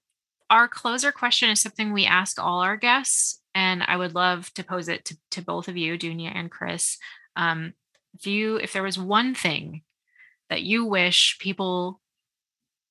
our 0.52 0.68
closer 0.68 1.12
question 1.12 1.50
is 1.50 1.60
something 1.60 1.92
we 1.92 2.06
ask 2.06 2.40
all 2.40 2.60
our 2.60 2.78
guests, 2.78 3.42
and 3.56 3.82
I 3.84 3.98
would 3.98 4.14
love 4.14 4.54
to 4.54 4.64
pose 4.64 4.88
it 4.88 5.04
to, 5.06 5.18
to 5.32 5.42
both 5.42 5.68
of 5.68 5.78
you, 5.78 5.98
Dunia 5.98 6.32
and 6.34 6.52
Chris. 6.52 7.00
Um, 7.36 7.74
if 8.14 8.28
you, 8.28 8.58
if 8.58 8.72
there 8.72 8.84
was 8.84 9.00
one 9.00 9.34
thing 9.34 9.82
that 10.52 10.62
you 10.62 10.86
wish 10.86 11.40
people 11.40 12.00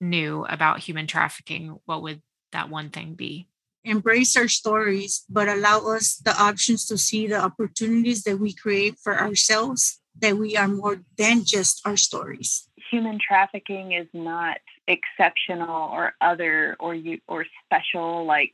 knew 0.00 0.44
about 0.48 0.80
human 0.80 1.06
trafficking, 1.06 1.78
what 1.84 2.02
would 2.02 2.22
that 2.52 2.70
one 2.70 2.90
thing 2.90 3.14
be? 3.14 3.48
Embrace 3.84 4.36
our 4.36 4.48
stories, 4.48 5.24
but 5.28 5.48
allow 5.48 5.78
us 5.88 6.16
the 6.16 6.36
options 6.38 6.86
to 6.86 6.98
see 6.98 7.26
the 7.26 7.40
opportunities 7.40 8.24
that 8.24 8.38
we 8.38 8.52
create 8.52 8.96
for 9.02 9.18
ourselves 9.18 10.00
that 10.18 10.36
we 10.36 10.56
are 10.56 10.68
more 10.68 11.00
than 11.16 11.44
just 11.44 11.80
our 11.86 11.96
stories. 11.96 12.68
Human 12.90 13.18
trafficking 13.26 13.92
is 13.92 14.08
not 14.12 14.58
exceptional 14.86 15.88
or 15.92 16.14
other 16.20 16.76
or 16.80 16.94
you 16.94 17.20
or 17.28 17.46
special 17.64 18.26
like 18.26 18.52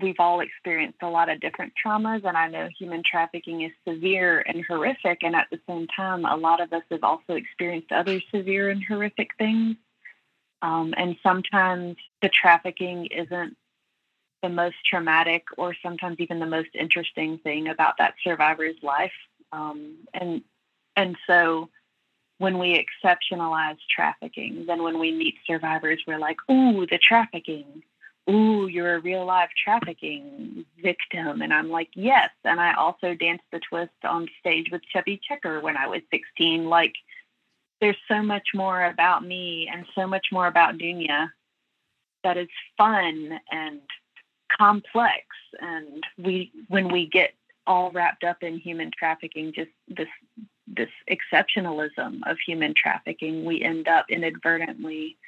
we've 0.00 0.18
all 0.18 0.40
experienced 0.40 0.98
a 1.02 1.08
lot 1.08 1.28
of 1.28 1.40
different 1.40 1.72
traumas 1.84 2.24
and 2.24 2.38
i 2.38 2.48
know 2.48 2.68
human 2.78 3.02
trafficking 3.08 3.60
is 3.60 3.72
severe 3.86 4.42
and 4.46 4.64
horrific 4.66 5.18
and 5.22 5.36
at 5.36 5.46
the 5.50 5.60
same 5.68 5.86
time 5.94 6.24
a 6.24 6.36
lot 6.36 6.60
of 6.60 6.72
us 6.72 6.82
have 6.90 7.04
also 7.04 7.34
experienced 7.34 7.92
other 7.92 8.18
severe 8.34 8.70
and 8.70 8.82
horrific 8.82 9.28
things 9.36 9.76
um, 10.64 10.94
and 10.96 11.16
sometimes 11.22 11.96
the 12.22 12.28
trafficking 12.28 13.06
isn't 13.06 13.56
the 14.42 14.48
most 14.48 14.76
traumatic 14.84 15.44
or 15.56 15.74
sometimes 15.82 16.16
even 16.18 16.38
the 16.38 16.46
most 16.46 16.70
interesting 16.74 17.38
thing 17.38 17.68
about 17.68 17.94
that 17.98 18.14
survivor's 18.22 18.76
life 18.82 19.12
um, 19.52 19.96
and 20.12 20.42
and 20.96 21.16
so 21.26 21.68
when 22.38 22.58
we 22.58 22.84
exceptionalize 22.84 23.78
trafficking, 23.88 24.64
then 24.66 24.82
when 24.82 24.98
we 24.98 25.12
meet 25.12 25.36
survivors, 25.46 26.02
we're 26.06 26.18
like, 26.18 26.38
ooh, 26.50 26.86
the 26.86 26.98
trafficking. 26.98 27.82
Ooh, 28.28 28.66
you're 28.66 28.96
a 28.96 29.00
real 29.00 29.24
life 29.24 29.50
trafficking 29.62 30.64
victim. 30.82 31.42
And 31.42 31.52
I'm 31.52 31.70
like, 31.70 31.90
yes. 31.94 32.30
And 32.44 32.60
I 32.60 32.74
also 32.74 33.14
danced 33.14 33.44
the 33.52 33.60
twist 33.60 33.92
on 34.02 34.28
stage 34.40 34.70
with 34.72 34.82
Chubby 34.92 35.20
Checker 35.26 35.60
when 35.60 35.76
I 35.76 35.86
was 35.86 36.00
16. 36.10 36.66
Like, 36.66 36.94
there's 37.84 37.96
so 38.08 38.22
much 38.22 38.48
more 38.54 38.86
about 38.86 39.26
me 39.26 39.68
and 39.70 39.84
so 39.94 40.06
much 40.06 40.28
more 40.32 40.46
about 40.46 40.78
Dunia 40.78 41.28
that 42.22 42.38
is 42.38 42.48
fun 42.78 43.38
and 43.52 43.80
complex. 44.58 45.26
And 45.60 46.02
we, 46.16 46.50
when 46.68 46.88
we 46.88 47.06
get 47.06 47.34
all 47.66 47.90
wrapped 47.90 48.24
up 48.24 48.42
in 48.42 48.56
human 48.56 48.90
trafficking, 48.98 49.52
just 49.54 49.70
this 49.86 50.08
this 50.66 50.88
exceptionalism 51.10 52.20
of 52.24 52.38
human 52.46 52.72
trafficking, 52.74 53.44
we 53.44 53.60
end 53.60 53.86
up 53.86 54.06
inadvertently 54.08 55.18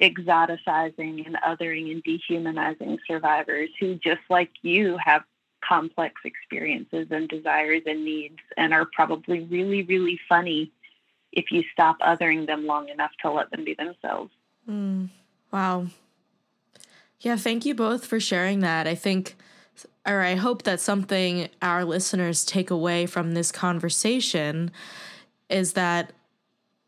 exoticizing 0.00 1.26
and 1.26 1.36
othering 1.44 1.90
and 1.90 2.04
dehumanizing 2.04 2.98
survivors 3.04 3.68
who, 3.80 3.96
just 3.96 4.20
like 4.30 4.50
you, 4.62 4.96
have 5.04 5.24
complex 5.66 6.20
experiences 6.24 7.08
and 7.10 7.28
desires 7.28 7.82
and 7.84 8.04
needs 8.04 8.38
and 8.56 8.72
are 8.72 8.86
probably 8.94 9.40
really, 9.40 9.82
really 9.82 10.20
funny 10.28 10.70
if 11.36 11.52
you 11.52 11.62
stop 11.70 11.98
othering 12.00 12.46
them 12.46 12.66
long 12.66 12.88
enough 12.88 13.12
to 13.22 13.30
let 13.30 13.50
them 13.50 13.64
be 13.64 13.74
themselves. 13.74 14.32
Mm, 14.68 15.10
wow. 15.52 15.86
Yeah, 17.20 17.36
thank 17.36 17.64
you 17.64 17.74
both 17.74 18.06
for 18.06 18.18
sharing 18.18 18.60
that. 18.60 18.86
I 18.86 18.94
think, 18.94 19.36
or 20.06 20.22
I 20.22 20.34
hope 20.34 20.62
that 20.62 20.80
something 20.80 21.48
our 21.60 21.84
listeners 21.84 22.44
take 22.44 22.70
away 22.70 23.06
from 23.06 23.34
this 23.34 23.52
conversation 23.52 24.70
is 25.48 25.74
that 25.74 26.12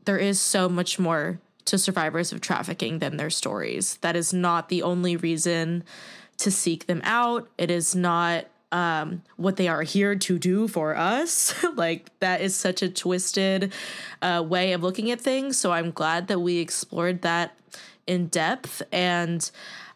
there 0.04 0.18
is 0.18 0.40
so 0.40 0.68
much 0.68 0.98
more 0.98 1.38
to 1.66 1.76
survivors 1.76 2.32
of 2.32 2.40
trafficking 2.40 2.98
than 2.98 3.18
their 3.18 3.30
stories. 3.30 3.98
That 4.00 4.16
is 4.16 4.32
not 4.32 4.70
the 4.70 4.82
only 4.82 5.16
reason 5.16 5.84
to 6.38 6.50
seek 6.50 6.86
them 6.86 7.02
out. 7.04 7.48
It 7.58 7.70
is 7.70 7.94
not 7.94 8.46
um, 8.72 9.22
what 9.36 9.56
they 9.56 9.68
are 9.68 9.82
here 9.82 10.14
to 10.14 10.38
do 10.38 10.68
for 10.68 10.96
us. 10.96 11.54
like, 11.76 12.10
that 12.20 12.40
is 12.40 12.54
such 12.54 12.82
a 12.82 12.88
twisted 12.88 13.72
uh, 14.22 14.44
way 14.46 14.72
of 14.72 14.82
looking 14.82 15.10
at 15.10 15.20
things. 15.20 15.58
So, 15.58 15.72
I'm 15.72 15.90
glad 15.90 16.28
that 16.28 16.40
we 16.40 16.58
explored 16.58 17.22
that 17.22 17.54
in 18.06 18.26
depth. 18.28 18.82
And 18.92 19.50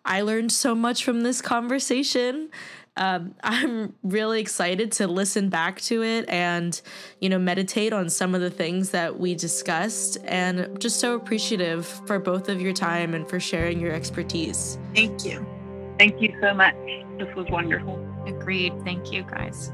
I 0.05 0.23
learned 0.23 0.53
so 0.53 0.75
much 0.75 1.05
from 1.05 1.23
this 1.23 1.41
conversation 1.41 2.51
um, 2.97 3.35
I'm 3.43 3.95
really 4.03 4.41
excited 4.41 4.93
to 4.93 5.07
listen 5.07 5.49
back 5.49 5.81
to 5.83 6.03
it 6.03 6.29
and, 6.29 6.79
you 7.21 7.29
know, 7.29 7.39
meditate 7.39 7.93
on 7.93 8.11
some 8.11 8.35
of 8.35 8.41
the 8.41 8.51
things 8.51 8.91
that 8.91 9.19
we 9.19 9.35
discussed. 9.35 10.19
And 10.25 10.79
just 10.81 11.01
so 11.01 11.15
appreciative 11.15 11.87
for 12.07 12.19
both 12.19 12.49
of 12.49 12.61
your 12.61 12.75
time 12.75 13.15
and 13.15 13.29
for 13.29 13.41
sharing 13.41 13.81
your 13.81 13.93
expertise. 13.93 14.79
Thank 14.95 15.25
you. 15.25 15.45
Thank 15.99 16.21
you 16.21 16.37
so 16.41 16.53
much. 16.53 16.75
This 17.19 17.35
was 17.35 17.47
wonderful. 17.51 18.12
Agreed. 18.43 18.83
Thank 18.83 19.13
you, 19.13 19.23
guys. 19.23 19.73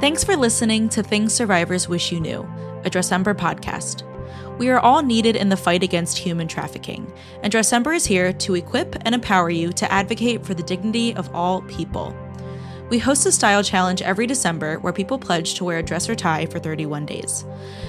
Thanks 0.00 0.24
for 0.24 0.36
listening 0.36 0.88
to 0.90 1.02
Things 1.02 1.32
Survivors 1.32 1.88
Wish 1.88 2.10
You 2.10 2.18
Knew, 2.20 2.40
a 2.84 2.90
Dressember 2.90 3.34
podcast. 3.34 4.02
We 4.58 4.70
are 4.70 4.80
all 4.80 5.02
needed 5.02 5.36
in 5.36 5.50
the 5.50 5.56
fight 5.56 5.84
against 5.84 6.18
human 6.18 6.48
trafficking, 6.48 7.12
and 7.42 7.52
Dressember 7.52 7.94
is 7.94 8.06
here 8.06 8.32
to 8.32 8.56
equip 8.56 8.96
and 9.04 9.14
empower 9.14 9.50
you 9.50 9.72
to 9.72 9.92
advocate 9.92 10.44
for 10.44 10.54
the 10.54 10.62
dignity 10.64 11.14
of 11.14 11.32
all 11.32 11.62
people. 11.62 12.12
We 12.90 12.98
host 12.98 13.26
a 13.26 13.32
style 13.32 13.62
challenge 13.62 14.00
every 14.00 14.26
December 14.26 14.78
where 14.78 14.94
people 14.94 15.18
pledge 15.18 15.52
to 15.54 15.64
wear 15.64 15.76
a 15.76 15.82
dress 15.82 16.08
or 16.08 16.14
tie 16.14 16.46
for 16.46 16.58
31 16.58 17.04
days. 17.04 17.44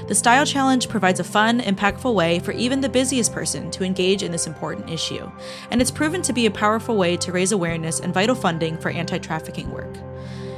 The 0.09 0.15
style 0.15 0.45
challenge 0.45 0.89
provides 0.89 1.21
a 1.21 1.23
fun, 1.23 1.61
impactful 1.61 2.13
way 2.13 2.39
for 2.39 2.51
even 2.51 2.81
the 2.81 2.89
busiest 2.89 3.31
person 3.31 3.71
to 3.71 3.85
engage 3.85 4.23
in 4.23 4.33
this 4.33 4.45
important 4.45 4.89
issue, 4.89 5.31
and 5.71 5.81
it's 5.81 5.89
proven 5.89 6.21
to 6.23 6.33
be 6.33 6.47
a 6.47 6.51
powerful 6.51 6.97
way 6.97 7.15
to 7.15 7.31
raise 7.31 7.53
awareness 7.53 8.01
and 8.01 8.13
vital 8.13 8.35
funding 8.35 8.77
for 8.77 8.89
anti 8.89 9.17
trafficking 9.19 9.71
work. 9.71 9.95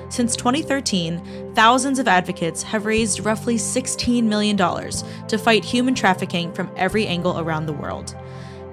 Since 0.10 0.36
2013, 0.38 1.54
thousands 1.54 2.00
of 2.00 2.08
advocates 2.08 2.64
have 2.64 2.88
raised 2.88 3.24
roughly 3.24 3.58
$16 3.58 4.24
million 4.24 4.58
to 4.58 5.38
fight 5.38 5.64
human 5.64 5.94
trafficking 5.94 6.52
from 6.52 6.72
every 6.76 7.06
angle 7.06 7.39
around 7.39 7.68
the 7.68 7.74
world. 7.74 8.16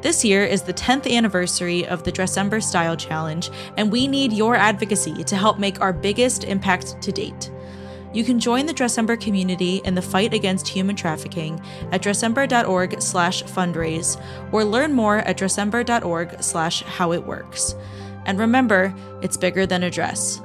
This 0.00 0.24
year 0.24 0.44
is 0.44 0.62
the 0.62 0.72
10th 0.72 1.12
anniversary 1.12 1.84
of 1.84 2.04
the 2.04 2.12
Dressember 2.12 2.62
Style 2.62 2.96
Challenge, 2.96 3.50
and 3.76 3.90
we 3.90 4.06
need 4.06 4.32
your 4.32 4.54
advocacy 4.54 5.24
to 5.24 5.36
help 5.36 5.58
make 5.58 5.80
our 5.80 5.92
biggest 5.92 6.44
impact 6.44 7.02
to 7.02 7.10
date. 7.10 7.50
You 8.14 8.22
can 8.22 8.38
join 8.38 8.66
the 8.66 8.72
Dressember 8.72 9.20
community 9.20 9.82
in 9.84 9.96
the 9.96 10.02
fight 10.02 10.32
against 10.32 10.68
human 10.68 10.94
trafficking 10.94 11.60
at 11.90 12.00
dressember.org 12.00 13.02
slash 13.02 13.42
fundraise 13.42 14.22
or 14.52 14.64
learn 14.64 14.92
more 14.92 15.18
at 15.18 15.36
dressember.org 15.36 16.42
slash 16.42 16.82
how 16.84 17.12
it 17.12 17.26
works. 17.26 17.74
And 18.24 18.38
remember, 18.38 18.94
it's 19.20 19.36
bigger 19.36 19.66
than 19.66 19.82
a 19.82 19.90
dress. 19.90 20.40